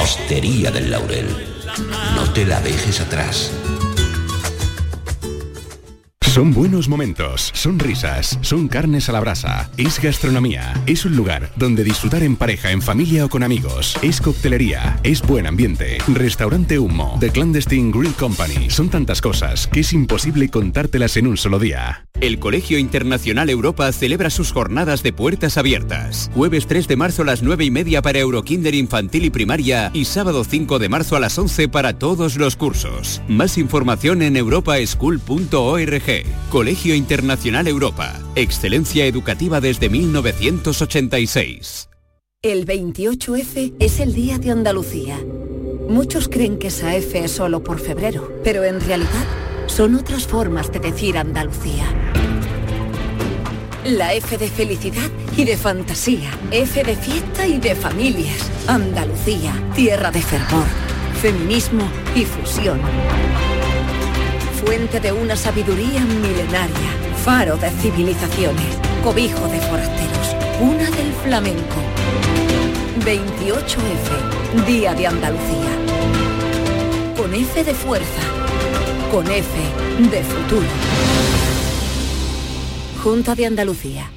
Hostería 0.00 0.70
del 0.70 0.90
Laurel, 0.90 1.28
no 2.14 2.32
te 2.32 2.44
la 2.44 2.60
dejes 2.60 3.00
atrás. 3.00 3.50
Son 6.34 6.52
buenos 6.52 6.88
momentos, 6.88 7.52
son 7.54 7.78
risas, 7.78 8.40
son 8.42 8.66
carnes 8.66 9.08
a 9.08 9.12
la 9.12 9.20
brasa, 9.20 9.70
es 9.76 10.02
gastronomía, 10.02 10.74
es 10.84 11.04
un 11.04 11.14
lugar 11.14 11.52
donde 11.54 11.84
disfrutar 11.84 12.24
en 12.24 12.34
pareja, 12.34 12.72
en 12.72 12.82
familia 12.82 13.24
o 13.24 13.28
con 13.28 13.44
amigos, 13.44 13.96
es 14.02 14.20
coctelería, 14.20 14.98
es 15.04 15.22
buen 15.22 15.46
ambiente, 15.46 15.98
restaurante 16.08 16.80
Humo, 16.80 17.18
The 17.20 17.30
Clandestine 17.30 17.92
Grill 17.92 18.14
Company, 18.14 18.68
son 18.68 18.88
tantas 18.88 19.20
cosas 19.20 19.68
que 19.68 19.78
es 19.78 19.92
imposible 19.92 20.48
contártelas 20.48 21.16
en 21.16 21.28
un 21.28 21.36
solo 21.36 21.60
día. 21.60 22.08
El 22.20 22.38
Colegio 22.38 22.78
Internacional 22.78 23.50
Europa 23.50 23.92
celebra 23.92 24.30
sus 24.30 24.50
jornadas 24.50 25.02
de 25.02 25.12
puertas 25.12 25.58
abiertas. 25.58 26.30
Jueves 26.32 26.66
3 26.66 26.88
de 26.88 26.96
marzo 26.96 27.22
a 27.22 27.26
las 27.26 27.42
9 27.42 27.64
y 27.64 27.70
media 27.70 28.02
para 28.02 28.20
Eurokinder 28.20 28.74
infantil 28.74 29.24
y 29.24 29.30
primaria 29.30 29.90
y 29.92 30.04
sábado 30.06 30.42
5 30.42 30.78
de 30.78 30.88
marzo 30.88 31.16
a 31.16 31.20
las 31.20 31.36
11 31.36 31.68
para 31.68 31.98
todos 31.98 32.36
los 32.36 32.56
cursos. 32.56 33.20
Más 33.28 33.58
información 33.58 34.22
en 34.22 34.36
europaschool.org. 34.36 36.23
Colegio 36.50 36.94
Internacional 36.94 37.66
Europa. 37.66 38.20
Excelencia 38.34 39.06
educativa 39.06 39.60
desde 39.60 39.88
1986. 39.88 41.88
El 42.42 42.66
28F 42.66 43.74
es 43.78 44.00
el 44.00 44.12
Día 44.12 44.38
de 44.38 44.50
Andalucía. 44.50 45.18
Muchos 45.88 46.28
creen 46.28 46.58
que 46.58 46.68
esa 46.68 46.94
F 46.94 47.24
es 47.24 47.32
solo 47.32 47.64
por 47.64 47.80
febrero, 47.80 48.30
pero 48.44 48.64
en 48.64 48.80
realidad 48.80 49.24
son 49.66 49.94
otras 49.94 50.26
formas 50.26 50.70
de 50.70 50.78
decir 50.78 51.16
Andalucía. 51.16 51.86
La 53.84 54.14
F 54.14 54.38
de 54.38 54.48
felicidad 54.48 55.10
y 55.36 55.44
de 55.44 55.56
fantasía. 55.56 56.30
F 56.50 56.82
de 56.82 56.96
fiesta 56.96 57.46
y 57.46 57.58
de 57.58 57.74
familias. 57.74 58.50
Andalucía, 58.66 59.52
tierra 59.74 60.10
de 60.10 60.22
fervor, 60.22 60.66
feminismo 61.20 61.86
y 62.14 62.24
fusión. 62.24 62.80
Fuente 64.64 64.98
de 64.98 65.12
una 65.12 65.36
sabiduría 65.36 66.00
milenaria. 66.04 66.90
Faro 67.22 67.56
de 67.56 67.70
civilizaciones. 67.70 68.78
Cobijo 69.02 69.46
de 69.48 69.60
forasteros. 69.60 70.36
Una 70.60 70.90
del 70.90 71.12
flamenco. 71.22 71.76
28F, 73.00 74.64
Día 74.66 74.94
de 74.94 75.06
Andalucía. 75.06 75.70
Con 77.14 77.34
F 77.34 77.62
de 77.62 77.74
fuerza. 77.74 78.22
Con 79.10 79.30
F 79.30 79.48
de 80.10 80.22
futuro. 80.22 80.66
Junta 83.02 83.34
de 83.34 83.46
Andalucía. 83.46 84.10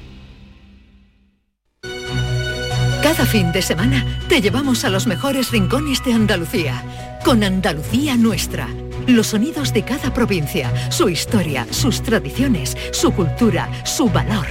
Cada 3.02 3.26
fin 3.26 3.52
de 3.52 3.60
semana 3.60 4.20
te 4.28 4.40
llevamos 4.40 4.84
a 4.84 4.88
los 4.88 5.06
mejores 5.06 5.50
rincones 5.50 6.02
de 6.04 6.14
Andalucía, 6.14 6.82
con 7.24 7.44
Andalucía 7.44 8.16
Nuestra. 8.16 8.68
Los 9.08 9.28
sonidos 9.28 9.72
de 9.72 9.84
cada 9.84 10.12
provincia, 10.12 10.70
su 10.90 11.08
historia, 11.08 11.66
sus 11.70 12.02
tradiciones, 12.02 12.76
su 12.92 13.10
cultura, 13.10 13.70
su 13.86 14.10
valor. 14.10 14.46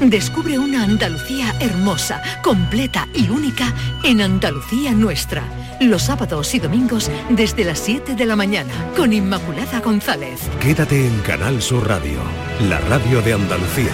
Descubre 0.00 0.58
una 0.58 0.82
Andalucía 0.82 1.54
hermosa, 1.60 2.20
completa 2.42 3.06
y 3.14 3.30
única 3.30 3.72
en 4.02 4.20
Andalucía 4.20 4.90
Nuestra. 4.94 5.44
Los 5.80 6.02
sábados 6.02 6.52
y 6.56 6.58
domingos 6.58 7.08
desde 7.28 7.64
las 7.64 7.78
7 7.78 8.16
de 8.16 8.26
la 8.26 8.34
mañana 8.34 8.72
con 8.96 9.12
Inmaculada 9.12 9.78
González. 9.78 10.40
Quédate 10.58 11.06
en 11.06 11.16
Canal 11.20 11.62
Sur 11.62 11.86
Radio, 11.86 12.18
la 12.68 12.80
radio 12.80 13.22
de 13.22 13.34
Andalucía. 13.34 13.92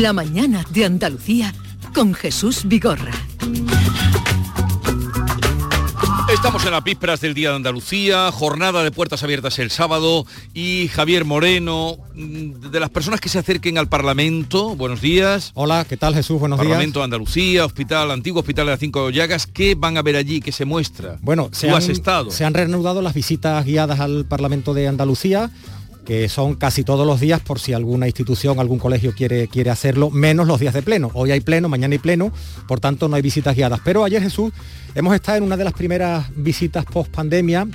La 0.00 0.14
mañana 0.14 0.64
de 0.70 0.86
Andalucía 0.86 1.52
con 1.92 2.14
Jesús 2.14 2.62
Vigorra. 2.64 3.12
Estamos 6.32 6.64
en 6.64 6.72
las 6.72 6.82
vísperas 6.82 7.20
del 7.20 7.34
Día 7.34 7.50
de 7.50 7.56
Andalucía, 7.56 8.32
jornada 8.32 8.82
de 8.82 8.90
puertas 8.90 9.22
abiertas 9.22 9.58
el 9.58 9.70
sábado 9.70 10.26
y 10.54 10.88
Javier 10.88 11.24
Moreno, 11.24 11.98
mm, 12.14 12.70
de 12.70 12.80
las 12.80 12.90
personas 12.90 13.20
que 13.20 13.28
se 13.28 13.38
acerquen 13.38 13.76
al 13.78 13.88
Parlamento, 13.88 14.74
buenos 14.74 15.00
días. 15.02 15.52
Hola, 15.54 15.84
¿qué 15.88 15.96
tal 15.96 16.14
Jesús? 16.14 16.40
Buenos 16.40 16.56
Parlamento 16.58 16.98
días. 16.98 17.02
de 17.02 17.04
Andalucía, 17.04 17.64
Hospital, 17.66 18.10
Antiguo 18.10 18.40
Hospital 18.40 18.66
de 18.66 18.72
las 18.72 18.80
Cinco 18.80 19.10
Llagas, 19.10 19.46
¿qué 19.46 19.74
van 19.76 19.98
a 19.98 20.02
ver 20.02 20.16
allí? 20.16 20.40
¿Qué 20.40 20.52
se 20.52 20.64
muestra? 20.64 21.18
Bueno, 21.20 21.48
¿Tú 21.50 21.58
se 21.58 21.70
has 21.70 21.84
han, 21.84 21.90
estado? 21.90 22.30
se 22.30 22.44
han 22.44 22.54
reanudado 22.54 23.02
las 23.02 23.14
visitas 23.14 23.64
guiadas 23.64 24.00
al 24.00 24.24
Parlamento 24.24 24.74
de 24.74 24.88
Andalucía 24.88 25.50
que 26.04 26.28
son 26.28 26.56
casi 26.56 26.82
todos 26.82 27.06
los 27.06 27.20
días 27.20 27.40
por 27.40 27.60
si 27.60 27.72
alguna 27.72 28.06
institución, 28.06 28.58
algún 28.58 28.78
colegio 28.78 29.12
quiere, 29.14 29.48
quiere 29.48 29.70
hacerlo, 29.70 30.10
menos 30.10 30.46
los 30.46 30.58
días 30.58 30.74
de 30.74 30.82
pleno. 30.82 31.10
Hoy 31.14 31.30
hay 31.30 31.40
pleno, 31.40 31.68
mañana 31.68 31.92
hay 31.92 31.98
pleno, 31.98 32.32
por 32.66 32.80
tanto 32.80 33.08
no 33.08 33.16
hay 33.16 33.22
visitas 33.22 33.54
guiadas. 33.54 33.80
Pero 33.84 34.04
ayer 34.04 34.22
Jesús 34.22 34.52
hemos 34.94 35.14
estado 35.14 35.38
en 35.38 35.44
una 35.44 35.56
de 35.56 35.64
las 35.64 35.72
primeras 35.72 36.26
visitas 36.34 36.84
post 36.84 37.10
pandemia, 37.10 37.68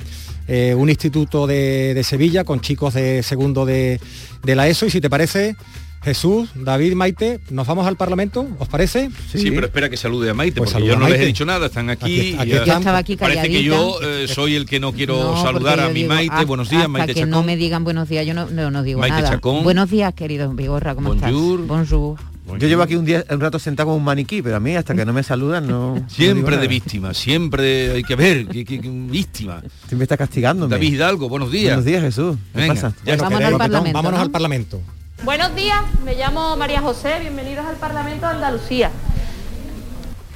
eh, 0.48 0.76
un 0.76 0.90
instituto 0.90 1.48
de, 1.48 1.94
de 1.94 2.04
Sevilla 2.04 2.44
con 2.44 2.62
chicos 2.62 2.94
de 2.94 3.24
segundo 3.24 3.66
de, 3.66 4.00
de 4.44 4.56
la 4.56 4.68
ESO 4.68 4.86
y 4.86 4.90
si 4.90 5.02
te 5.02 5.10
parece, 5.10 5.56
Jesús, 6.04 6.50
David, 6.56 6.94
Maite, 6.94 7.40
¿nos 7.50 7.68
vamos 7.68 7.86
al 7.86 7.98
Parlamento? 7.98 8.48
¿Os 8.60 8.68
parece? 8.70 9.10
Sí, 9.34 9.52
pero 9.52 9.66
espera 9.66 9.90
que 9.90 9.98
salude 9.98 10.30
a 10.30 10.34
Maite, 10.34 10.60
Pues 10.60 10.72
porque 10.72 10.88
yo 10.88 10.96
no 10.98 11.10
les 11.10 11.20
he 11.20 11.26
dicho 11.26 11.44
nada, 11.44 11.66
están 11.66 11.90
aquí. 11.90 12.06
Aquí- 12.06 12.36
aquí 12.40 12.50
y 12.50 12.52
ya- 12.54 12.58
están. 12.60 12.66
Yo 12.76 12.78
estaba 12.80 12.98
aquí 13.00 13.18
Parece 13.18 13.50
que 13.50 13.64
yo 13.64 14.00
eh, 14.02 14.28
soy 14.28 14.56
el 14.56 14.66
que 14.66 14.80
no 14.80 14.94
quiero 14.94 15.18
No, 15.36 15.42
saludar 15.44 15.80
a 15.82 15.90
mi 15.90 16.02
digo, 16.04 16.14
Maite. 16.14 16.34
hasta- 16.34 16.46
buenos 16.46 16.70
días, 16.70 16.82
hasta 16.84 16.88
Maite 16.90 17.08
que 17.14 17.20
Chacón. 17.22 17.30
no 17.32 17.44
me 17.44 17.58
digan 17.58 17.84
buenos 17.84 18.08
días, 18.08 18.26
yo 18.26 18.34
no, 18.34 18.46
no, 18.50 18.72
no 18.72 18.84
digo 18.84 19.02
Maite 19.02 19.18
nada. 19.18 19.30
Chacón. 19.32 19.64
Buenos 19.64 19.90
días, 19.90 20.14
querido 20.14 20.50
Vigorra, 20.54 20.96
¿cómo 20.96 21.10
Bonjour. 21.10 21.60
estás? 21.62 21.68
Bonjour. 21.68 22.18
Yo 22.58 22.68
llevo 22.70 22.84
aquí 22.84 22.96
un, 22.96 23.04
día, 23.04 23.26
un 23.30 23.42
rato 23.42 23.60
sentado 23.60 23.88
como 23.88 23.98
un 23.98 24.06
maniquí, 24.06 24.42
pero 24.42 24.56
a 24.56 24.60
mí 24.62 24.74
hasta 24.78 24.96
que 24.96 25.04
no 25.06 25.12
me 25.12 25.22
saludan 25.24 25.68
no... 25.68 26.06
Siempre 26.10 26.56
de 26.56 26.68
víctima, 26.70 27.14
siempre 27.14 27.92
hay 27.92 28.04
que 28.04 28.16
ver, 28.16 28.48
que, 28.48 28.64
que- 28.64 28.80
que 28.80 28.90
víctima. 28.90 29.62
Siempre 29.90 30.04
está 30.04 30.16
castigándome. 30.16 30.72
David 30.74 30.94
Hidalgo, 30.94 31.28
buenos 31.28 31.52
días. 31.52 31.76
Buenos 31.76 31.84
días, 31.86 32.02
Jesús. 32.04 32.38
¿Qué 32.54 32.62
Venga, 32.62 32.74
pasa? 32.76 32.94
ya 33.06 33.14
está. 33.16 33.26
Vámonos 33.26 33.48
al 33.52 33.58
Parlamento. 33.58 33.94
Vámonos 33.98 34.18
¿no? 34.20 34.24
al 34.24 34.32
Parlamento. 34.32 34.82
Buenos 35.24 35.56
días, 35.56 35.82
me 36.04 36.16
llamo 36.16 36.56
María 36.56 36.80
José, 36.80 37.20
bienvenidos 37.20 37.66
al 37.66 37.76
Parlamento 37.76 38.28
de 38.28 38.34
Andalucía. 38.34 38.92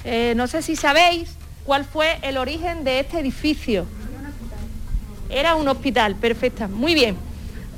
Eh, 0.03 0.33
no 0.35 0.47
sé 0.47 0.63
si 0.63 0.75
sabéis 0.75 1.37
cuál 1.65 1.85
fue 1.85 2.17
el 2.23 2.37
origen 2.37 2.83
de 2.83 2.99
este 2.99 3.19
edificio. 3.19 3.85
Era 5.29 5.55
un 5.55 5.67
hospital, 5.67 6.15
perfecta, 6.15 6.67
muy 6.67 6.95
bien. 6.95 7.15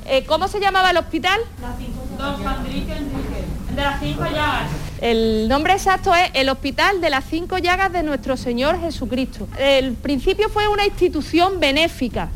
Eh, 0.06 0.24
¿Cómo 0.24 0.48
se 0.48 0.60
llamaba 0.60 0.90
el 0.90 0.96
hospital? 0.96 1.40
Don 2.18 2.42
Fadrique 2.42 2.92
Enrique, 2.92 3.44
de 3.74 3.82
las 3.82 4.00
cinco 4.00 4.24
llagas. 4.24 4.70
El 5.00 5.48
nombre 5.48 5.74
exacto 5.74 6.14
es 6.14 6.30
el 6.32 6.48
Hospital 6.48 7.00
de 7.02 7.10
las 7.10 7.24
Cinco 7.26 7.58
Llagas 7.58 7.92
de 7.92 8.02
Nuestro 8.02 8.38
Señor 8.38 8.80
Jesucristo. 8.80 9.46
El 9.58 9.92
principio 9.92 10.48
fue 10.48 10.68
una 10.68 10.86
institución 10.86 11.60
benéfica, 11.60 12.30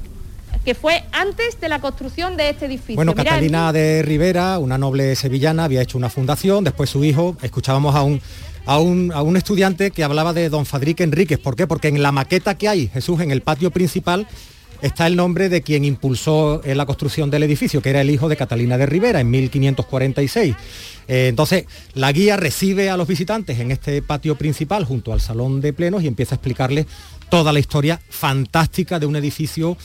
que 0.65 0.75
fue 0.75 1.05
antes 1.13 1.61
de 1.61 1.69
la 1.69 1.81
construcción 1.81 2.37
de 2.37 2.51
este 2.51 2.67
edificio. 2.67 2.97
Bueno, 2.97 3.13
Mirad, 3.13 3.25
Catalina 3.25 3.73
de 3.73 4.03
Rivera, 4.03 4.59
una 4.59 4.79
noble 4.79 5.17
sevillana, 5.17 5.65
había 5.65 5.83
hecho 5.83 5.99
una 5.99 6.11
fundación, 6.11 6.65
después 6.65 6.91
su 6.91 7.05
hijo, 7.05 7.37
escuchábamos 7.43 7.95
a 7.95 8.03
un, 8.03 8.21
a 8.67 8.79
un, 8.79 9.13
a 9.13 9.23
un 9.23 9.37
estudiante 9.37 9.91
que 9.91 10.05
hablaba 10.05 10.33
de 10.33 10.49
don 10.49 10.67
Fadrique 10.67 11.03
Enríquez. 11.03 11.39
¿Por 11.39 11.57
qué? 11.57 11.67
Porque 11.67 11.89
en 11.89 12.03
la 12.03 12.13
maqueta 12.13 12.57
que 12.57 12.69
hay, 12.69 12.89
Jesús, 12.89 13.21
en 13.21 13.31
el 13.31 13.43
patio 13.43 13.71
principal, 13.71 14.27
está 14.83 15.07
el 15.07 15.17
nombre 15.17 15.49
de 15.49 15.63
quien 15.63 15.85
impulsó 15.85 16.63
eh, 16.65 16.75
la 16.75 16.87
construcción 16.87 17.31
del 17.31 17.43
edificio, 17.43 17.83
que 17.83 17.91
era 17.91 18.01
el 18.01 18.11
hijo 18.11 18.29
de 18.29 18.37
Catalina 18.37 18.79
de 18.79 18.87
Rivera 18.87 19.21
en 19.21 19.31
1546. 19.31 20.55
Eh, 21.09 21.29
entonces, 21.29 21.65
la 21.95 22.13
guía 22.13 22.37
recibe 22.37 22.91
a 22.91 22.97
los 22.97 23.09
visitantes 23.09 23.59
en 23.59 23.71
este 23.71 24.03
patio 24.03 24.37
principal 24.37 24.85
junto 24.85 25.13
al 25.13 25.21
salón 25.21 25.61
de 25.61 25.73
plenos 25.73 26.03
y 26.03 26.07
empieza 26.07 26.35
a 26.35 26.37
explicarles 26.37 26.87
toda 27.29 27.53
la 27.53 27.59
historia 27.59 28.01
fantástica 28.09 28.99
de 28.99 29.07
un 29.07 29.17
edificio 29.17 29.77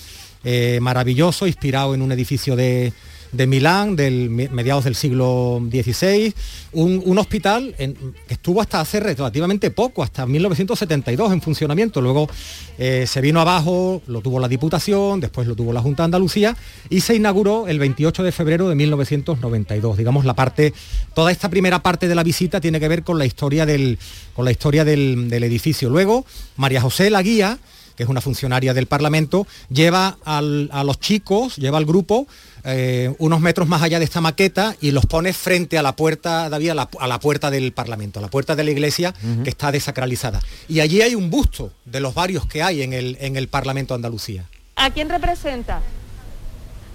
eh, 0.43 0.79
maravilloso, 0.81 1.47
inspirado 1.47 1.93
en 1.93 2.01
un 2.01 2.11
edificio 2.11 2.55
de, 2.55 2.91
de 3.31 3.47
Milán, 3.47 3.95
del 3.95 4.29
me- 4.29 4.49
mediados 4.49 4.83
del 4.83 4.93
siglo 4.95 5.59
XVI, 5.71 6.33
un, 6.73 7.01
un 7.05 7.17
hospital 7.17 7.73
que 7.77 8.33
estuvo 8.33 8.61
hasta 8.61 8.79
hace 8.79 8.99
relativamente 8.99 9.71
poco, 9.71 10.03
hasta 10.03 10.25
1972 10.25 11.31
en 11.33 11.41
funcionamiento. 11.41 11.99
Luego 12.01 12.29
eh, 12.77 13.05
se 13.07 13.21
vino 13.21 13.39
abajo, 13.41 14.01
lo 14.07 14.21
tuvo 14.21 14.39
la 14.39 14.47
Diputación, 14.47 15.19
después 15.19 15.47
lo 15.47 15.55
tuvo 15.55 15.73
la 15.73 15.81
Junta 15.81 16.03
de 16.03 16.05
Andalucía 16.05 16.55
y 16.89 17.01
se 17.01 17.15
inauguró 17.15 17.67
el 17.67 17.79
28 17.79 18.21
de 18.23 18.31
febrero 18.31 18.69
de 18.69 18.75
1992. 18.75 19.97
Digamos, 19.97 20.25
la 20.25 20.33
parte, 20.35 20.73
toda 21.15 21.31
esta 21.31 21.49
primera 21.49 21.81
parte 21.81 22.07
de 22.07 22.15
la 22.15 22.23
visita 22.23 22.61
tiene 22.61 22.79
que 22.79 22.87
ver 22.87 23.03
con 23.03 23.17
la 23.17 23.25
historia 23.25 23.65
del, 23.65 23.97
con 24.35 24.45
la 24.45 24.51
historia 24.51 24.83
del, 24.85 25.29
del 25.29 25.43
edificio. 25.43 25.89
Luego, 25.89 26.25
María 26.57 26.81
José 26.81 27.09
la 27.09 27.21
guía 27.23 27.57
que 27.95 28.03
es 28.03 28.09
una 28.09 28.21
funcionaria 28.21 28.73
del 28.73 28.87
Parlamento, 28.87 29.45
lleva 29.69 30.17
al- 30.25 30.69
a 30.71 30.83
los 30.83 30.99
chicos, 30.99 31.55
lleva 31.57 31.77
al 31.77 31.85
grupo 31.85 32.27
eh, 32.65 33.13
unos 33.19 33.41
metros 33.41 33.67
más 33.67 33.81
allá 33.81 33.99
de 33.99 34.05
esta 34.05 34.21
maqueta 34.21 34.75
y 34.79 34.91
los 34.91 35.05
pone 35.05 35.33
frente 35.33 35.77
a 35.77 35.81
la 35.83 35.95
puerta, 35.95 36.47
David, 36.49 36.69
a 36.69 36.75
la, 36.75 36.89
a 36.99 37.07
la 37.07 37.19
puerta 37.19 37.51
del 37.51 37.73
Parlamento, 37.73 38.19
a 38.19 38.21
la 38.21 38.29
puerta 38.29 38.55
de 38.55 38.63
la 38.63 38.71
iglesia 38.71 39.13
que 39.43 39.49
está 39.49 39.71
desacralizada. 39.71 40.39
Y 40.69 40.79
allí 40.79 41.01
hay 41.01 41.13
un 41.15 41.29
busto 41.29 41.71
de 41.85 41.99
los 41.99 42.13
varios 42.13 42.45
que 42.45 42.63
hay 42.63 42.81
en 42.81 42.93
el, 42.93 43.17
en 43.19 43.35
el 43.35 43.47
Parlamento 43.49 43.93
de 43.93 43.97
Andalucía. 43.97 44.45
¿A 44.77 44.89
quién 44.91 45.09
representa? 45.09 45.81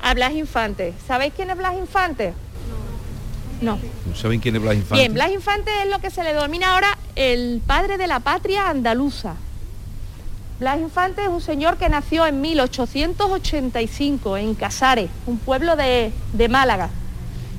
A 0.02 0.14
Blas 0.14 0.32
Infante. 0.32 0.94
¿Sabéis 1.06 1.32
quién 1.36 1.50
es 1.50 1.56
Blas 1.58 1.74
Infante? 1.76 2.32
No. 3.60 3.78
¿Saben 4.14 4.40
quién 4.40 4.54
es 4.56 4.62
Blas 4.62 4.76
Infante? 4.76 5.02
Bien, 5.02 5.12
Blas 5.14 5.32
Infante 5.32 5.70
es 5.82 5.90
lo 5.90 5.98
que 6.00 6.10
se 6.10 6.22
le 6.22 6.32
denomina 6.32 6.72
ahora 6.74 6.96
el 7.16 7.60
padre 7.66 7.98
de 7.98 8.06
la 8.06 8.20
patria 8.20 8.70
andaluza. 8.70 9.34
Blas 10.60 10.80
Infante 10.80 11.22
es 11.22 11.28
un 11.28 11.40
señor 11.40 11.76
que 11.76 11.88
nació 11.88 12.26
en 12.26 12.40
1885 12.40 14.36
en 14.38 14.54
Casares, 14.54 15.08
un 15.26 15.38
pueblo 15.38 15.76
de, 15.76 16.10
de 16.32 16.48
Málaga. 16.48 16.90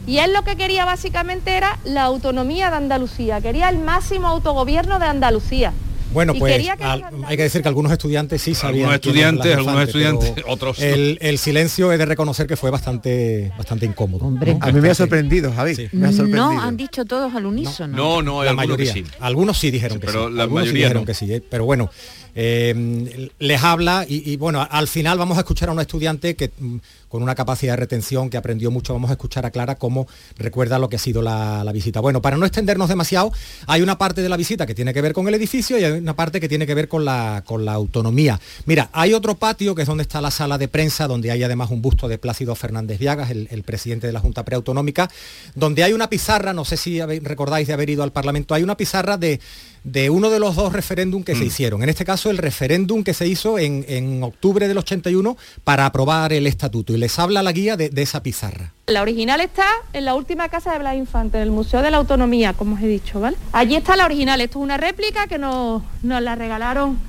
Y 0.06 0.18
él 0.18 0.34
lo 0.34 0.44
que 0.44 0.56
quería 0.56 0.86
básicamente 0.86 1.56
era 1.56 1.80
la 1.86 2.04
autonomía 2.04 2.70
de 2.72 2.78
Andalucía, 2.78 3.40
quería 3.42 3.70
el 3.70 3.80
máximo 3.80 4.28
autogobierno 4.28 5.00
de 5.00 5.06
Andalucía. 5.06 5.72
Bueno, 6.12 6.34
Y 6.36 6.40
pues 6.40 6.54
quería 6.54 6.76
que 6.76 6.84
al- 6.84 7.04
hay 7.28 7.38
que 7.38 7.44
decir 7.44 7.62
que 7.62 7.68
algunos 7.68 7.92
estudiantes 7.92 8.42
sí 8.42 8.56
sabían. 8.56 8.90
Algunos 8.90 8.94
es 8.96 9.06
estudiantes, 9.06 9.56
algunos 9.58 9.84
estudiantes, 9.84 10.34
otros 10.48 10.80
no. 10.80 10.86
El, 10.86 11.20
el 11.22 11.38
silencio 11.38 11.92
he 11.94 12.00
de 12.00 12.06
reconocer 12.08 12.48
que 12.48 12.58
fue 12.58 12.72
bastante, 12.72 13.52
bastante 13.56 13.86
incómodo. 13.86 14.26
A 14.60 14.72
mí 14.72 14.82
me 14.82 14.90
ha 14.90 14.96
sorprendido, 14.96 15.54
Javi. 15.54 15.88
Me 15.92 16.08
ha 16.08 16.12
sorprendido. 16.12 16.52
No, 16.52 16.60
han 16.64 16.76
dicho 16.78 17.06
todos 17.06 17.36
al 17.36 17.46
unísono. 17.46 17.96
No, 17.96 18.24
no, 18.24 18.42
hay 18.42 18.48
la 18.48 18.54
mayoría. 18.56 18.92
sí. 18.92 19.04
Algunos 19.20 19.60
sí 19.60 19.70
dijeron 19.70 20.00
que 20.00 20.08
pero 20.08 20.30
sí. 20.30 20.34
la 20.34 20.44
algunos 20.44 20.64
sí 20.64 20.70
mayoría 20.70 20.86
dijeron 20.88 21.04
no. 21.04 21.06
que 21.06 21.14
sí. 21.14 21.44
Pero 21.48 21.66
bueno, 21.66 21.92
eh, 22.36 23.30
les 23.40 23.64
habla 23.64 24.06
y, 24.08 24.36
bueno, 24.38 24.66
al 24.70 24.88
final 24.88 25.18
vamos 25.18 25.38
a 25.38 25.42
escuchar 25.42 25.70
a 25.70 25.72
una 25.72 25.82
estudiante 25.84 26.36
que 26.36 26.52
mm, 26.58 26.78
con 27.10 27.24
una 27.24 27.36
capacidad 27.36 27.74
de 27.74 27.78
retención 27.78 28.30
que 28.30 28.38
aprendió 28.38 28.72
mucho, 28.72 28.94
vamos 28.94 29.10
a 29.10 29.14
escuchar 29.14 29.46
a 29.46 29.52
Clara 29.52 29.76
cómo 29.76 30.08
recuerda 30.38 30.80
lo 30.80 30.90
que 30.90 30.96
ha 30.96 31.00
sido 31.00 31.22
la, 31.22 31.64
la 31.64 31.72
visita. 31.72 32.00
Bueno, 32.00 32.22
para 32.22 32.38
no 32.38 32.46
extendernos 32.46 32.88
demasiado, 32.88 33.32
hay 33.68 33.82
una 33.82 33.98
parte 33.98 34.22
de 34.22 34.30
la 34.30 34.38
visita 34.38 34.66
que 34.66 34.76
tiene 34.76 34.94
que 34.94 35.02
ver 35.02 35.14
con 35.14 35.28
el 35.28 35.34
edificio 35.34 35.78
y 35.78 35.84
hay 35.84 35.92
una 35.94 36.16
parte 36.16 36.40
que 36.40 36.48
tiene 36.48 36.66
que 36.66 36.76
ver 36.76 36.88
con 36.88 37.04
la, 37.04 37.44
con 37.46 37.66
la 37.66 37.74
autonomía. 37.74 38.40
Mira, 38.66 38.90
hay 38.94 39.14
otro 39.14 39.36
patio 39.36 39.76
que 39.76 39.82
es 39.82 39.88
donde 39.88 40.04
está 40.04 40.22
la 40.22 40.32
sala 40.32 40.58
de 40.58 40.68
prensa, 40.68 41.08
donde 41.08 41.32
hay 41.32 41.44
además 41.44 41.72
un 41.72 41.82
busto 41.82 42.08
de 42.08 42.18
Plácido 42.18 42.56
Fernández 42.56 43.00
Viagas, 43.00 43.32
el, 43.32 43.48
el 43.52 43.64
presidente 43.64 44.08
de 44.08 44.14
la 44.14 44.20
Junta 44.20 44.46
Preautonómica, 44.46 45.10
donde 45.56 45.84
hay 45.84 45.94
una 45.94 46.10
pizarra, 46.10 46.54
no 46.54 46.66
sé 46.66 46.78
si 46.78 47.02
recordáis 47.02 47.68
de 47.68 47.74
haber 47.74 47.90
ido 47.90 48.04
al 48.04 48.12
Parlamento, 48.12 48.54
hay 48.54 48.64
una 48.64 48.78
pizarra 48.78 49.18
de, 49.18 49.40
de 49.84 50.10
uno 50.10 50.30
de 50.30 50.40
los 50.40 50.56
dos 50.56 50.74
referéndum 50.74 51.24
que 51.24 51.36
se 51.36 51.46
hicieron. 51.46 51.84
En 51.84 51.90
este 51.90 52.06
caso, 52.06 52.30
el 52.30 52.38
referéndum 52.38 53.04
que 53.04 53.14
se 53.14 53.28
hizo 53.28 53.58
en, 53.58 53.86
en 53.88 54.24
octubre 54.24 54.68
del 54.68 54.78
81 54.78 55.38
para 55.64 55.86
aprobar 55.86 56.34
el 56.34 56.48
estatuto. 56.48 56.94
Y 56.94 56.99
les 57.00 57.18
habla 57.18 57.42
la 57.42 57.52
guía 57.52 57.78
de, 57.78 57.92
esa 57.96 58.22
pizarra. 58.22 58.74
La 58.88 59.02
original 59.02 59.42
está 59.42 59.68
en 59.94 60.06
la 60.06 60.16
última 60.16 60.50
casa 60.50 60.74
de 60.74 60.80
Blas 60.80 60.96
Infante, 60.96 61.38
en 61.38 61.44
el 61.44 61.52
Museo 61.52 61.82
de 61.82 61.92
la 61.92 61.98
Autonomía, 61.98 62.54
como 62.54 62.76
os 62.76 62.82
he 62.82 62.88
dicho, 62.88 63.20
¿vale? 63.20 63.38
Allí 63.54 63.76
está 63.76 63.96
la 63.96 64.06
original, 64.06 64.42
esto 64.42 64.60
es 64.60 64.64
una 64.64 64.78
réplica 64.78 65.28
que 65.28 65.38
nos, 65.38 65.82
nos 66.04 66.22
la 66.22 66.36
regalaron 66.36 67.00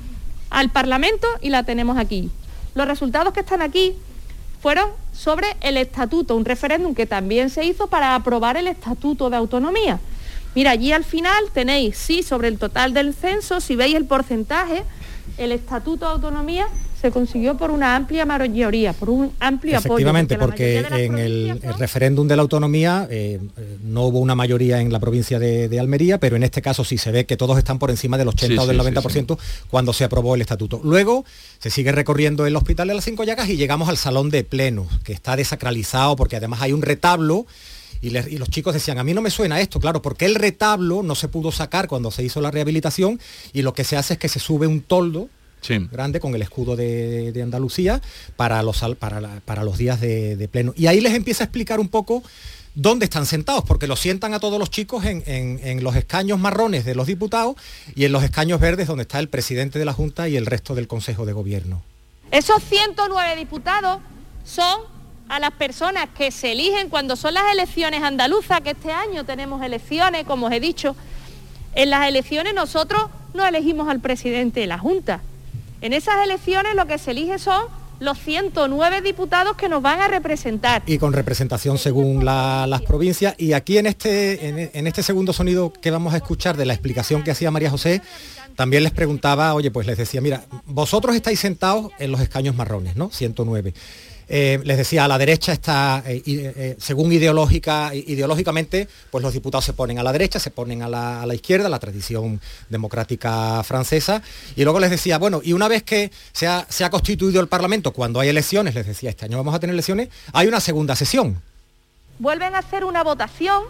al 0.49 0.69
Parlamento 0.69 1.27
y 1.41 1.49
la 1.49 1.63
tenemos 1.63 1.97
aquí. 1.97 2.31
Los 2.73 2.87
resultados 2.87 3.33
que 3.33 3.41
están 3.41 3.61
aquí 3.61 3.93
fueron 4.61 4.89
sobre 5.13 5.47
el 5.61 5.77
estatuto, 5.77 6.35
un 6.35 6.45
referéndum 6.45 6.95
que 6.95 7.05
también 7.05 7.49
se 7.49 7.65
hizo 7.65 7.87
para 7.87 8.15
aprobar 8.15 8.57
el 8.57 8.67
estatuto 8.67 9.29
de 9.29 9.37
autonomía. 9.37 9.99
Mira, 10.55 10.71
allí 10.71 10.91
al 10.91 11.03
final 11.03 11.45
tenéis, 11.53 11.97
sí, 11.97 12.23
sobre 12.23 12.47
el 12.47 12.59
total 12.59 12.93
del 12.93 13.13
censo, 13.13 13.59
si 13.59 13.75
veis 13.75 13.95
el 13.95 14.05
porcentaje, 14.05 14.83
el 15.37 15.51
estatuto 15.51 16.05
de 16.05 16.11
autonomía 16.11 16.67
se 17.01 17.09
consiguió 17.11 17.57
por 17.57 17.71
una 17.71 17.95
amplia 17.95 18.25
mayoría, 18.25 18.93
por 18.93 19.09
un 19.09 19.31
amplio 19.39 19.77
apoyo. 19.77 19.93
Efectivamente, 19.95 20.37
porque 20.37 20.85
en 21.05 21.17
el, 21.17 21.59
el 21.63 21.73
referéndum 21.79 22.27
de 22.27 22.35
la 22.35 22.43
autonomía 22.43 23.07
eh, 23.09 23.39
eh, 23.57 23.77
no 23.83 24.03
hubo 24.05 24.19
una 24.19 24.35
mayoría 24.35 24.79
en 24.81 24.91
la 24.91 24.99
provincia 24.99 25.39
de, 25.39 25.67
de 25.67 25.79
Almería, 25.79 26.19
pero 26.19 26.35
en 26.35 26.43
este 26.43 26.61
caso 26.61 26.83
sí 26.83 26.97
se 26.99 27.11
ve 27.11 27.25
que 27.25 27.37
todos 27.37 27.57
están 27.57 27.79
por 27.79 27.89
encima 27.89 28.17
del 28.17 28.27
80 28.27 28.47
Sí, 28.47 28.57
o 28.59 28.67
del 28.67 28.79
sí, 28.79 28.87
sí, 29.13 29.19
90% 29.19 29.37
cuando 29.69 29.93
se 29.93 30.03
aprobó 30.03 30.35
el 30.35 30.41
estatuto. 30.41 30.79
Luego 30.83 31.25
se 31.59 31.69
sigue 31.71 31.91
recorriendo 31.91 32.45
el 32.45 32.55
hospital 32.55 32.87
de 32.89 32.93
las 32.93 33.03
Cinco 33.05 33.23
Llagas 33.23 33.49
y 33.49 33.57
llegamos 33.57 33.89
al 33.89 33.97
salón 33.97 34.29
de 34.29 34.43
plenos, 34.43 34.87
que 35.03 35.13
está 35.13 35.35
desacralizado 35.35 36.15
porque 36.15 36.35
además 36.35 36.61
hay 36.61 36.73
un 36.73 36.81
retablo. 36.83 37.45
Y, 38.03 38.09
le- 38.09 38.25
y 38.31 38.37
los 38.37 38.49
chicos 38.49 38.73
decían, 38.73 38.97
a 38.97 39.03
mí 39.03 39.13
no 39.13 39.21
me 39.21 39.29
suena 39.29 39.61
esto, 39.61 39.79
claro, 39.79 40.01
porque 40.01 40.25
el 40.25 40.33
retablo 40.33 41.03
no 41.03 41.13
se 41.13 41.27
pudo 41.27 41.51
sacar 41.51 41.87
cuando 41.87 42.09
se 42.09 42.23
hizo 42.23 42.41
la 42.41 42.49
rehabilitación 42.49 43.19
y 43.53 43.61
lo 43.61 43.73
que 43.75 43.83
se 43.83 43.95
hace 43.95 44.13
es 44.13 44.19
que 44.19 44.27
se 44.27 44.39
sube 44.39 44.65
un 44.65 44.81
toldo 44.81 45.29
grande 45.91 46.19
con 46.19 46.33
el 46.35 46.41
escudo 46.41 46.75
de, 46.75 47.31
de 47.31 47.41
Andalucía 47.41 48.01
para 48.35 48.61
los, 48.63 48.81
para, 48.99 49.21
la- 49.21 49.41
para 49.45 49.63
los 49.63 49.77
días 49.77 50.01
de, 50.01 50.35
de 50.35 50.47
pleno. 50.47 50.73
Y 50.75 50.87
ahí 50.87 51.01
les 51.01 51.13
empieza 51.13 51.43
a 51.43 51.45
explicar 51.45 51.79
un 51.79 51.87
poco 51.89 52.23
dónde 52.73 53.05
están 53.05 53.25
sentados, 53.25 53.63
porque 53.65 53.85
los 53.85 53.99
sientan 53.99 54.33
a 54.33 54.39
todos 54.39 54.57
los 54.57 54.69
chicos 54.71 55.03
en, 55.05 55.23
en- 55.25 55.59
en 55.63 55.83
los 55.83 55.95
escaños 55.95 56.39
marrones 56.39 56.85
de 56.85 56.95
los 56.95 57.05
diputados 57.07 57.55
y 57.95 58.05
en 58.05 58.11
los 58.11 58.23
escaños 58.23 58.59
verdes 58.59 58.87
donde 58.87 59.01
está 59.03 59.19
el 59.19 59.27
presidente 59.29 59.77
de 59.77 59.85
la 59.85 59.93
Junta 59.93 60.27
y 60.29 60.37
el 60.37 60.45
resto 60.45 60.73
del 60.73 60.87
Consejo 60.87 61.25
de 61.25 61.33
Gobierno. 61.33 61.81
Esos 62.31 62.63
109 62.63 63.35
diputados 63.35 63.99
son 64.45 64.79
a 65.27 65.39
las 65.39 65.51
personas 65.51 66.07
que 66.17 66.31
se 66.31 66.53
eligen 66.53 66.89
cuando 66.89 67.15
son 67.15 67.33
las 67.33 67.43
elecciones 67.53 68.01
andaluzas, 68.03 68.61
que 68.61 68.71
este 68.71 68.91
año 68.91 69.25
tenemos 69.25 69.61
elecciones, 69.63 70.25
como 70.25 70.47
os 70.47 70.51
he 70.53 70.59
dicho. 70.59 70.95
En 71.75 71.89
las 71.89 72.07
elecciones 72.07 72.53
nosotros 72.53 73.03
no 73.33 73.45
elegimos 73.45 73.87
al 73.89 73.99
presidente 74.01 74.59
de 74.61 74.67
la 74.67 74.77
Junta. 74.77 75.21
En 75.81 75.93
esas 75.93 76.23
elecciones 76.23 76.75
lo 76.75 76.85
que 76.85 76.97
se 76.97 77.11
elige 77.11 77.39
son 77.39 77.65
los 77.99 78.17
109 78.19 79.01
diputados 79.01 79.55
que 79.55 79.69
nos 79.69 79.81
van 79.83 79.99
a 80.01 80.07
representar. 80.07 80.81
y 80.87 80.97
con 80.97 81.13
representación 81.13 81.77
según 81.77 82.25
la- 82.25 82.65
las 82.67 82.81
provincias. 82.81 83.35
Y 83.37 83.53
aquí 83.53 83.77
en 83.77 83.85
este, 83.85 84.69
en 84.77 84.87
este 84.87 85.03
segundo 85.03 85.33
sonido 85.33 85.71
que 85.71 85.91
vamos 85.91 86.13
a 86.13 86.17
escuchar 86.17 86.57
de 86.57 86.65
la 86.65 86.73
explicación 86.73 87.23
que 87.23 87.29
hacía 87.31 87.51
María 87.51 87.69
José, 87.69 88.01
también 88.55 88.83
les 88.83 88.91
preguntaba, 88.91 89.53
oye, 89.53 89.69
pues 89.71 89.85
les 89.87 89.97
decía, 89.97 90.19
mira, 90.19 90.43
vosotros 90.65 91.15
estáis 91.15 91.39
sentados 91.39 91.91
en 91.99 92.11
los 92.11 92.21
escaños 92.21 92.55
marrones, 92.55 92.95
¿no? 92.95 93.09
109. 93.11 93.73
Eh, 94.33 94.61
les 94.63 94.77
decía, 94.77 95.03
a 95.03 95.09
la 95.09 95.17
derecha 95.17 95.51
está, 95.51 96.03
eh, 96.07 96.23
eh, 96.25 96.77
según 96.79 97.11
ideológica, 97.11 97.93
ideológicamente, 97.93 98.87
pues 99.09 99.21
los 99.21 99.33
diputados 99.33 99.65
se 99.65 99.73
ponen 99.73 99.99
a 99.99 100.03
la 100.03 100.13
derecha, 100.13 100.39
se 100.39 100.51
ponen 100.51 100.83
a 100.83 100.87
la, 100.87 101.21
a 101.21 101.25
la 101.25 101.35
izquierda, 101.35 101.67
la 101.67 101.79
tradición 101.79 102.39
democrática 102.69 103.61
francesa. 103.65 104.21
Y 104.55 104.63
luego 104.63 104.79
les 104.79 104.89
decía, 104.89 105.17
bueno, 105.17 105.41
y 105.43 105.51
una 105.51 105.67
vez 105.67 105.83
que 105.83 106.11
se 106.31 106.47
ha, 106.47 106.65
se 106.69 106.85
ha 106.85 106.89
constituido 106.89 107.41
el 107.41 107.49
Parlamento, 107.49 107.91
cuando 107.91 108.21
hay 108.21 108.29
elecciones, 108.29 108.73
les 108.73 108.87
decía, 108.87 109.09
este 109.09 109.25
año 109.25 109.35
vamos 109.35 109.53
a 109.53 109.59
tener 109.59 109.73
elecciones, 109.73 110.07
hay 110.31 110.47
una 110.47 110.61
segunda 110.61 110.95
sesión. 110.95 111.41
Vuelven 112.17 112.55
a 112.55 112.59
hacer 112.59 112.85
una 112.85 113.03
votación 113.03 113.63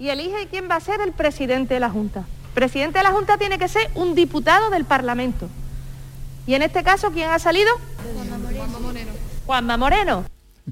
y 0.00 0.08
elige 0.08 0.48
quién 0.50 0.68
va 0.68 0.74
a 0.74 0.80
ser 0.80 1.00
el 1.02 1.12
presidente 1.12 1.74
de 1.74 1.80
la 1.80 1.90
Junta. 1.90 2.26
Presidente 2.52 2.98
de 2.98 3.04
la 3.04 3.12
Junta 3.12 3.38
tiene 3.38 3.60
que 3.60 3.68
ser 3.68 3.88
un 3.94 4.16
diputado 4.16 4.70
del 4.70 4.84
Parlamento. 4.84 5.48
Y 6.48 6.54
en 6.54 6.62
este 6.62 6.82
caso, 6.82 7.12
¿quién 7.12 7.30
ha 7.30 7.38
salido? 7.38 7.70
Juanma 8.12 8.80
Moreno. 8.80 9.19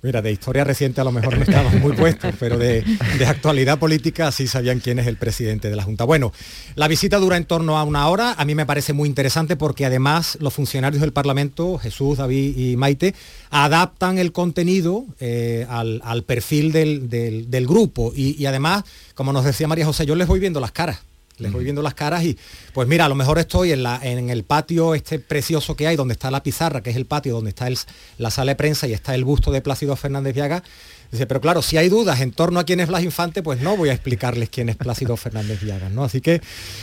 Mira, 0.03 0.22
de 0.22 0.31
historia 0.31 0.64
reciente 0.64 1.01
a 1.01 1.05
lo 1.05 1.11
mejor 1.11 1.37
no 1.37 1.43
estaban 1.43 1.81
muy 1.81 1.93
puestos, 1.93 2.35
pero 2.39 2.57
de, 2.57 2.85
actualidad 3.26 3.79
política 3.79 4.31
sí 4.31 4.47
sabían 4.47 4.81
quién 4.81 4.99
es 4.99 5.07
el 5.07 5.16
presidente 5.16 5.70
de 5.70 5.76
la 5.76 5.83
Junta. 5.83 6.05
Bueno, 6.05 6.33
la 6.76 6.87
visita 6.87 7.18
dura 7.18 7.37
en 7.37 7.45
torno 7.45 7.79
a 7.79 7.83
una 7.83 8.07
hora, 8.09 8.35
a 8.39 8.45
mí 8.45 8.55
me 8.55 8.66
parece 8.66 8.93
muy 8.93 9.09
interesante 9.09 9.57
porque 9.57 9.87
además 9.87 10.39
los 10.41 10.55
funcionarios 10.55 11.01
del 11.01 11.12
Parlamento, 11.12 11.79
Jesús, 11.79 12.18
David 12.18 12.57
y 12.57 12.76
Maite, 12.76 13.14
adaptan 13.51 14.18
el 14.18 14.33
contenido 14.33 15.05
eh, 15.18 15.66
al, 15.68 16.22
perfil 16.24 16.70
del, 16.72 17.66
grupo 17.66 18.12
y 18.14 18.45
además, 18.47 18.85
como 19.14 19.33
nos 19.33 19.45
decía 19.45 19.66
María 19.66 19.87
José, 19.87 20.07
yo 20.07 20.14
les 20.14 20.29
voy 20.29 20.39
viendo 20.39 20.61
las 20.61 20.72
caras. 20.72 21.01
Les 21.39 21.53
voy 21.53 21.64
viendo 21.64 21.82
las 21.82 21.95
caras 21.95 22.24
y, 22.24 22.36
pues 22.72 22.89
mira, 22.89 23.05
a 23.05 23.09
lo 23.09 23.14
mejor 23.14 23.39
estoy 23.39 23.72
en, 23.72 23.82
la, 23.82 24.01
en 24.03 24.28
el 24.30 24.45
patio 24.45 24.95
este 24.95 25.18
precioso 25.18 25.76
que 25.76 25.86
hay, 25.86 25.97
donde 25.97 26.12
está 26.12 26.30
la 26.30 26.43
pizarra, 26.43 26.82
que 26.82 26.91
es 26.91 26.97
el 26.97 27.07
patio 27.07 27.34
donde 27.34 27.51
está 27.51 27.66
el- 27.68 27.78
la 28.18 28.30
sala 28.30 28.53
de 28.53 28.57
prensa 28.57 28.86
y 28.89 28.93
está 28.93 29.14
el 29.14 29.24
busto 29.24 29.51
de 29.53 29.61
Plácido 29.61 29.95
Fernández 29.97 30.34
Viaga. 30.34 30.62
Dice, 31.11 31.26
pero 31.26 31.41
claro, 31.41 31.62
si 31.62 31.78
hay 31.78 31.89
dudas 31.89 32.20
en 32.20 32.32
torno 32.32 32.61
a 32.61 32.64
quién 32.64 32.80
es 32.80 32.89
Blas 32.89 33.03
Infante, 33.03 33.43
pues 33.43 33.62
no 33.62 33.78
voy 33.78 33.89
a 33.89 33.95
explicarles 33.95 34.51
quién 34.51 34.68
es 34.68 34.76
Plácido 34.76 35.16
Fernández 35.16 35.59
Viaga, 35.62 35.89
¿no? 35.89 36.05
Así 36.05 36.20
que, 36.20 36.43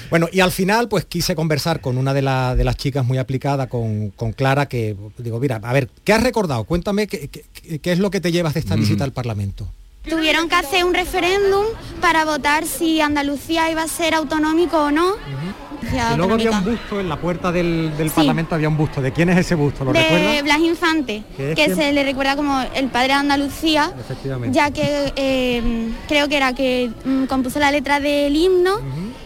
bueno, 0.10 0.28
y 0.32 0.39
al 0.39 0.51
final, 0.51 0.88
pues 0.89 1.06
quise 1.06 1.36
conversar 1.36 1.80
con 1.80 1.97
una 1.99 2.12
de, 2.14 2.24
la- 2.24 2.56
de 2.56 2.64
las 2.64 2.76
chicas 2.76 3.06
muy 3.06 3.20
aplicada, 3.20 3.68
con, 3.68 4.10
con 4.12 4.34
Clara, 4.34 4.68
que 4.68 4.95
digo, 5.20 5.39
mira, 5.39 5.60
a 5.62 5.74
ver, 5.74 5.89
¿qué 6.03 6.12
has 6.14 6.24
recordado? 6.24 6.64
Cuéntame 6.64 7.06
qué, 7.06 7.28
qué- 7.28 7.80
qué 7.80 7.91
es 7.91 7.99
lo 7.99 8.10
que 8.10 8.20
te 8.20 8.32
llevas 8.32 8.56
de 8.56 8.62
esta 8.62 8.76
visita 8.76 9.03
al 9.03 9.12
Parlamento. 9.14 9.68
Tuvieron 10.10 10.49
que 10.49 10.56
hacer 10.56 10.86
un 10.86 10.93
referéndum 10.93 11.66
para 12.01 12.26
votar 12.26 12.66
si 12.66 13.01
Andalucía 13.01 13.70
iba 13.72 13.82
a 13.84 13.88
ser 13.88 14.14
autonómico 14.14 14.78
o 14.86 14.91
no. 14.91 15.14
Y 16.14 16.18
luego 16.18 16.34
había 16.34 16.51
un 16.51 16.64
busto 16.64 16.99
en 16.99 17.08
la 17.10 17.16
puerta 17.16 17.51
del, 17.51 17.95
del 17.97 18.10
Sí. 18.10 18.16
Parlamento, 18.16 18.56
había 18.56 18.68
un 18.70 18.76
busto. 18.78 19.01
¿De 19.01 19.12
quién 19.12 19.30
es 19.30 19.38
ese 19.38 19.56
busto? 19.56 19.86
¿Lo 19.86 19.93
de 19.93 20.01
recuerdas? 20.01 20.43
Blas 20.43 20.60
Infante, 20.60 21.24
¿Que 21.38 21.76
se 21.76 21.91
le 21.93 22.03
recuerda 22.03 22.36
como 22.36 22.60
el 22.74 22.88
padre 22.89 23.10
de 23.10 23.14
Andalucía, 23.14 23.91
ya 24.51 24.72
que 24.72 25.14
eh, 25.16 25.91
creo 26.08 26.28
que 26.28 26.38
era 26.38 26.53
que 26.53 26.91
mm, 27.06 27.26
compuso 27.26 27.60
la 27.60 27.72
letra 27.72 27.99
del 27.99 28.36
himno, 28.36 28.80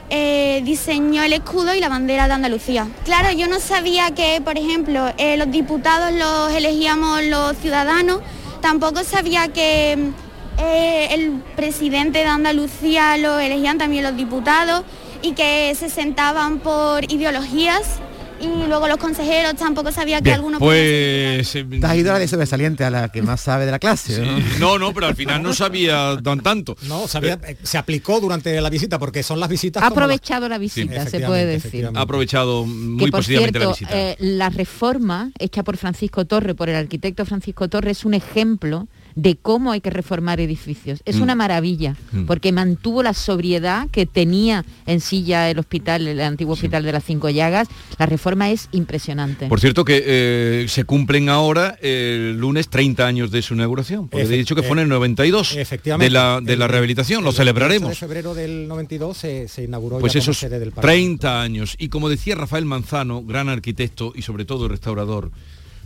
eh, 0.09 0.61
diseñó 0.65 1.23
el 1.23 1.33
escudo 1.33 1.73
y 1.73 1.79
la 1.79 1.87
bandera 1.89 2.27
de 2.27 2.33
Andalucía. 2.33 2.87
Claro, 3.05 3.31
yo 3.31 3.47
no 3.47 3.59
sabía 3.59 4.11
que, 4.11 4.41
por 4.43 4.57
ejemplo, 4.57 5.11
eh, 5.17 5.37
los 5.37 5.49
diputados 5.51 6.11
los 6.13 6.51
elegíamos 6.53 7.23
los 7.23 7.55
ciudadanos, 7.57 8.19
tampoco 8.61 9.03
sabía 9.03 9.47
que 9.47 10.11
eh, 10.59 11.07
el 11.13 11.41
presidente 11.55 12.19
de 12.19 12.25
Andalucía 12.25 13.17
lo 13.17 13.39
elegían 13.39 13.77
también 13.77 14.03
los 14.03 14.15
diputados 14.15 14.83
y 15.21 15.33
que 15.33 15.73
se 15.75 15.89
sentaban 15.89 16.59
por 16.59 17.03
ideologías 17.11 17.99
y 18.41 18.47
luego 18.69 18.87
los 18.87 18.95
consejeros 18.95 19.55
tampoco 19.55 19.91
sabía 19.91 20.19
que 20.19 20.23
Bien, 20.29 20.35
algunos 20.35 20.59
pues... 20.59 21.55
eh, 21.55 21.65
Te 21.81 21.85
has 21.85 21.95
ido 21.97 22.11
a 22.11 22.13
la 22.13 22.19
de 22.19 22.27
sobresaliente, 22.29 22.85
a 22.85 22.89
la 22.89 23.09
que 23.09 23.21
más 23.21 23.41
sabe 23.41 23.65
de 23.65 23.71
la 23.71 23.79
clase. 23.79 24.21
¿no? 24.21 24.39
No, 24.59 24.79
no, 24.79 24.93
pero 24.93 25.07
al 25.07 25.15
final 25.17 25.43
no 25.43 25.51
sabía 25.53 26.17
tan 26.23 26.39
tanto. 26.39 26.77
No, 26.83 27.05
sabía, 27.09 27.37
eh, 27.45 27.57
se 27.63 27.77
aplicó 27.77 28.21
durante 28.21 28.61
la 28.61 28.69
visita 28.69 28.97
porque 28.97 29.23
son 29.23 29.41
las 29.41 29.49
visitas. 29.49 29.83
Ha 29.83 29.87
las- 29.87 29.91
aprovechado 29.91 30.47
la 30.47 30.57
visita, 30.57 31.05
se 31.05 31.19
puede 31.19 31.45
decir. 31.47 31.89
Ha 31.93 31.99
aprovechado 31.99 32.65
muy 32.65 33.05
que 33.05 33.11
por 33.11 33.19
positivamente 33.19 33.59
cierto, 33.59 33.69
la 33.71 33.73
visita. 33.75 33.99
eh, 33.99 34.15
la 34.19 34.47
reforma 34.49 35.31
hecha 35.37 35.63
por 35.63 35.75
Francisco 35.75 36.23
Torre, 36.23 36.55
por 36.55 36.69
el 36.69 36.77
arquitecto 36.77 37.25
Francisco 37.25 37.67
Torre, 37.67 37.91
es 37.91 38.05
un 38.05 38.13
ejemplo 38.13 38.87
de 39.21 39.35
cómo 39.35 39.71
hay 39.71 39.81
que 39.81 39.89
reformar 39.89 40.39
edificios. 40.39 41.01
Es 41.05 41.17
Mm. 41.17 41.21
una 41.23 41.35
maravilla, 41.35 41.95
Mm. 42.11 42.23
porque 42.25 42.51
mantuvo 42.51 43.03
la 43.03 43.13
sobriedad 43.13 43.87
que 43.91 44.05
tenía 44.05 44.63
en 44.85 45.01
silla 45.01 45.49
el 45.49 45.59
hospital, 45.59 46.07
el 46.07 46.21
antiguo 46.21 46.53
hospital 46.53 46.83
de 46.83 46.91
las 46.93 47.03
Cinco 47.03 47.29
Llagas. 47.29 47.67
La 47.97 48.05
reforma 48.05 48.49
es 48.49 48.69
impresionante. 48.71 49.47
Por 49.47 49.59
cierto 49.59 49.83
que 49.83 50.01
eh, 50.05 50.65
se 50.69 50.85
cumplen 50.85 51.27
ahora 51.29 51.77
el 51.81 52.37
lunes 52.37 52.69
30 52.69 53.05
años 53.05 53.29
de 53.31 53.41
su 53.41 53.55
inauguración, 53.55 54.07
porque 54.07 54.25
Efe- 54.25 54.33
he 54.33 54.37
dicho 54.37 54.55
que 54.55 54.63
fue 54.63 54.71
en 54.73 54.79
el 54.79 54.87
92 54.89 55.55
Efectivamente. 55.57 56.05
de 56.05 56.11
la, 56.11 56.39
de 56.41 56.55
la 56.55 56.65
El- 56.65 56.71
rehabilitación, 56.71 57.23
lo 57.23 57.31
el 57.31 57.35
28 57.35 57.37
celebraremos. 57.43 57.89
de 57.89 57.95
febrero 57.95 58.33
del 58.33 58.67
92 58.67 59.17
se, 59.17 59.47
se 59.47 59.63
inauguró 59.65 59.99
Pues 59.99 60.13
ya 60.13 60.19
esos 60.19 60.37
sede 60.37 60.59
del 60.59 60.71
Parlamento. 60.71 60.81
30 61.19 61.41
años. 61.41 61.75
Y 61.77 61.89
como 61.89 62.07
decía 62.09 62.35
Rafael 62.35 62.63
Manzano, 62.65 63.23
gran 63.23 63.49
arquitecto 63.49 64.13
y 64.15 64.21
sobre 64.21 64.45
todo 64.45 64.67
restaurador, 64.69 65.31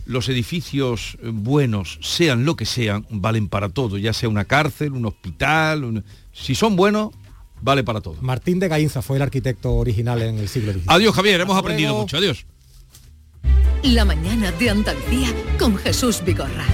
los 0.05 0.27
edificios 0.29 1.17
eh, 1.21 1.29
buenos, 1.31 1.99
sean 2.01 2.45
lo 2.45 2.55
que 2.55 2.65
sean, 2.65 3.05
valen 3.09 3.47
para 3.47 3.69
todo, 3.69 3.97
ya 3.97 4.13
sea 4.13 4.29
una 4.29 4.45
cárcel, 4.45 4.93
un 4.93 5.05
hospital, 5.05 5.83
un- 5.83 6.03
si 6.31 6.55
son 6.55 6.75
buenos, 6.75 7.11
vale 7.61 7.83
para 7.83 8.01
todo. 8.01 8.15
Martín 8.21 8.59
de 8.59 8.67
Gainza 8.67 9.01
fue 9.01 9.17
el 9.17 9.21
arquitecto 9.23 9.73
original 9.73 10.21
en 10.21 10.37
el 10.39 10.47
siglo 10.49 10.71
XVI. 10.73 10.83
Adiós 10.87 11.15
Javier, 11.15 11.41
hemos 11.41 11.57
aprendido 11.57 11.95
mucho, 11.95 12.17
adiós. 12.17 12.45
La 13.83 14.05
mañana 14.05 14.51
de 14.53 14.69
Andalucía 14.69 15.27
con 15.59 15.75
Jesús 15.77 16.21
Vigorra. 16.25 16.65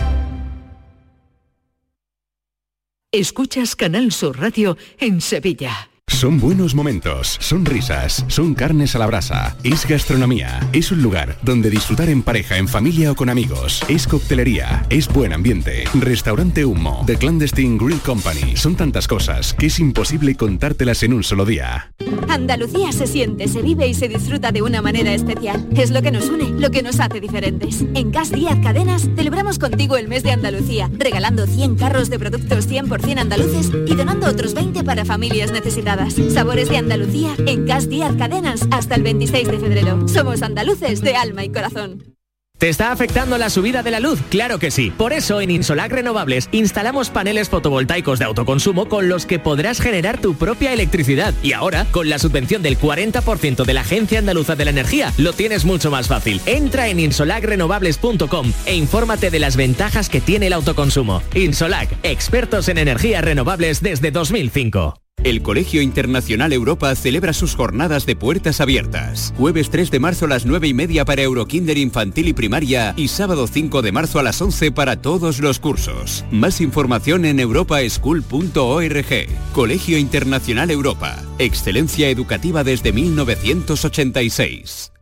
Escuchas 3.12 3.76
Canal 3.76 4.12
Sur 4.12 4.40
Radio 4.40 4.78
en 5.00 5.20
Sevilla. 5.22 5.90
Son 6.10 6.40
buenos 6.40 6.76
momentos, 6.76 7.38
son 7.40 7.66
risas, 7.66 8.26
son 8.28 8.54
carnes 8.54 8.96
a 8.96 9.00
la 9.00 9.06
brasa, 9.06 9.56
es 9.64 9.88
gastronomía, 9.88 10.60
es 10.74 10.92
un 10.92 11.02
lugar 11.02 11.38
donde 11.44 11.70
disfrutar 11.70 12.10
en 12.10 12.24
pareja, 12.24 12.58
en 12.58 12.68
familia 12.68 13.12
o 13.12 13.16
con 13.16 13.30
amigos, 13.30 13.82
es 13.88 14.06
coctelería, 14.08 14.86
es 14.90 15.08
buen 15.08 15.32
ambiente, 15.32 15.86
restaurante 15.94 16.66
Humo, 16.66 17.04
The 17.06 17.16
Clandestine 17.16 17.78
Grill 17.78 18.00
Company, 18.00 18.58
son 18.58 18.76
tantas 18.76 19.08
cosas 19.08 19.54
que 19.54 19.68
es 19.68 19.80
imposible 19.80 20.36
contártelas 20.36 21.04
en 21.04 21.14
un 21.14 21.24
solo 21.24 21.46
día. 21.46 21.94
Andalucía 22.28 22.92
se 22.92 23.08
siente, 23.08 23.48
se 23.48 23.62
vive 23.62 23.88
y 23.88 23.94
se 23.94 24.10
disfruta 24.10 24.52
de 24.52 24.62
una 24.62 24.82
manera 24.82 25.14
especial. 25.14 25.68
Es 25.76 25.90
lo 25.90 26.02
que 26.02 26.12
nos 26.12 26.30
une, 26.30 26.60
lo 26.60 26.70
que 26.70 26.84
nos 26.84 27.00
hace 27.00 27.20
diferentes. 27.20 27.84
En 27.94 28.12
Gas 28.12 28.32
Díaz 28.32 28.58
Cadenas 28.62 29.10
celebramos 29.16 29.58
contigo 29.58 29.96
el 29.96 30.08
mes 30.08 30.24
de 30.24 30.32
Andalucía, 30.32 30.90
regalando 30.94 31.48
100 31.48 31.76
carros 31.76 32.10
de 32.10 32.20
productos 32.20 32.70
100% 32.70 33.20
andaluces 33.20 33.72
y 33.88 33.96
donando 33.96 34.28
otros 34.28 34.54
20 34.54 34.84
para 34.84 35.06
familias 35.06 35.52
necesitadas. 35.52 35.99
Sabores 36.08 36.70
de 36.70 36.78
Andalucía 36.78 37.36
en 37.46 37.66
Gas 37.66 37.90
Díaz 37.90 38.16
Cadenas 38.18 38.68
hasta 38.72 38.96
el 38.96 39.04
26 39.04 39.48
de 39.50 39.60
febrero. 39.60 40.08
Somos 40.08 40.42
andaluces 40.42 41.02
de 41.02 41.16
alma 41.16 41.44
y 41.44 41.50
corazón. 41.50 42.16
¿Te 42.58 42.68
está 42.68 42.92
afectando 42.92 43.38
la 43.38 43.50
subida 43.50 43.84
de 43.84 43.92
la 43.92 44.02
luz? 44.02 44.20
Claro 44.30 44.60
que 44.60 44.70
sí. 44.70 44.92
Por 44.92 45.14
eso 45.14 45.40
en 45.40 45.50
Insolac 45.50 45.94
Renovables 45.94 46.50
instalamos 46.52 47.10
paneles 47.10 47.48
fotovoltaicos 47.48 48.20
de 48.20 48.26
autoconsumo 48.26 48.90
con 48.90 49.08
los 49.08 49.26
que 49.26 49.40
podrás 49.40 49.80
generar 49.80 50.20
tu 50.20 50.36
propia 50.36 50.74
electricidad. 50.74 51.34
Y 51.42 51.54
ahora, 51.54 51.86
con 51.92 52.10
la 52.10 52.20
subvención 52.20 52.62
del 52.62 52.78
40% 52.78 53.64
de 53.64 53.74
la 53.74 53.82
Agencia 53.82 54.20
Andaluza 54.20 54.58
de 54.58 54.66
la 54.66 54.72
Energía, 54.72 55.14
lo 55.18 55.32
tienes 55.32 55.64
mucho 55.64 55.90
más 55.90 56.10
fácil. 56.10 56.42
Entra 56.46 56.90
en 56.90 57.00
insolacrenovables.com 57.00 58.52
e 58.66 58.76
infórmate 58.76 59.32
de 59.32 59.40
las 59.40 59.56
ventajas 59.56 60.10
que 60.10 60.20
tiene 60.20 60.48
el 60.48 60.54
autoconsumo. 60.54 61.24
Insolac, 61.36 61.90
expertos 62.04 62.68
en 62.68 62.78
energías 62.78 63.24
renovables 63.24 63.82
desde 63.82 64.12
2005. 64.12 64.96
El 65.24 65.42
Colegio 65.42 65.82
Internacional 65.82 66.54
Europa 66.54 66.96
celebra 66.96 67.34
sus 67.34 67.56
jornadas 67.56 68.06
de 68.06 68.16
puertas 68.16 68.62
abiertas. 68.62 69.34
Jueves 69.38 69.70
3 69.70 69.92
de 69.92 70.00
marzo 70.00 70.26
a 70.26 70.30
las 70.30 70.46
9 70.46 70.70
y 70.70 70.74
media 70.74 71.04
para 71.04 71.24
Eurokinder 71.24 71.78
infantil 71.78 72.30
y 72.30 72.34
primaria 72.34 72.94
y 72.96 73.10
sábado 73.10 73.46
5 73.46 73.82
de 73.82 73.92
marzo 73.92 74.20
a 74.20 74.24
las 74.24 74.42
11 74.42 74.72
para 74.72 75.02
todos 75.02 75.40
los 75.40 75.60
cursos. 75.60 76.24
Más 76.32 76.62
información 76.62 77.26
en 77.26 77.42
europaschool.org. 77.42 79.28
Colegio 79.54 79.98
Internacional 79.98 80.72
Europa. 80.72 81.22
Excelencia 81.38 82.10
educativa 82.10 82.64
desde 82.64 82.94
1986. 82.94 84.94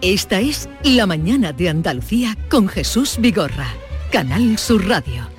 Esta 0.00 0.40
es 0.40 0.68
La 0.82 1.06
Mañana 1.06 1.52
de 1.52 1.68
Andalucía 1.68 2.38
con 2.48 2.68
Jesús 2.68 3.16
Vigorra. 3.18 3.68
Canal 4.10 4.58
Sur 4.58 4.86
Radio. 4.86 5.33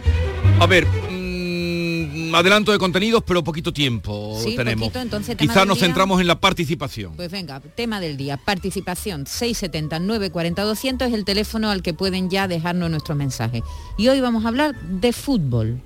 A 0.60 0.68
ver, 0.68 0.86
mm, 0.88 2.34
adelanto 2.34 2.72
de 2.72 2.78
contenidos, 2.78 3.24
pero 3.26 3.43
poquito 3.43 3.74
tiempo 3.74 4.39
Sí, 4.41 4.56
tenemos. 4.56 4.86
poquito, 4.88 5.01
entonces, 5.01 5.36
Quizá 5.36 5.66
nos 5.66 5.78
día. 5.78 5.88
centramos 5.88 6.22
en 6.22 6.28
la 6.28 6.39
participación. 6.39 7.14
Pues 7.16 7.30
venga, 7.30 7.60
tema 7.60 7.99
del 7.99 8.16
día, 8.18 8.38
participación 8.38 9.28
679 9.28 10.32
40 10.32 10.64
200 10.64 11.10
es 11.10 11.14
el 11.14 11.26
teléfono 11.26 11.70
al 11.72 11.82
que 11.82 11.93
pueden 11.93 12.30
ya 12.30 12.47
dejarnos 12.47 12.89
nuestros 12.89 13.18
mensajes. 13.18 13.62
Y 13.97 14.08
hoy 14.08 14.22
vamos 14.22 14.45
a 14.45 14.47
hablar 14.47 14.80
de 14.82 15.12
fútbol, 15.14 15.82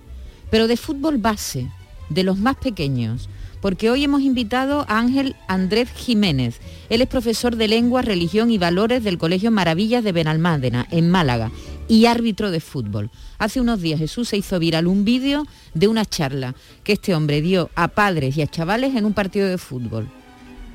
pero 0.52 0.68
de 0.68 0.78
fútbol 0.78 1.18
base, 1.18 1.68
de 2.10 2.24
los 2.24 2.38
más 2.38 2.56
pequeños, 2.58 3.28
porque 3.62 3.90
hoy 3.90 4.04
hemos 4.06 4.22
invitado 4.22 4.86
a 4.88 5.00
Ángel 5.00 5.36
Andrés 5.48 5.90
Jiménez. 5.94 6.60
Él 6.90 7.02
es 7.02 7.08
profesor 7.10 7.56
de 7.58 7.68
lengua, 7.68 8.02
religión 8.04 8.52
y 8.52 8.58
valores 8.58 9.04
del 9.04 9.18
Colegio 9.18 9.52
Maravillas 9.52 10.04
de 10.04 10.14
Benalmádena, 10.14 10.88
en 10.92 11.10
Málaga, 11.12 11.52
y 11.90 12.06
árbitro 12.06 12.52
de 12.52 12.62
fútbol. 12.62 13.10
Hace 13.40 13.60
unos 13.60 13.82
días 13.82 14.00
Jesús 14.00 14.30
se 14.30 14.38
hizo 14.38 14.60
viral 14.60 14.88
un 14.88 15.04
vídeo 15.04 15.46
de 15.74 15.90
una 15.90 16.06
charla 16.06 16.56
que 16.86 16.94
este 16.94 17.14
hombre 17.14 17.42
dio 17.42 17.70
a 17.76 17.90
padres 17.90 18.38
y 18.38 18.42
a 18.42 18.48
chavales 18.48 18.96
en 18.96 19.04
un 19.04 19.14
partido 19.14 19.50
de 19.50 19.58
fútbol. 19.58 20.08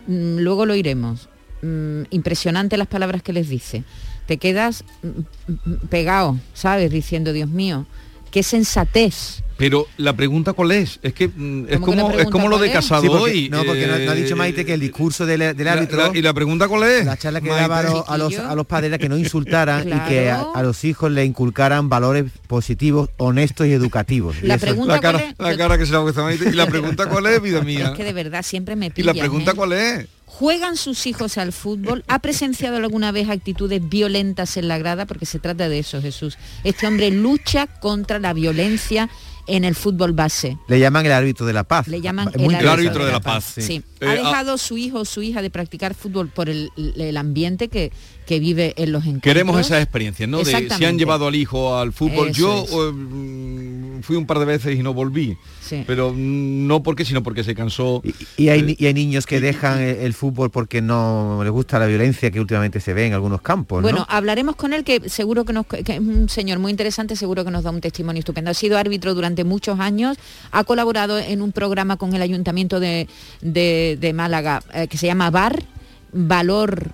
Mm, 0.09 0.39
luego 0.41 0.67
lo 0.67 0.75
iremos. 0.75 1.31
Mm, 1.63 2.03
impresionante 2.11 2.77
las 2.77 2.89
palabras 2.89 3.23
que 3.23 3.33
les 3.33 3.49
dice. 3.49 3.85
Te 4.27 4.39
quedas 4.39 4.85
mm, 5.03 5.71
mm, 5.71 5.75
pegado, 5.89 6.39
¿sabes? 6.53 6.91
Diciendo, 6.91 7.33
Dios 7.33 7.49
mío, 7.49 7.87
qué 8.33 8.43
sensatez. 8.43 9.44
Pero 9.57 9.87
la 9.99 10.13
pregunta 10.15 10.53
cuál 10.53 10.73
es? 10.73 10.99
Es 11.03 11.13
que 11.15 11.29
mm, 11.29 11.67
es 11.69 11.79
¿Cómo 11.81 11.87
que 11.93 11.97
la 11.97 12.03
como, 12.03 12.19
es 12.19 12.27
como 12.31 12.49
lo 12.49 12.59
de 12.59 12.73
casado 12.73 13.03
Sí, 13.03 13.09
porque- 13.09 13.23
hoy. 13.25 13.49
no, 13.49 13.65
porque 13.65 13.87
no, 13.87 13.99
no 13.99 14.11
ha 14.11 14.15
dicho 14.15 14.35
eh, 14.35 14.37
Maite 14.37 14.65
que 14.65 14.75
el 14.75 14.81
discurso 14.81 15.27
del, 15.27 15.41
del 15.57 15.65
la- 15.65 15.73
árbitro... 15.75 15.97
la- 16.13 16.19
¿Y 16.19 16.23
la 16.23 16.35
pregunta 16.35 16.67
cuál 16.69 16.83
es? 16.85 17.05
La 17.07 17.17
charla 17.17 17.41
que 17.41 17.49
Maite? 17.49 17.63
daba 17.63 17.79
a 17.79 17.83
los, 17.85 18.09
a 18.09 18.19
los- 18.19 18.39
a 18.39 18.55
los 18.55 18.67
padres 18.67 18.89
era 18.89 18.99
que 18.99 19.09
no 19.09 19.17
insultaran 19.17 19.89
y 19.89 20.09
que 20.09 20.31
a, 20.31 20.63
los 20.63 20.85
hijos 20.85 21.11
le 21.13 21.25
inculcaran 21.25 21.89
valores 21.89 22.25
positivos, 22.47 23.11
honestos 23.17 23.67
y 23.67 23.73
educativos. 23.73 24.37
Y 24.43 24.47
La 24.47 24.55
eso- 24.57 24.67
pregunta 24.67 24.95
la 24.95 25.01
cara, 25.01 25.19
cuál 25.37 25.51
es? 25.53 25.57
la 25.59 25.65
cara 25.65 25.79
que 25.79 25.87
se 25.87 25.93
le 25.93 25.99
ha 25.99 26.03
Maite. 26.25 26.49
¿Y 26.49 26.53
la 26.53 26.67
pregunta 26.67 27.07
cuál 27.09 27.27
es, 27.27 27.41
vida 27.43 27.61
mía? 27.63 27.87
Es 27.87 27.97
que 27.97 28.05
de 28.05 28.13
verdad 28.13 28.43
siempre 28.43 28.77
me 28.77 28.87
¿Y 28.87 28.91
pillan. 28.91 29.15
la 29.17 29.21
pregunta 29.23 29.53
¿eh? 29.53 29.55
cuál 29.55 29.73
es? 29.73 30.07
¿Juegan 30.27 30.77
sus 30.77 31.07
hijos 31.07 31.39
al 31.39 31.53
fútbol? 31.53 32.03
¿Ha 32.09 32.19
presenciado 32.19 32.77
alguna 32.79 33.13
vez 33.13 33.29
actitudes 33.29 33.81
violentas 33.89 34.57
en 34.57 34.67
la 34.67 34.79
grada? 34.79 35.07
Porque 35.07 35.27
se 35.27 35.39
trata 35.39 35.69
de 35.69 35.79
eso, 35.79 36.03
Jesús. 36.03 36.39
Este 36.65 36.89
hombre 36.89 37.13
lucha 37.13 37.69
contra 37.69 38.19
la 38.19 38.33
violencia 38.33 39.09
en 39.47 39.65
el 39.65 39.75
fútbol 39.75 40.13
base. 40.13 40.57
Le 40.69 40.79
llaman 40.79 41.05
el 41.07 41.13
árbitro 41.13 41.45
de 41.47 41.53
la 41.53 41.65
paz. 41.65 41.87
Le 41.89 42.01
llaman 42.01 42.31
muy 42.39 42.55
el 42.55 42.67
árbitro 42.69 43.05
de 43.05 43.13
la 43.13 43.21
paz, 43.21 43.45
Sí. 43.57 43.63
sí. 43.63 43.83
Ha 44.01 44.05
Eh, 44.05 44.09
ah- 44.09 44.15
dejado 44.29 44.59
su 44.59 44.77
hijo 44.79 45.01
o 45.01 45.05
su 45.05 45.23
hija 45.23 45.43
de 45.43 45.51
practicar 45.51 45.95
fútbol 45.95 46.29
por 46.29 46.49
el, 46.49 46.71
el 46.77 47.17
ambiente 47.17 47.69
que, 47.69 47.93
que 48.27 48.41
vive 48.41 48.75
en 48.77 48.93
los 48.93 49.03
encuentros. 49.05 49.23
Queremos 49.33 49.61
esas 49.61 49.83
experiencias, 49.83 50.29
¿no? 50.29 50.39
De 50.39 50.69
si 50.71 50.85
han 50.85 50.99
llevado 50.99 51.27
al 51.27 51.35
hijo 51.35 51.77
al 51.77 51.93
fútbol. 51.93 52.29
Eso 52.29 52.67
Yo 52.69 52.91
eh, 52.91 54.01
fui 54.03 54.17
un 54.17 54.27
par 54.27 54.39
de 54.39 54.45
veces 54.45 54.79
y 54.79 54.83
no 54.83 54.95
volví. 54.95 55.37
Sí. 55.61 55.83
Pero 55.87 56.13
no 56.17 56.83
porque, 56.83 57.05
sino 57.05 57.23
porque 57.23 57.43
se 57.45 57.55
cansó. 57.55 58.03
Y 58.37 58.49
hay, 58.49 58.63
ni- 58.63 58.77
y 58.79 58.87
hay 58.87 58.95
niños 58.95 59.27
que 59.27 59.41
dejan 59.41 59.81
el, 59.81 59.97
el 59.97 60.13
fútbol 60.15 60.51
porque 60.51 60.83
no 60.83 61.41
les 61.43 61.51
gusta 61.53 61.79
la 61.79 61.87
violencia 61.87 62.31
que 62.31 62.41
últimamente 62.41 62.81
se 62.81 62.93
ve 62.95 63.07
en 63.07 63.13
algunos 63.15 63.41
campos, 63.41 63.79
¿no? 63.83 63.89
Bueno, 63.89 64.07
hablaremos 64.09 64.57
con 64.57 64.73
él, 64.73 64.85
que 64.85 65.09
seguro 65.09 65.45
que, 65.45 65.53
nos, 65.53 65.67
que 65.67 65.81
es 65.87 66.01
un 66.01 66.29
señor 66.29 66.59
muy 66.59 66.71
interesante, 66.71 67.17
seguro 67.17 67.45
que 67.45 67.51
nos 67.51 67.63
da 67.65 67.71
un 67.71 67.81
testimonio 67.81 68.21
estupendo. 68.21 68.51
Ha 68.51 68.55
sido 68.55 68.77
árbitro 68.79 69.15
durante 69.15 69.45
muchos 69.45 69.81
años, 69.81 70.17
ha 70.51 70.65
colaborado 70.65 71.19
en 71.19 71.41
un 71.43 71.53
programa 71.53 71.97
con 71.97 72.15
el 72.15 72.23
Ayuntamiento 72.23 72.81
de, 72.81 73.09
de- 73.41 73.97
de 74.01 74.13
Málaga 74.13 74.63
eh, 74.75 74.87
que 74.89 74.99
se 74.99 75.07
llama 75.07 75.31
VAR, 75.31 75.63
Valor... 76.13 76.91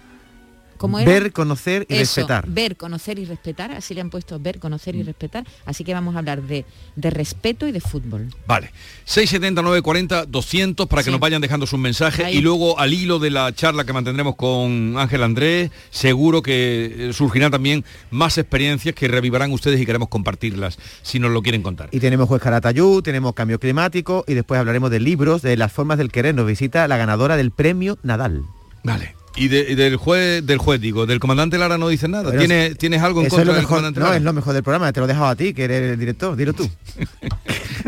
¿Cómo 0.80 0.98
era? 0.98 1.10
Ver, 1.12 1.30
conocer 1.32 1.84
y 1.90 1.96
Eso, 1.96 2.22
respetar. 2.22 2.48
Ver, 2.48 2.74
conocer 2.78 3.18
y 3.18 3.26
respetar, 3.26 3.70
así 3.72 3.92
le 3.92 4.00
han 4.00 4.08
puesto 4.08 4.40
ver, 4.40 4.58
conocer 4.58 4.96
y 4.96 5.02
respetar. 5.02 5.44
Así 5.66 5.84
que 5.84 5.92
vamos 5.92 6.14
a 6.16 6.20
hablar 6.20 6.40
de, 6.40 6.64
de 6.96 7.10
respeto 7.10 7.68
y 7.68 7.72
de 7.72 7.82
fútbol. 7.82 8.28
Vale. 8.46 8.72
679 9.04 9.82
40 9.82 10.24
200 10.24 10.86
para 10.86 11.02
que 11.02 11.04
Sí. 11.04 11.10
nos 11.10 11.20
vayan 11.20 11.42
dejando 11.42 11.66
sus 11.66 11.78
mensajes 11.78 12.24
Ahí. 12.24 12.38
y 12.38 12.40
luego 12.40 12.78
al 12.80 12.94
hilo 12.94 13.18
de 13.18 13.28
la 13.28 13.52
charla 13.54 13.84
que 13.84 13.92
mantendremos 13.92 14.36
con 14.36 14.94
Ángel 14.96 15.22
Andrés, 15.22 15.70
seguro 15.90 16.40
que 16.40 17.10
eh, 17.10 17.12
surgirán 17.12 17.50
también 17.50 17.84
más 18.10 18.38
experiencias 18.38 18.94
que 18.94 19.06
revivarán 19.06 19.52
ustedes 19.52 19.78
y 19.82 19.84
queremos 19.84 20.08
compartirlas 20.08 20.78
si 21.02 21.18
nos 21.18 21.30
lo 21.30 21.42
quieren 21.42 21.62
contar. 21.62 21.90
Y 21.92 22.00
tenemos 22.00 22.26
Juez 22.26 22.40
Caratayú, 22.40 23.02
tenemos 23.02 23.34
Cambio 23.34 23.60
Climático 23.60 24.24
y 24.26 24.32
después 24.32 24.58
hablaremos 24.58 24.90
de 24.90 25.00
libros, 25.00 25.42
de 25.42 25.58
las 25.58 25.70
formas 25.70 25.98
del 25.98 26.10
querer. 26.10 26.34
Nos 26.34 26.46
visita 26.46 26.88
la 26.88 26.96
ganadora 26.96 27.36
del 27.36 27.50
premio 27.50 27.98
Nadal. 28.02 28.44
Vale. 28.82 29.19
Y, 29.36 29.48
de- 29.48 29.66
y 29.70 29.74
del 29.76 29.96
juez, 29.96 30.44
del 30.44 30.58
juez 30.58 30.80
digo, 30.80 31.06
del 31.06 31.20
comandante 31.20 31.56
Lara 31.56 31.78
no 31.78 31.88
dice 31.88 32.08
nada. 32.08 32.30
Pero 32.30 32.38
¿Tienes, 32.40 32.76
¿Tienes 32.78 33.00
algo 33.02 33.22
en 33.22 33.28
contra 33.28 33.54
del 33.54 33.64
comandante 33.66 34.00
no, 34.00 34.06
Lara? 34.06 34.16
es 34.18 34.22
lo 34.22 34.32
mejor 34.32 34.54
del 34.54 34.62
programa, 34.62 34.92
te 34.92 35.00
lo 35.00 35.06
he 35.06 35.08
dejado 35.08 35.26
a 35.28 35.36
ti, 35.36 35.54
que 35.54 35.64
eres 35.64 35.92
el 35.92 35.98
director, 35.98 36.36
dilo 36.36 36.52
tú. 36.52 36.68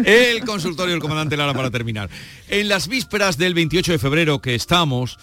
El 0.04 0.44
consultorio 0.46 0.92
del 0.92 1.02
comandante 1.02 1.36
Lara 1.36 1.52
para 1.52 1.70
terminar. 1.70 2.08
En 2.48 2.68
las 2.68 2.88
vísperas 2.88 3.36
del 3.36 3.52
28 3.52 3.92
de 3.92 3.98
febrero 3.98 4.40
que 4.40 4.54
estamos, 4.54 5.18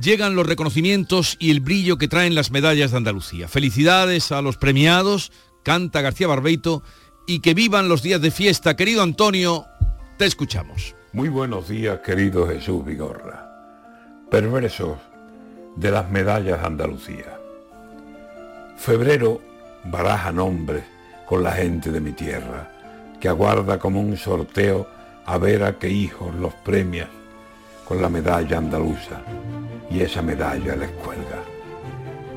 llegan 0.00 0.36
los 0.36 0.46
reconocimientos 0.46 1.36
y 1.40 1.50
el 1.50 1.58
brillo 1.60 1.98
que 1.98 2.06
traen 2.06 2.34
las 2.36 2.52
medallas 2.52 2.92
de 2.92 2.98
Andalucía. 2.98 3.48
Felicidades 3.48 4.30
a 4.30 4.40
los 4.40 4.56
premiados, 4.56 5.32
canta 5.64 6.00
García 6.00 6.28
Barbeito, 6.28 6.84
y 7.26 7.40
que 7.40 7.54
vivan 7.54 7.88
los 7.88 8.02
días 8.02 8.20
de 8.20 8.30
fiesta. 8.30 8.76
Querido 8.76 9.02
Antonio, 9.02 9.66
te 10.16 10.26
escuchamos. 10.26 10.94
Muy 11.12 11.28
buenos 11.28 11.68
días, 11.68 11.98
querido 12.04 12.46
Jesús 12.46 12.84
Vigorra. 12.84 13.50
Perversos 14.30 14.98
de 15.76 15.90
las 15.90 16.10
medallas 16.10 16.60
de 16.60 16.66
Andalucía. 16.66 17.38
Febrero 18.76 19.40
baraja 19.84 20.32
nombres 20.32 20.84
con 21.26 21.42
la 21.42 21.52
gente 21.52 21.90
de 21.90 22.00
mi 22.00 22.12
tierra, 22.12 22.70
que 23.20 23.28
aguarda 23.28 23.78
como 23.78 24.00
un 24.00 24.16
sorteo 24.16 24.86
a 25.24 25.38
ver 25.38 25.64
a 25.64 25.78
qué 25.78 25.88
hijos 25.88 26.34
los 26.34 26.54
premias 26.54 27.08
con 27.84 28.00
la 28.00 28.08
medalla 28.08 28.58
andaluza 28.58 29.22
y 29.90 30.00
esa 30.00 30.22
medalla 30.22 30.76
les 30.76 30.90
cuelga. 30.90 31.42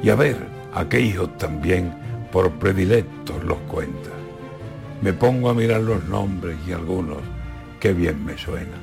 Y 0.02 0.10
a 0.10 0.16
ver 0.16 0.38
a 0.74 0.88
qué 0.88 1.00
hijos 1.00 1.38
también 1.38 1.94
por 2.32 2.52
predilectos 2.52 3.44
los 3.44 3.58
cuenta. 3.68 4.10
Me 5.02 5.14
pongo 5.14 5.50
a 5.50 5.54
mirar 5.54 5.82
los 5.82 6.04
nombres 6.06 6.58
y 6.68 6.72
algunos 6.72 7.20
qué 7.80 7.94
bien 7.94 8.24
me 8.26 8.38
suenan, 8.38 8.82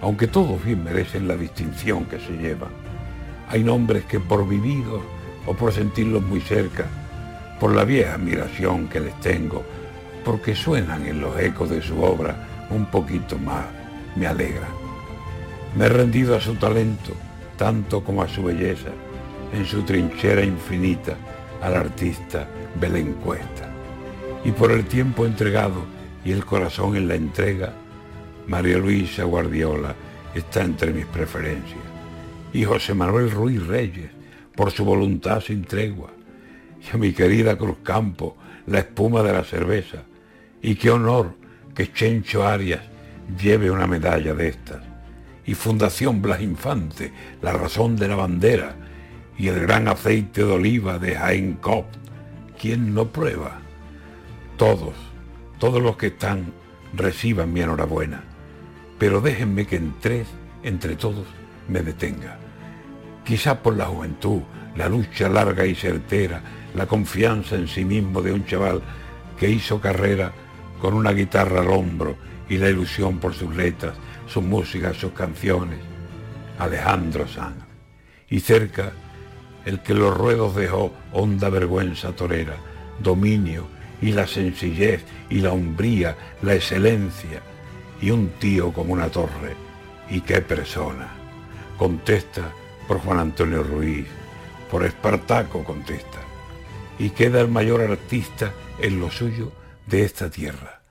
aunque 0.00 0.26
todos 0.26 0.62
bien 0.64 0.84
merecen 0.84 1.26
la 1.26 1.36
distinción 1.36 2.04
que 2.04 2.18
se 2.18 2.32
llevan. 2.32 2.79
Hay 3.50 3.64
nombres 3.64 4.04
que 4.04 4.20
por 4.20 4.48
vividos 4.48 5.02
o 5.44 5.54
por 5.54 5.72
sentirlos 5.72 6.22
muy 6.22 6.40
cerca, 6.40 6.86
por 7.58 7.74
la 7.74 7.84
vieja 7.84 8.14
admiración 8.14 8.86
que 8.86 9.00
les 9.00 9.18
tengo, 9.18 9.64
porque 10.24 10.54
suenan 10.54 11.04
en 11.04 11.20
los 11.20 11.36
ecos 11.36 11.68
de 11.68 11.82
su 11.82 12.00
obra 12.00 12.46
un 12.70 12.86
poquito 12.86 13.36
más, 13.38 13.66
me 14.14 14.28
alegra. 14.28 14.68
Me 15.76 15.86
he 15.86 15.88
rendido 15.88 16.36
a 16.36 16.40
su 16.40 16.54
talento, 16.54 17.12
tanto 17.56 18.04
como 18.04 18.22
a 18.22 18.28
su 18.28 18.44
belleza, 18.44 18.90
en 19.52 19.66
su 19.66 19.82
trinchera 19.82 20.44
infinita 20.44 21.16
al 21.60 21.74
artista 21.74 22.46
Belén 22.80 23.14
Cuesta. 23.14 23.68
Y 24.44 24.52
por 24.52 24.70
el 24.70 24.84
tiempo 24.84 25.26
entregado 25.26 25.84
y 26.24 26.30
el 26.30 26.44
corazón 26.44 26.94
en 26.94 27.08
la 27.08 27.16
entrega, 27.16 27.72
María 28.46 28.78
Luisa 28.78 29.24
Guardiola 29.24 29.92
está 30.36 30.62
entre 30.62 30.92
mis 30.92 31.06
preferencias. 31.06 31.89
Y 32.52 32.64
José 32.64 32.94
Manuel 32.94 33.30
Ruiz 33.30 33.64
Reyes, 33.66 34.10
por 34.54 34.70
su 34.72 34.84
voluntad 34.84 35.40
sin 35.40 35.64
tregua. 35.64 36.10
Y 36.82 36.94
a 36.94 36.98
mi 36.98 37.12
querida 37.12 37.56
Cruz 37.56 37.78
Campo, 37.82 38.36
la 38.66 38.80
espuma 38.80 39.22
de 39.22 39.32
la 39.32 39.44
cerveza. 39.44 40.02
Y 40.60 40.74
qué 40.74 40.90
honor 40.90 41.34
que 41.74 41.92
Chencho 41.92 42.46
Arias 42.46 42.80
lleve 43.40 43.70
una 43.70 43.86
medalla 43.86 44.34
de 44.34 44.48
estas. 44.48 44.82
Y 45.46 45.54
Fundación 45.54 46.20
Blas 46.20 46.42
Infante, 46.42 47.12
la 47.40 47.52
razón 47.52 47.96
de 47.96 48.08
la 48.08 48.16
bandera. 48.16 48.74
Y 49.38 49.48
el 49.48 49.60
gran 49.60 49.88
aceite 49.88 50.44
de 50.44 50.52
oliva 50.52 50.98
de 50.98 51.14
Jaén 51.14 51.54
Cop. 51.54 51.86
¿Quién 52.60 52.92
no 52.92 53.06
prueba? 53.06 53.60
Todos, 54.56 54.94
todos 55.58 55.80
los 55.80 55.96
que 55.96 56.08
están, 56.08 56.52
reciban 56.92 57.52
mi 57.52 57.60
enhorabuena. 57.60 58.24
Pero 58.98 59.20
déjenme 59.20 59.66
que 59.66 59.76
en 59.76 59.94
tres, 60.00 60.28
entre 60.62 60.96
todos, 60.96 61.26
me 61.70 61.82
detenga. 61.82 62.38
Quizá 63.24 63.62
por 63.62 63.76
la 63.76 63.86
juventud, 63.86 64.42
la 64.76 64.88
lucha 64.88 65.28
larga 65.28 65.64
y 65.64 65.74
certera, 65.74 66.42
la 66.74 66.86
confianza 66.86 67.56
en 67.56 67.68
sí 67.68 67.84
mismo 67.84 68.22
de 68.22 68.32
un 68.32 68.44
chaval 68.44 68.82
que 69.38 69.48
hizo 69.48 69.80
carrera 69.80 70.32
con 70.80 70.94
una 70.94 71.12
guitarra 71.12 71.60
al 71.60 71.68
hombro 71.68 72.16
y 72.48 72.58
la 72.58 72.68
ilusión 72.68 73.18
por 73.18 73.34
sus 73.34 73.54
letras, 73.54 73.94
su 74.26 74.42
música, 74.42 74.92
sus 74.94 75.12
canciones, 75.12 75.78
Alejandro 76.58 77.26
Sanz. 77.28 77.64
Y 78.28 78.40
cerca, 78.40 78.92
el 79.64 79.80
que 79.80 79.94
los 79.94 80.16
ruedos 80.16 80.56
dejó 80.56 80.92
honda 81.12 81.48
vergüenza 81.48 82.12
torera, 82.12 82.56
dominio 83.00 83.66
y 84.00 84.12
la 84.12 84.26
sencillez 84.26 85.04
y 85.28 85.40
la 85.40 85.52
hombría, 85.52 86.16
la 86.42 86.54
excelencia, 86.54 87.42
y 88.00 88.10
un 88.10 88.30
tío 88.38 88.72
como 88.72 88.92
una 88.92 89.08
torre. 89.08 89.54
¿Y 90.08 90.20
qué 90.22 90.40
persona? 90.40 91.19
Contesta 91.80 92.52
por 92.86 92.98
Juan 92.98 93.20
Antonio 93.20 93.62
Ruiz, 93.62 94.06
por 94.70 94.84
Espartaco 94.84 95.64
contesta. 95.64 96.18
Y 96.98 97.08
queda 97.08 97.40
el 97.40 97.48
mayor 97.48 97.80
artista 97.80 98.52
en 98.78 99.00
lo 99.00 99.10
suyo 99.10 99.50
de 99.86 100.02
esta 100.04 100.28
tierra. 100.28 100.82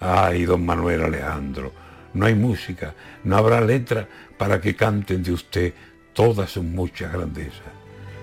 Ay, 0.00 0.46
don 0.46 0.64
Manuel 0.64 1.02
Alejandro, 1.02 1.70
no 2.14 2.24
hay 2.24 2.34
música, 2.34 2.94
no 3.24 3.36
habrá 3.36 3.60
letra 3.60 4.08
para 4.38 4.58
que 4.58 4.74
canten 4.74 5.22
de 5.22 5.32
usted 5.32 5.74
todas 6.14 6.50
sus 6.50 6.64
muchas 6.64 7.12
grandezas. 7.12 7.68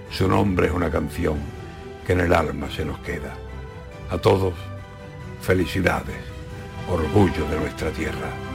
Su 0.09 0.28
nombre 0.28 0.65
es 0.65 0.73
una 0.73 0.89
canción 0.89 1.38
que 2.07 2.13
en 2.13 2.21
el 2.21 2.34
alma 2.34 2.71
se 2.71 2.86
nos 2.86 2.97
queda. 3.01 3.36
A 4.09 4.17
todos, 4.17 4.55
felicidades, 5.41 6.17
orgullo 6.89 7.47
de 7.51 7.59
nuestra 7.59 7.91
tierra. 7.91 8.54